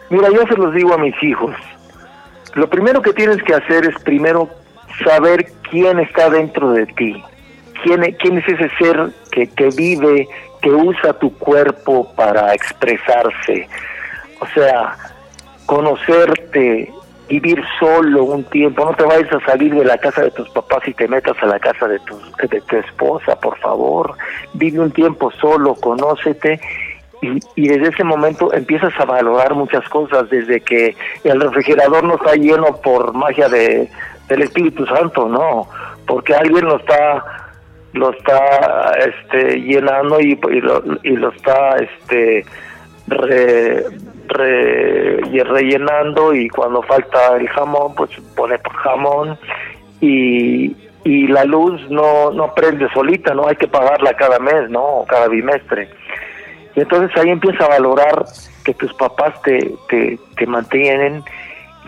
Mira, 0.09 0.29
yo 0.29 0.45
se 0.47 0.55
los 0.55 0.73
digo 0.73 0.93
a 0.93 0.97
mis 0.97 1.15
hijos. 1.23 1.55
Lo 2.53 2.69
primero 2.69 3.01
que 3.01 3.13
tienes 3.13 3.41
que 3.43 3.53
hacer 3.53 3.85
es 3.85 4.01
primero 4.03 4.49
saber 5.03 5.51
quién 5.69 5.99
está 5.99 6.29
dentro 6.29 6.71
de 6.71 6.85
ti. 6.85 7.23
¿Quién, 7.83 8.03
e- 8.03 8.15
quién 8.15 8.37
es 8.37 8.47
ese 8.47 8.69
ser 8.77 9.09
que, 9.31 9.47
que 9.47 9.69
vive, 9.69 10.27
que 10.61 10.69
usa 10.69 11.13
tu 11.13 11.35
cuerpo 11.37 12.13
para 12.15 12.53
expresarse? 12.53 13.67
O 14.39 14.47
sea, 14.53 14.95
conocerte, 15.65 16.93
vivir 17.29 17.63
solo 17.79 18.23
un 18.23 18.43
tiempo. 18.45 18.85
No 18.85 18.93
te 18.93 19.03
vayas 19.03 19.31
a 19.33 19.39
salir 19.45 19.73
de 19.73 19.85
la 19.85 19.97
casa 19.97 20.21
de 20.23 20.31
tus 20.31 20.49
papás 20.49 20.87
y 20.87 20.93
te 20.93 21.07
metas 21.07 21.35
a 21.41 21.45
la 21.45 21.59
casa 21.59 21.87
de 21.87 21.99
tu, 21.99 22.17
de 22.47 22.61
tu 22.61 22.77
esposa, 22.77 23.39
por 23.39 23.57
favor. 23.59 24.15
Vive 24.53 24.79
un 24.79 24.91
tiempo 24.91 25.31
solo, 25.31 25.75
conócete 25.75 26.59
y, 27.21 27.39
y 27.55 27.67
desde 27.69 27.89
ese 27.89 28.03
momento 28.03 28.53
empiezas 28.53 28.93
a 28.99 29.05
valorar 29.05 29.53
muchas 29.55 29.87
cosas, 29.89 30.29
desde 30.29 30.59
que 30.61 30.95
el 31.23 31.39
refrigerador 31.39 32.03
no 32.03 32.15
está 32.15 32.35
lleno 32.35 32.75
por 32.81 33.13
magia 33.13 33.47
de, 33.47 33.89
del 34.27 34.41
Espíritu 34.41 34.85
Santo, 34.85 35.29
no, 35.29 35.67
porque 36.05 36.35
alguien 36.35 36.65
lo 36.65 36.77
está 36.77 37.23
lo 37.93 38.09
está 38.11 38.91
este 39.05 39.61
llenando 39.61 40.19
y, 40.19 40.35
lo, 40.35 40.83
y 41.03 41.11
lo 41.15 41.29
está 41.29 41.77
este 41.77 42.43
re- 43.07 43.85
re- 44.27 45.19
y 45.31 45.39
rellenando 45.39 46.33
y 46.33 46.49
cuando 46.49 46.81
falta 46.83 47.35
el 47.37 47.47
jamón 47.49 47.93
pues 47.95 48.09
pone 48.35 48.59
jamón 48.83 49.37
y, 50.01 50.75
y 51.03 51.27
la 51.27 51.43
luz 51.45 51.81
no 51.89 52.31
no 52.31 52.53
prende 52.53 52.87
solita 52.93 53.33
no 53.33 53.47
hay 53.47 53.55
que 53.55 53.67
pagarla 53.67 54.13
cada 54.15 54.39
mes 54.39 54.69
no 54.69 55.05
cada 55.07 55.27
bimestre. 55.27 55.89
Y 56.75 56.81
entonces 56.81 57.15
ahí 57.17 57.29
empieza 57.29 57.65
a 57.65 57.69
valorar 57.69 58.25
que 58.65 58.73
tus 58.73 58.91
papás 58.95 59.39
te, 59.43 59.73
te, 59.89 60.17
te 60.37 60.45
mantienen 60.47 61.23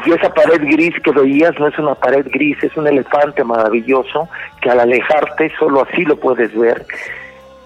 y 0.05 0.11
esa 0.11 0.29
pared 0.33 0.61
gris 0.61 0.93
que 1.03 1.11
veías 1.11 1.57
no 1.59 1.67
es 1.67 1.79
una 1.79 1.95
pared 1.95 2.27
gris, 2.29 2.61
es 2.63 2.75
un 2.77 2.85
elefante 2.87 3.43
maravilloso 3.43 4.27
que 4.61 4.69
al 4.69 4.81
alejarte 4.81 5.51
solo 5.57 5.81
así 5.89 6.03
lo 6.03 6.17
puedes 6.19 6.53
ver 6.55 6.85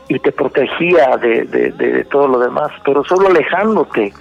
y 0.07 0.17
te 0.19 0.31
protegía 0.31 1.17
de, 1.17 1.43
de, 1.43 1.71
de- 1.71 1.91
de 1.91 2.03
todo 2.05 2.27
lo 2.27 2.39
demás, 2.39 2.71
pero 2.85 3.03
solo 3.03 3.27
alejándote. 3.27 4.11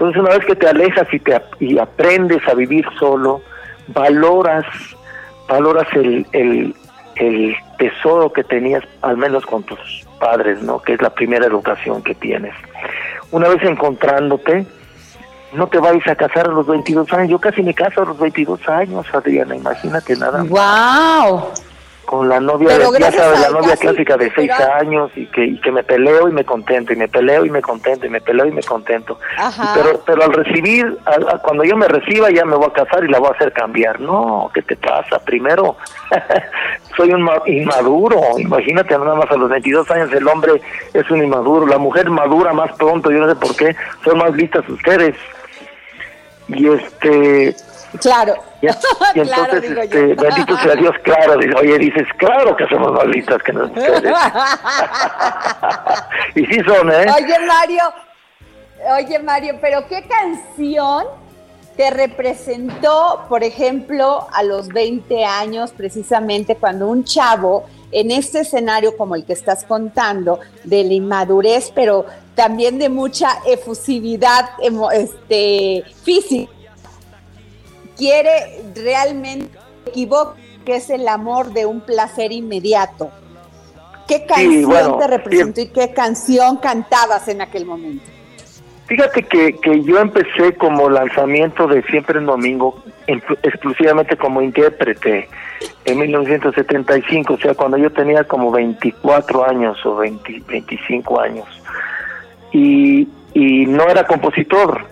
Entonces 0.00 0.22
una 0.22 0.30
vez 0.30 0.46
que 0.46 0.56
te 0.56 0.66
alejas 0.66 1.06
y, 1.12 1.18
te, 1.18 1.38
y 1.58 1.78
aprendes 1.78 2.40
a 2.48 2.54
vivir 2.54 2.86
solo, 2.98 3.42
valoras, 3.88 4.64
valoras 5.46 5.86
el, 5.92 6.26
el, 6.32 6.74
el 7.16 7.54
tesoro 7.76 8.32
que 8.32 8.42
tenías, 8.42 8.82
al 9.02 9.18
menos 9.18 9.44
con 9.44 9.62
tus 9.62 10.06
padres, 10.18 10.62
¿no? 10.62 10.80
Que 10.80 10.94
es 10.94 11.02
la 11.02 11.10
primera 11.10 11.44
educación 11.44 12.02
que 12.02 12.14
tienes. 12.14 12.54
Una 13.30 13.50
vez 13.50 13.62
encontrándote, 13.62 14.64
no 15.52 15.66
te 15.66 15.76
vayas 15.76 16.08
a 16.08 16.14
casar 16.14 16.46
a 16.46 16.52
los 16.52 16.66
22 16.66 17.12
años. 17.12 17.28
Yo 17.28 17.38
casi 17.38 17.62
me 17.62 17.74
caso 17.74 18.00
a 18.00 18.06
los 18.06 18.18
22 18.18 18.66
años, 18.70 19.06
Adriana, 19.12 19.54
imagínate 19.54 20.16
nada. 20.16 20.42
¡Wow! 20.44 21.50
Con 22.10 22.28
la 22.28 22.40
novia, 22.40 22.76
de, 22.76 22.86
ya 22.98 23.12
sabes, 23.12 23.38
la 23.38 23.46
a- 23.46 23.50
novia 23.50 23.68
casi, 23.70 23.82
clásica 23.82 24.16
de 24.16 24.32
6 24.34 24.50
pero- 24.58 24.72
años 24.74 25.12
y 25.14 25.26
que, 25.26 25.44
y 25.44 25.60
que 25.60 25.70
me 25.70 25.84
peleo 25.84 26.28
y 26.28 26.32
me 26.32 26.44
contento, 26.44 26.92
y 26.92 26.96
me 26.96 27.06
peleo 27.06 27.44
y 27.46 27.50
me 27.50 27.62
contento, 27.62 28.04
y 28.04 28.10
me 28.10 28.20
peleo 28.20 28.46
y 28.46 28.50
me 28.50 28.64
contento. 28.64 29.16
Ajá. 29.38 29.74
Pero, 29.76 30.00
pero 30.04 30.24
al 30.24 30.32
recibir, 30.32 30.98
al- 31.04 31.40
cuando 31.42 31.62
yo 31.62 31.76
me 31.76 31.86
reciba 31.86 32.28
ya 32.32 32.44
me 32.44 32.56
voy 32.56 32.66
a 32.66 32.72
casar 32.72 33.04
y 33.04 33.08
la 33.12 33.20
voy 33.20 33.28
a 33.28 33.36
hacer 33.36 33.52
cambiar. 33.52 34.00
No, 34.00 34.50
¿qué 34.52 34.60
te 34.62 34.74
pasa? 34.76 35.20
Primero, 35.24 35.76
soy 36.96 37.12
un 37.12 37.22
ma- 37.22 37.42
inmaduro. 37.46 38.20
Imagínate, 38.38 38.98
nada 38.98 39.14
más 39.14 39.30
a 39.30 39.36
los 39.36 39.48
22 39.48 39.88
años 39.92 40.12
el 40.12 40.26
hombre 40.26 40.60
es 40.92 41.08
un 41.12 41.22
inmaduro. 41.22 41.64
La 41.64 41.78
mujer 41.78 42.10
madura 42.10 42.52
más 42.52 42.72
pronto, 42.76 43.12
yo 43.12 43.18
no 43.20 43.28
sé 43.28 43.36
por 43.36 43.54
qué. 43.54 43.76
Son 44.04 44.18
más 44.18 44.32
listas 44.34 44.68
ustedes. 44.68 45.14
Y 46.48 46.66
este... 46.66 47.54
Claro. 48.00 48.34
Y, 48.60 48.66
y 49.14 49.22
Claro, 49.22 49.44
entonces, 49.44 49.68
digo 49.70 49.82
este, 49.82 50.14
bendito 50.14 50.56
sea 50.58 50.74
Dios, 50.74 50.94
claro. 51.02 51.38
Oye, 51.58 51.78
dices, 51.78 52.06
claro 52.18 52.56
que 52.56 52.66
somos 52.68 52.92
más 52.92 53.06
listas 53.06 53.42
que 53.42 53.52
ustedes. 53.52 54.02
y 56.34 56.46
sí 56.46 56.60
son, 56.66 56.90
¿eh? 56.90 57.06
Oye, 57.16 57.38
Mario, 57.46 57.82
oye, 58.98 59.18
Mario, 59.18 59.58
pero 59.60 59.86
¿qué 59.88 60.06
canción 60.06 61.06
te 61.76 61.90
representó, 61.90 63.24
por 63.28 63.42
ejemplo, 63.42 64.26
a 64.32 64.42
los 64.42 64.68
20 64.68 65.24
años, 65.24 65.72
precisamente 65.72 66.56
cuando 66.56 66.88
un 66.88 67.04
chavo 67.04 67.64
en 67.92 68.10
este 68.10 68.40
escenario 68.40 68.96
como 68.96 69.14
el 69.14 69.24
que 69.24 69.32
estás 69.32 69.64
contando, 69.64 70.40
de 70.64 70.84
la 70.84 70.92
inmadurez, 70.92 71.72
pero 71.74 72.06
también 72.34 72.78
de 72.78 72.88
mucha 72.88 73.38
efusividad 73.46 74.50
este, 74.92 75.84
física, 76.02 76.52
quiere 78.00 78.62
realmente 78.74 79.58
equivocar 79.84 80.34
que 80.64 80.76
es 80.76 80.88
el 80.90 81.06
amor 81.08 81.52
de 81.52 81.66
un 81.66 81.80
placer 81.82 82.32
inmediato? 82.32 83.10
¿Qué 84.08 84.24
canción 84.26 84.64
bueno, 84.64 84.96
te 84.98 85.06
representó 85.06 85.60
y 85.60 85.68
qué 85.68 85.92
canción 85.92 86.56
cantabas 86.56 87.28
en 87.28 87.42
aquel 87.42 87.66
momento? 87.66 88.04
Fíjate 88.86 89.22
que, 89.22 89.52
que 89.58 89.82
yo 89.84 90.00
empecé 90.00 90.56
como 90.56 90.90
lanzamiento 90.90 91.66
de 91.68 91.82
Siempre 91.84 92.18
en 92.18 92.26
Domingo, 92.26 92.82
en- 93.06 93.22
exclusivamente 93.42 94.16
como 94.16 94.42
intérprete, 94.42 95.28
en 95.84 95.98
1975, 95.98 97.34
o 97.34 97.38
sea, 97.38 97.54
cuando 97.54 97.76
yo 97.76 97.92
tenía 97.92 98.24
como 98.24 98.50
24 98.50 99.44
años 99.48 99.78
o 99.86 99.96
20 99.96 100.42
25 100.48 101.20
años. 101.20 101.46
Y, 102.52 103.06
y 103.34 103.66
no 103.66 103.84
era 103.88 104.06
compositor. 104.06 104.84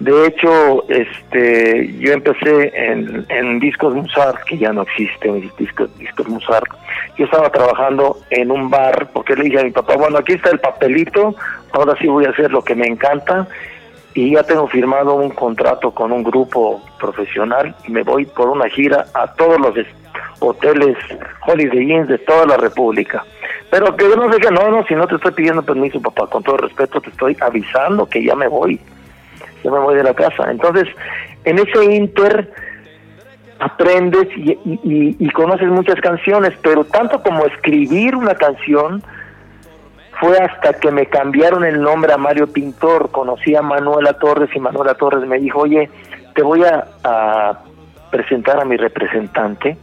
De 0.00 0.26
hecho, 0.26 0.88
este, 0.88 1.94
yo 1.98 2.12
empecé 2.12 2.72
en, 2.74 3.60
Discos 3.60 3.94
Musart, 3.94 4.42
que 4.42 4.58
ya 4.58 4.72
no 4.72 4.82
existe, 4.82 5.32
Discos, 5.56 5.96
Discos 5.98 6.28
Musart. 6.28 6.66
Yo 7.16 7.26
estaba 7.26 7.48
trabajando 7.50 8.18
en 8.30 8.50
un 8.50 8.70
bar, 8.70 9.08
porque 9.12 9.36
le 9.36 9.44
dije 9.44 9.60
a 9.60 9.64
mi 9.64 9.70
papá, 9.70 9.94
bueno, 9.96 10.18
aquí 10.18 10.32
está 10.32 10.50
el 10.50 10.58
papelito, 10.58 11.34
ahora 11.72 11.94
sí 12.00 12.08
voy 12.08 12.24
a 12.24 12.30
hacer 12.30 12.50
lo 12.50 12.62
que 12.62 12.74
me 12.74 12.86
encanta, 12.86 13.46
y 14.14 14.32
ya 14.32 14.42
tengo 14.42 14.66
firmado 14.66 15.14
un 15.14 15.30
contrato 15.30 15.92
con 15.92 16.10
un 16.10 16.24
grupo 16.24 16.82
profesional, 16.98 17.74
y 17.86 17.92
me 17.92 18.02
voy 18.02 18.26
por 18.26 18.48
una 18.48 18.68
gira 18.68 19.06
a 19.14 19.32
todos 19.34 19.60
los 19.60 19.76
es- 19.76 19.86
hoteles 20.40 20.96
Holiday 21.46 21.92
Inns 21.92 22.08
de 22.08 22.18
toda 22.18 22.46
la 22.46 22.56
República. 22.56 23.24
Pero 23.70 23.96
que 23.96 24.04
yo 24.04 24.16
no 24.16 24.28
que 24.28 24.50
no, 24.50 24.70
no, 24.70 24.84
si 24.86 24.94
no 24.94 25.06
te 25.06 25.14
estoy 25.14 25.32
pidiendo 25.32 25.62
permiso, 25.62 26.00
papá, 26.02 26.26
con 26.26 26.42
todo 26.42 26.56
respeto 26.58 27.00
te 27.00 27.10
estoy 27.10 27.36
avisando 27.40 28.06
que 28.06 28.22
ya 28.22 28.34
me 28.34 28.48
voy 28.48 28.78
yo 29.64 29.72
me 29.72 29.78
voy 29.78 29.96
de 29.96 30.04
la 30.04 30.14
casa. 30.14 30.50
Entonces, 30.50 30.86
en 31.44 31.58
ese 31.58 31.84
inter 31.94 32.52
aprendes 33.58 34.28
y, 34.36 35.28
conoces 35.30 35.68
muchas 35.68 36.00
canciones, 36.00 36.52
pero 36.62 36.84
tanto 36.84 37.22
como 37.22 37.46
escribir 37.46 38.14
una 38.14 38.34
canción, 38.34 39.02
fue 40.20 40.36
hasta 40.38 40.74
que 40.74 40.90
me 40.90 41.06
cambiaron 41.06 41.64
el 41.64 41.80
nombre 41.80 42.12
a 42.12 42.18
Mario 42.18 42.46
Pintor, 42.46 43.10
conocí 43.10 43.56
a 43.56 43.62
Manuela 43.62 44.12
Torres 44.14 44.50
y 44.54 44.60
Manuela 44.60 44.94
Torres 44.94 45.26
me 45.26 45.38
dijo, 45.38 45.60
oye, 45.60 45.88
te 46.34 46.42
voy 46.42 46.62
a, 46.64 47.58
presentar 48.10 48.60
a 48.60 48.64
mi 48.64 48.76
representante 48.76 49.76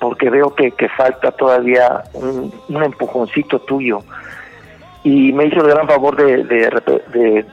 porque 0.00 0.30
veo 0.30 0.54
que, 0.54 0.70
que 0.70 0.88
falta 0.88 1.30
todavía 1.32 2.04
un, 2.14 2.82
empujoncito 2.82 3.58
tuyo. 3.58 4.02
Y 5.02 5.32
me 5.32 5.46
hizo 5.46 5.60
el 5.60 5.68
gran 5.68 5.86
favor 5.86 6.16
de, 6.16 6.44
de, 6.44 6.70
de 7.12 7.44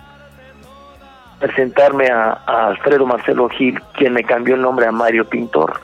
presentarme 1.41 2.07
a, 2.09 2.33
Alfredo 2.67 3.05
Marcelo 3.05 3.49
Gil, 3.49 3.81
quien 3.97 4.13
me 4.13 4.23
cambió 4.23 4.55
el 4.55 4.61
nombre 4.61 4.85
a 4.85 4.91
Mario 4.91 5.27
Pintor. 5.27 5.81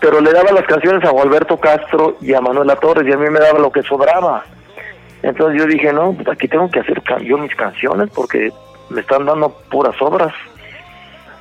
Pero 0.00 0.20
le 0.20 0.32
daba 0.32 0.52
las 0.52 0.66
canciones 0.66 1.02
a 1.04 1.10
Alberto 1.10 1.58
Castro 1.58 2.16
y 2.20 2.34
a 2.34 2.40
Manuela 2.40 2.76
Torres 2.76 3.06
y 3.08 3.12
a 3.12 3.16
mí 3.16 3.30
me 3.30 3.40
daba 3.40 3.58
lo 3.58 3.70
que 3.70 3.82
sobraba. 3.82 4.44
Entonces 5.22 5.58
yo 5.58 5.66
dije, 5.66 5.92
no, 5.92 6.12
pues 6.12 6.28
aquí 6.28 6.48
tengo 6.48 6.70
que 6.70 6.80
hacer 6.80 7.00
yo 7.22 7.38
mis 7.38 7.54
canciones 7.54 8.10
porque 8.14 8.52
me 8.90 9.00
están 9.00 9.24
dando 9.24 9.50
puras 9.70 9.94
obras. 10.02 10.34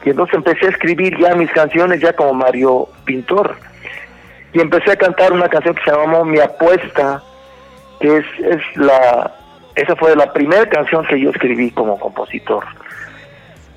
Y 0.06 0.12
entonces 0.12 0.36
empecé 0.36 0.68
a 0.68 0.70
escribir 0.70 1.18
ya 1.18 1.36
mis 1.36 1.52
canciones 1.52 2.00
ya 2.00 2.14
como 2.14 2.34
Mario 2.34 2.88
Pintor. 3.04 3.58
Y 4.54 4.62
empecé 4.62 4.92
a 4.92 4.96
cantar 4.96 5.34
una 5.34 5.50
canción 5.50 5.76
que 5.76 5.84
se 5.84 5.92
llamó 5.92 6.24
Mi 6.24 6.40
Apuesta, 6.40 7.22
que 8.00 8.18
es, 8.18 8.26
es 8.40 8.78
la, 8.78 9.34
esa 9.76 9.96
fue 9.96 10.16
la 10.16 10.32
primera 10.32 10.68
canción 10.70 11.06
que 11.06 11.20
yo 11.20 11.32
escribí 11.32 11.72
como 11.72 12.00
compositor. 12.00 12.64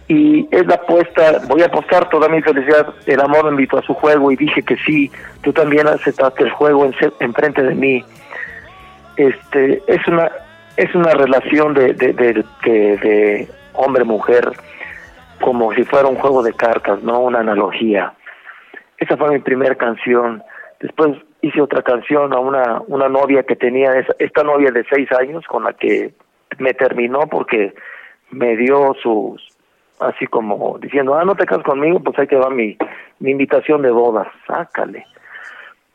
Y 0.09 0.47
es 0.53 0.65
la 0.67 0.77
apuesta, 0.77 1.41
voy 1.49 1.63
a 1.63 1.67
apostar 1.67 2.09
toda 2.11 2.29
mi 2.29 2.41
felicidad, 2.41 2.95
el 3.07 3.21
amor 3.21 3.45
me 3.47 3.51
invitó 3.51 3.79
a 3.79 3.83
su 3.83 3.93
juego 3.95 4.31
y 4.31 4.37
dije 4.37 4.63
que 4.63 4.77
sí, 4.77 5.11
tú 5.43 5.53
también 5.53 5.89
aceptaste 5.89 6.45
el 6.45 6.51
juego 6.51 6.85
en, 6.87 6.95
enfrente 7.21 7.63
de 7.63 7.75
mí. 7.75 8.05
Este, 9.17 9.83
es 9.87 10.07
una, 10.07 10.31
es 10.77 10.95
una 10.95 11.13
relación 11.13 11.75
de, 11.75 11.93
de 11.95 13.49
hombre-mujer 13.73 14.51
como 15.41 15.73
si 15.75 15.85
fuera 15.85 16.07
un 16.09 16.17
juego 16.17 16.43
de 16.43 16.53
cartas, 16.53 17.03
no 17.03 17.21
una 17.21 17.41
analogía. 17.41 18.13
Esa 18.99 19.17
fue 19.17 19.31
mi 19.31 19.39
primera 19.41 19.75
canción. 19.75 20.43
Después 20.81 21.17
hice 21.43 21.61
otra 21.61 21.83
canción 21.83 22.33
a 22.33 22.39
una, 22.39 22.81
una 22.87 23.09
novia 23.09 23.43
que 23.43 23.57
tenía, 23.57 23.93
esa- 23.99 24.15
esta 24.19 24.43
novia 24.43 24.71
de 24.71 24.85
seis 24.91 25.11
años 25.13 25.45
con 25.47 25.65
la 25.65 25.73
que 25.73 26.15
me 26.59 26.73
terminó 26.75 27.21
porque 27.31 27.75
me 28.31 28.57
dio 28.57 28.95
sus, 29.03 29.47
así 30.01 30.27
como 30.27 30.79
diciendo, 30.79 31.15
ah, 31.15 31.25
no 31.25 31.35
te 31.35 31.47
casas 31.47 31.65
conmigo, 31.65 32.01
pues 32.01 32.19
ahí 32.19 32.27
te 32.27 32.37
va 32.37 32.51
mi, 32.51 32.77
mi 33.21 33.31
invitación 33.31 33.83
de 33.83 33.91
boda, 33.91 34.31
sácale. 34.47 35.07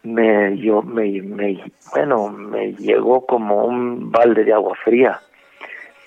Me, 0.04 0.58
yo, 0.58 0.82
me, 0.82 1.22
me, 1.22 1.64
bueno, 1.94 2.30
me 2.30 2.74
llegó 2.74 3.26
como 3.26 3.66
un 3.66 4.12
balde 4.12 4.44
de 4.44 4.54
agua 4.54 4.76
fría. 4.84 5.20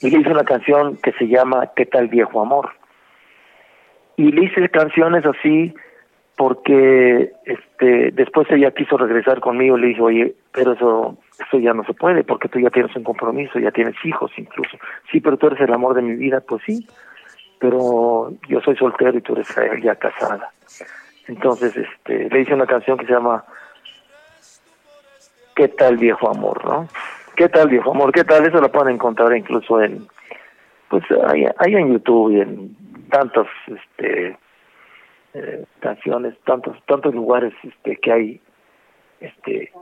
Y 0.00 0.10
le 0.10 0.18
hice 0.18 0.30
una 0.30 0.44
canción 0.44 0.96
que 0.96 1.12
se 1.12 1.28
llama 1.28 1.70
¿Qué 1.76 1.86
tal 1.86 2.08
viejo 2.08 2.40
amor? 2.40 2.70
Y 4.16 4.32
le 4.32 4.44
hice 4.44 4.68
canciones 4.68 5.24
así 5.24 5.74
porque 6.36 7.32
este 7.44 8.10
después 8.10 8.50
ella 8.50 8.72
quiso 8.72 8.96
regresar 8.96 9.40
conmigo 9.40 9.76
le 9.76 9.88
dije 9.88 10.00
oye 10.00 10.34
pero 10.52 10.72
eso 10.72 11.16
eso 11.38 11.58
ya 11.58 11.72
no 11.72 11.84
se 11.84 11.94
puede 11.94 12.24
porque 12.24 12.48
tú 12.48 12.58
ya 12.58 12.70
tienes 12.70 12.94
un 12.96 13.04
compromiso 13.04 13.58
ya 13.60 13.70
tienes 13.70 13.94
hijos 14.04 14.32
incluso 14.36 14.76
sí 15.12 15.20
pero 15.20 15.36
tú 15.36 15.46
eres 15.46 15.60
el 15.60 15.72
amor 15.72 15.94
de 15.94 16.02
mi 16.02 16.16
vida 16.16 16.40
pues 16.40 16.62
sí 16.66 16.86
pero 17.58 18.32
yo 18.48 18.60
soy 18.60 18.76
soltero 18.76 19.16
y 19.16 19.22
tú 19.22 19.34
eres 19.34 19.48
ya 19.82 19.94
casada. 19.96 20.52
Entonces 21.26 21.76
este 21.76 22.28
le 22.28 22.40
hice 22.40 22.54
una 22.54 22.66
canción 22.66 22.98
que 22.98 23.06
se 23.06 23.12
llama 23.12 23.44
qué 25.54 25.68
tal 25.68 25.96
viejo 25.96 26.28
amor 26.28 26.64
no 26.64 26.88
qué 27.36 27.48
tal 27.48 27.68
viejo 27.68 27.92
amor 27.92 28.12
qué 28.12 28.24
tal 28.24 28.46
eso 28.46 28.60
la 28.60 28.68
pueden 28.68 28.94
encontrar 28.94 29.36
incluso 29.36 29.80
en 29.80 30.06
pues 30.88 31.04
ahí, 31.28 31.46
ahí 31.58 31.74
en 31.74 31.92
YouTube 31.92 32.32
y 32.32 32.40
en 32.40 32.76
tantos 33.08 33.48
este 33.66 34.36
eh, 35.34 35.64
canciones, 35.80 36.34
tantos 36.44 36.76
tantos 36.86 37.14
lugares 37.14 37.52
este 37.62 37.96
que 37.96 38.12
hay 38.12 38.40
este 39.20 39.72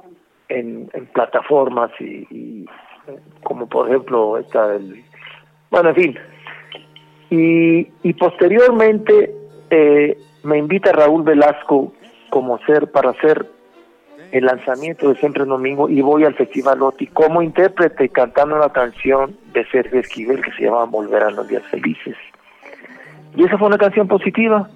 en, 0.48 0.88
plataformas 1.14 1.90
y, 1.98 2.26
y, 2.30 2.66
eh, 3.08 3.18
como 3.42 3.68
por 3.68 3.88
ejemplo 3.88 4.38
está 4.38 4.74
el 4.74 5.04
bueno 5.70 5.90
en 5.90 5.94
fin 5.94 6.18
y, 7.32 7.88
y 8.02 8.12
posteriormente 8.12 9.34
eh, 9.70 10.18
me 10.42 10.58
invita 10.58 10.92
Raúl 10.92 11.22
Velasco 11.22 11.94
como 12.28 12.58
ser 12.66 12.90
para 12.92 13.10
hacer 13.10 13.46
el 14.32 14.44
lanzamiento 14.44 15.08
de 15.08 15.16
Siempre 15.16 15.46
Domingo 15.46 15.88
y 15.88 16.02
voy 16.02 16.24
al 16.24 16.34
Festival 16.34 16.82
OTI 16.82 17.06
como 17.06 17.40
intérprete 17.40 18.10
cantando 18.10 18.56
una 18.56 18.68
canción 18.68 19.34
de 19.54 19.64
Sergio 19.70 20.00
Esquivel 20.00 20.42
que 20.42 20.52
se 20.52 20.64
llama 20.64 20.84
Volverán 20.84 21.34
los 21.34 21.48
días 21.48 21.62
felices. 21.70 22.16
Y 23.34 23.44
esa 23.44 23.56
fue 23.56 23.68
una 23.68 23.78
canción 23.78 24.08
positiva. 24.08 24.68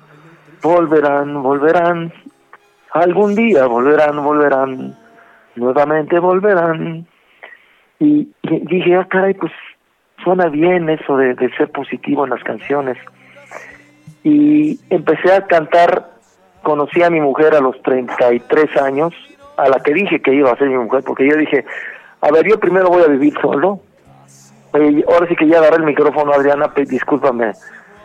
Volverán, 0.63 1.43
volverán, 1.43 2.11
algún 2.91 3.35
día 3.35 3.67
volverán, 3.67 4.25
volverán, 4.25 4.97
nuevamente 5.57 6.19
volverán. 6.19 7.07
Y, 7.99 8.31
y 8.43 8.61
dije, 8.61 8.97
ah, 8.97 9.07
caray, 9.11 9.35
pues 9.35 9.53
suena 10.27 10.49
bien 10.49 10.89
eso 10.91 11.17
de, 11.17 11.35
de 11.35 11.49
ser 11.57 11.71
positivo 11.71 12.25
en 12.25 12.31
las 12.31 12.43
canciones. 12.43 12.99
Y 14.25 14.81
empecé 14.91 15.33
a 15.33 15.47
cantar, 15.47 16.11
conocí 16.65 17.01
a 17.05 17.11
mi 17.11 17.21
mujer 17.21 17.55
a 17.55 17.61
los 17.61 17.81
33 17.83 18.77
años, 18.83 19.15
a 19.57 19.69
la 19.69 19.79
que 19.79 19.95
dije 19.95 20.21
que 20.21 20.35
iba 20.35 20.51
a 20.51 20.57
ser 20.57 20.69
mi 20.69 20.79
mujer, 20.79 21.05
porque 21.07 21.29
yo 21.29 21.37
dije, 21.37 21.65
a 22.23 22.33
ver, 22.33 22.45
yo 22.45 22.59
primero 22.59 22.89
voy 22.89 23.05
a 23.05 23.07
vivir 23.07 23.35
solo. 23.41 23.79
Eh, 24.75 25.05
ahora 25.07 25.29
sí 25.29 25.37
que 25.37 25.47
ya 25.47 25.59
agarré 25.59 25.77
el 25.77 25.85
micrófono, 25.85 26.33
Adriana, 26.33 26.75
pues, 26.75 26.89
discúlpame 26.89 27.53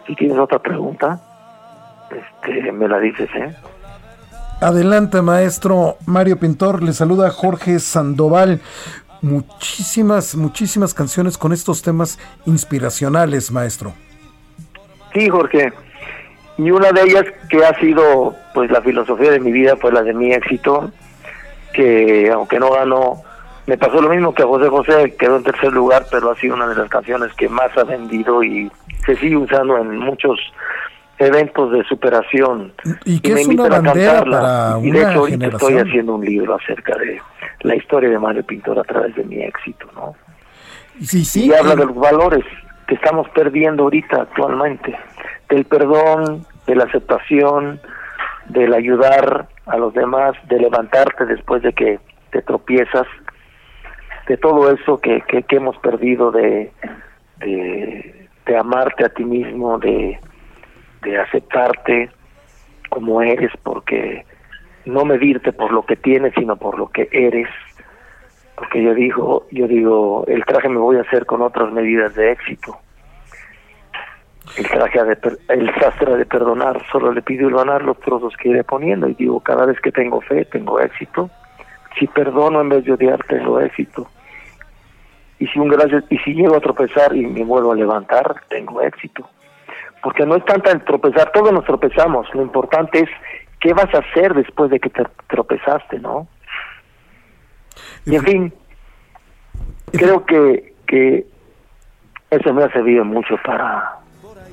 si 0.05 0.13
tienes 0.13 0.38
otra 0.38 0.59
pregunta 0.59 1.19
este, 2.11 2.72
me 2.72 2.88
la 2.88 2.99
dices, 2.99 3.30
¿eh? 3.36 3.55
Adelante, 4.61 5.24
maestro 5.24 5.97
Mario 6.05 6.38
Pintor. 6.38 6.84
Le 6.84 6.93
saluda 6.93 7.32
Jorge 7.32 7.80
Sandoval. 7.80 8.61
Muchísimas, 9.22 10.36
muchísimas 10.36 10.93
canciones 10.93 11.38
con 11.38 11.53
estos 11.53 11.82
temas 11.82 12.17
inspiracionales, 12.45 13.51
maestro. 13.51 13.93
Sí, 15.13 15.30
Jorge. 15.30 15.72
Y 16.57 16.72
una 16.72 16.91
de 16.91 17.03
ellas 17.03 17.26
que 17.49 17.63
ha 17.63 17.80
sido, 17.80 18.36
pues, 18.53 18.72
la 18.72 18.82
filosofía 18.82 19.32
de 19.32 19.39
mi 19.39 19.51
vida, 19.51 19.76
pues, 19.76 19.93
la 19.93 20.03
de 20.03 20.13
mi 20.13 20.34
éxito, 20.34 20.91
que 21.74 22.30
aunque 22.32 22.59
no 22.59 22.72
ganó, 22.72 23.24
me 23.67 23.78
pasó 23.78 24.01
lo 24.01 24.09
mismo 24.09 24.34
que 24.34 24.43
José 24.43 24.69
José, 24.69 25.15
quedó 25.17 25.38
en 25.38 25.43
tercer 25.43 25.72
lugar, 25.72 26.05
pero 26.11 26.32
ha 26.32 26.36
sido 26.36 26.55
una 26.55 26.67
de 26.67 26.76
las 26.76 26.89
canciones 26.89 27.34
que 27.34 27.47
más 27.47 27.76
ha 27.78 27.84
vendido 27.84 28.43
y 28.43 28.72
se 29.05 29.15
sigue 29.15 29.38
usando 29.38 29.78
en 29.78 29.97
muchos 29.97 30.39
eventos 31.22 31.72
de 31.72 31.84
superación. 31.84 32.74
Y 33.05 33.19
que 33.19 33.34
es 33.34 33.47
una 33.47 33.67
bandera 33.67 34.24
para 34.24 34.80
y 34.82 34.89
una 34.89 34.99
de 34.99 35.05
hecho 35.05 35.19
ahorita 35.19 35.38
generación. 35.38 35.72
estoy 35.72 35.89
haciendo 35.89 36.15
un 36.15 36.26
libro 36.26 36.55
acerca 36.55 36.97
de 36.97 37.22
la 37.61 37.76
historia 37.76 38.09
de 38.09 38.19
Mario 38.19 38.43
Pintor 38.45 38.80
a 38.80 38.84
través 38.84 39.15
de 39.15 39.24
mi 39.24 39.41
éxito 39.43 39.86
no 39.93 40.15
sí, 40.99 41.24
sí, 41.24 41.47
y 41.47 41.53
habla 41.53 41.76
de 41.76 41.86
los 41.86 41.95
valores 41.95 42.43
que 42.88 42.95
estamos 42.95 43.30
perdiendo 43.30 43.84
ahorita 43.84 44.24
actualmente. 44.24 44.97
Del 45.49 45.65
perdón 45.65 46.45
de 46.67 46.76
la 46.76 46.86
aceptación 46.86 47.80
del 48.47 48.74
ayudar 48.74 49.47
a 49.67 49.78
los 49.78 49.93
demás 49.93 50.34
de 50.49 50.59
levantarte 50.59 51.26
después 51.26 51.61
de 51.61 51.74
que 51.74 51.99
te 52.32 52.41
tropiezas 52.41 53.07
de 54.28 54.38
todo 54.38 54.72
eso 54.72 54.97
que, 54.99 55.22
que, 55.22 55.43
que 55.43 55.55
hemos 55.55 55.78
perdido 55.78 56.32
de, 56.32 56.72
de 57.39 58.22
de 58.45 58.57
amarte 58.57 59.05
a 59.05 59.09
ti 59.09 59.24
mismo 59.24 59.78
de 59.80 60.19
de 61.02 61.20
aceptarte 61.20 62.10
como 62.89 63.22
eres, 63.22 63.52
porque 63.64 64.26
no 64.86 65.06
medirte 65.06 65.54
por 65.54 65.72
lo 65.72 65.86
que 65.86 65.95
tienes, 65.95 66.34
sino 66.36 66.56
por 66.58 66.78
lo 66.78 66.88
que 66.88 67.08
eres. 67.12 67.47
Porque 68.56 68.84
yo 68.84 68.93
digo, 68.93 69.47
yo 69.52 69.68
digo, 69.68 70.26
el 70.28 70.43
traje 70.45 70.70
me 70.70 70.78
voy 70.78 70.97
a 70.97 71.02
hacer 71.02 71.26
con 71.26 71.41
otras 71.41 71.72
medidas 71.72 72.14
de 72.16 72.32
éxito. 72.32 72.78
El 74.58 74.68
traje 74.68 75.04
de 75.04 75.18
el 75.47 75.74
sastre 75.80 76.18
de 76.18 76.26
perdonar, 76.26 76.82
solo 76.91 77.14
le 77.14 77.22
pido 77.22 77.49
ganar 77.49 77.84
los 77.84 77.97
trozos 78.02 78.36
que 78.36 78.49
iré 78.49 78.64
poniendo 78.64 79.08
y 79.08 79.14
digo, 79.14 79.39
cada 79.39 79.66
vez 79.66 79.80
que 79.80 79.91
tengo 79.91 80.20
fe, 80.22 80.45
tengo 80.45 80.80
éxito. 80.80 81.30
Si 81.97 82.08
perdono 82.08 82.62
en 82.62 82.70
vez 82.70 82.84
de 82.84 82.93
odiar, 82.93 83.24
tengo 83.24 83.60
éxito. 83.60 84.08
Y 85.39 85.47
si 85.47 85.60
un 85.60 85.70
gracias, 85.70 86.04
y 86.10 86.18
si 86.20 86.34
llego 86.34 86.58
a 86.58 86.62
tropezar 86.62 87.16
y 87.16 87.26
me 87.26 87.43
vuelvo 87.43 87.72
a 87.72 87.76
levantar, 87.76 88.36
tengo 88.49 88.82
éxito 88.82 89.28
porque 90.04 90.26
no 90.26 90.36
es 90.36 90.45
tanta 90.45 90.72
el 90.72 90.84
tropezar, 90.84 91.32
todos 91.32 91.52
nos 91.52 91.66
tropezamos, 91.66 92.28
lo 92.34 92.41
importante 92.41 92.99
es 92.99 93.10
qué 93.60 93.74
vas 93.74 93.93
a 93.93 93.99
hacer 93.99 94.34
después 94.34 94.72
de 94.72 94.80
que 94.80 94.89
te 94.89 95.04
tropezaste, 95.28 95.99
¿no? 95.99 96.28
Y 98.06 98.16
en 98.16 98.24
fin, 98.24 98.54
creo 99.91 100.26
que, 100.26 100.74
que 100.88 101.26
eso 102.30 102.54
me 102.54 102.64
ha 102.64 102.72
servido 102.72 103.06
mucho 103.06 103.36
para, 103.45 103.97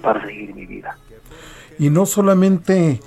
para 0.03 0.25
seguir 0.27 0.55
mi 0.55 0.67
vida. 0.67 0.97
Y 1.79 1.91
no 1.91 2.07
solamente 2.07 3.01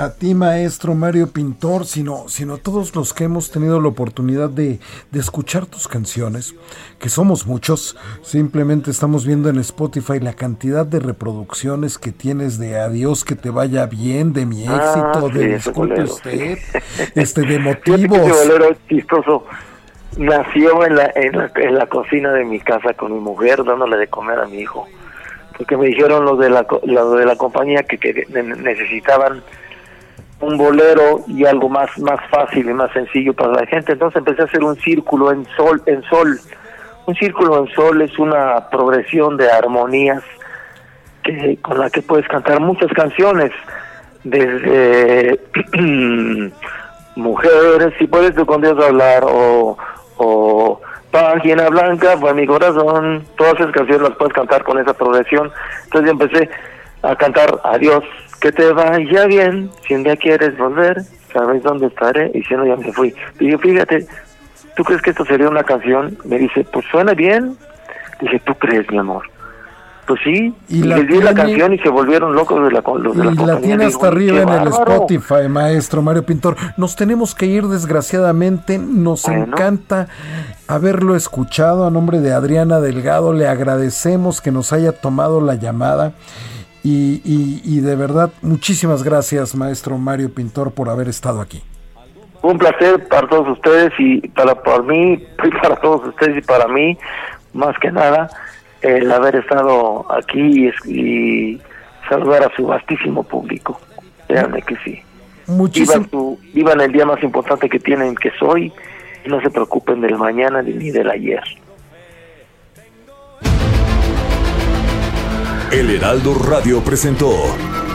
a 0.00 0.10
ti, 0.14 0.32
maestro 0.32 0.94
Mario 0.94 1.26
Pintor, 1.32 1.84
sino, 1.84 2.28
sino 2.28 2.54
a 2.54 2.58
todos 2.58 2.94
los 2.94 3.12
que 3.12 3.24
hemos 3.24 3.50
tenido 3.50 3.80
la 3.80 3.88
oportunidad 3.88 4.48
de, 4.48 4.78
de 5.10 5.18
escuchar 5.18 5.66
tus 5.66 5.88
canciones, 5.88 6.54
que 7.00 7.08
somos 7.08 7.48
muchos. 7.48 7.96
Simplemente 8.22 8.92
estamos 8.92 9.26
viendo 9.26 9.48
en 9.48 9.58
Spotify 9.58 10.20
la 10.20 10.34
cantidad 10.34 10.86
de 10.86 11.00
reproducciones 11.00 11.98
que 11.98 12.12
tienes 12.12 12.60
de 12.60 12.78
Adiós, 12.78 13.24
que 13.24 13.34
te 13.34 13.50
vaya 13.50 13.86
bien, 13.86 14.32
de 14.32 14.46
mi 14.46 14.64
Ah, 14.68 14.76
éxito, 14.76 15.30
sí, 15.32 15.38
de 15.38 15.54
Disculpe 15.54 16.02
usted, 16.04 16.58
este, 17.16 17.40
de 17.42 17.58
motivos. 17.58 18.18
ese 18.20 18.48
bolero 18.52 18.76
chistoso 18.88 19.46
nació 20.16 20.84
en 20.86 20.94
la, 20.94 21.10
en, 21.16 21.36
la, 21.38 21.50
en 21.56 21.74
la 21.74 21.86
cocina 21.88 22.32
de 22.32 22.44
mi 22.44 22.60
casa 22.60 22.94
con 22.94 23.12
mi 23.12 23.18
mujer 23.18 23.64
dándole 23.64 23.96
de 23.96 24.06
comer 24.06 24.38
a 24.38 24.46
mi 24.46 24.58
hijo. 24.60 24.86
porque 25.56 25.76
me 25.76 25.88
dijeron 25.88 26.24
los 26.24 26.38
de 26.38 26.50
la, 26.50 26.62
de 26.62 27.26
la 27.26 27.34
compañía 27.36 27.82
que, 27.82 27.98
que 27.98 28.26
necesitaban 28.32 29.42
un 30.40 30.56
bolero 30.56 31.20
y 31.26 31.44
algo 31.44 31.68
más 31.68 31.98
más 31.98 32.20
fácil 32.30 32.68
y 32.68 32.74
más 32.74 32.92
sencillo 32.92 33.34
para 33.34 33.52
la 33.52 33.66
gente. 33.66 33.92
Entonces 33.92 34.18
empecé 34.18 34.42
a 34.42 34.44
hacer 34.44 34.62
un 34.62 34.76
círculo 34.76 35.32
en 35.32 35.46
sol 35.56 35.82
en 35.86 36.02
sol. 36.04 36.38
Un 37.06 37.14
círculo 37.14 37.58
en 37.64 37.74
sol 37.74 38.02
es 38.02 38.18
una 38.18 38.68
progresión 38.70 39.36
de 39.36 39.50
armonías 39.50 40.22
que 41.24 41.58
con 41.60 41.78
la 41.78 41.90
que 41.90 42.02
puedes 42.02 42.28
cantar 42.28 42.60
muchas 42.60 42.92
canciones 42.92 43.50
desde 44.24 45.40
mujeres 47.16 47.94
si 47.98 48.06
puedes 48.06 48.34
tú 48.34 48.46
con 48.46 48.60
Dios 48.60 48.78
hablar 48.82 49.24
o 49.26 49.76
o 50.18 50.80
Página 51.10 51.68
Blanca 51.68 52.16
fue 52.18 52.34
mi 52.34 52.46
corazón. 52.46 53.24
Todas 53.36 53.54
esas 53.54 53.72
canciones 53.72 54.08
las 54.08 54.18
puedes 54.18 54.34
cantar 54.34 54.62
con 54.62 54.78
esa 54.78 54.92
progresión. 54.92 55.50
Entonces 55.84 56.06
yo 56.06 56.12
empecé 56.12 56.50
a 57.02 57.16
cantar 57.16 57.60
adiós 57.64 58.04
que 58.40 58.52
te 58.52 58.72
vaya 58.72 59.26
bien, 59.26 59.70
si 59.86 59.94
un 59.94 60.04
día 60.04 60.16
quieres 60.16 60.56
volver, 60.56 61.02
sabes 61.32 61.62
dónde 61.62 61.86
estaré, 61.86 62.30
y 62.34 62.42
si 62.42 62.54
no 62.54 62.66
ya 62.66 62.76
me 62.76 62.92
fui. 62.92 63.14
Y 63.40 63.50
yo, 63.50 63.58
fíjate, 63.58 64.06
¿tú 64.76 64.84
crees 64.84 65.02
que 65.02 65.10
esto 65.10 65.24
sería 65.24 65.48
una 65.48 65.64
canción? 65.64 66.16
Me 66.24 66.38
dice, 66.38 66.64
pues 66.72 66.86
suena 66.90 67.14
bien. 67.14 67.56
Dije, 68.20 68.40
¿tú 68.44 68.54
crees, 68.54 68.90
mi 68.90 68.98
amor? 68.98 69.22
Pues 70.08 70.20
sí, 70.24 70.54
y, 70.70 70.82
les 70.84 71.06
di 71.06 71.20
la 71.20 71.34
canción 71.34 71.74
y 71.74 71.78
se 71.80 71.90
volvieron 71.90 72.34
locos 72.34 72.64
de 72.64 72.70
la, 72.72 72.80
los 72.80 73.14
de 73.14 73.42
y 73.42 73.46
la, 73.46 73.60
tiene 73.60 73.84
hasta 73.84 74.08
arriba 74.08 74.40
en 74.40 74.48
el 74.48 74.68
Spotify, 74.68 75.48
maestro 75.50 76.00
Mario 76.00 76.24
Pintor. 76.24 76.56
Nos 76.78 76.96
tenemos 76.96 77.34
que 77.34 77.44
ir 77.44 77.66
desgraciadamente, 77.66 78.78
nos 78.78 79.28
encanta 79.28 80.08
haberlo 80.66 81.14
escuchado 81.14 81.86
a 81.86 81.90
nombre 81.90 82.20
de 82.20 82.32
Adriana 82.32 82.80
Delgado, 82.80 83.34
le 83.34 83.48
agradecemos 83.48 84.40
que 84.40 84.50
nos 84.50 84.72
haya 84.72 84.92
tomado 84.92 85.42
la 85.42 85.56
llamada. 85.56 86.14
Y, 86.90 87.80
de 87.80 87.96
verdad, 87.96 88.32
muchísimas 88.42 89.02
gracias, 89.02 89.54
maestro 89.54 89.98
Mario 89.98 90.32
Pintor, 90.32 90.72
por 90.72 90.88
haber 90.88 91.08
estado 91.08 91.40
aquí. 91.40 91.62
Un 92.40 92.56
placer 92.56 93.06
para 93.08 93.28
todos 93.28 93.48
ustedes 93.48 93.92
y 93.98 94.26
para, 94.28 94.54
para 94.62 94.82
mí, 94.82 95.22
para 95.62 95.76
todos 95.76 96.06
ustedes 96.08 96.38
y 96.38 96.40
para 96.40 96.68
mí, 96.68 96.96
más 97.52 97.76
que 97.78 97.90
nada, 97.90 98.30
el 98.80 99.10
haber 99.10 99.36
estado 99.36 100.06
aquí 100.10 100.70
y, 100.86 101.60
saludar 102.08 102.42
a 102.42 102.56
su 102.56 102.66
vastísimo 102.66 103.22
público. 103.22 103.78
Créanme 104.28 104.62
que 104.62 104.76
sí. 104.76 105.02
Muchísimo. 105.46 106.38
Vivan, 106.54 106.80
el 106.80 106.90
día 106.90 107.04
más 107.04 107.22
importante 107.22 107.68
que 107.68 107.78
tienen, 107.78 108.14
que 108.14 108.30
soy, 108.38 108.72
y 109.26 109.28
no 109.28 109.42
se 109.42 109.50
preocupen 109.50 110.00
del 110.00 110.16
mañana 110.16 110.62
ni 110.62 110.90
del 110.90 111.10
ayer. 111.10 111.42
El 115.70 115.90
Heraldo 115.90 116.32
Radio 116.34 116.82
presentó 116.82 117.30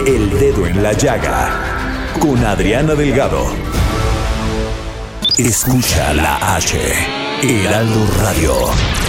El 0.06 0.30
Dedo 0.40 0.68
en 0.68 0.84
la 0.84 0.94
Llaga 0.94 2.12
con 2.20 2.38
Adriana 2.46 2.94
Delgado. 2.94 3.48
Escucha 5.40 6.14
la 6.14 6.56
H. 6.56 6.78
Heraldo 7.42 8.08
Radio. 8.22 9.03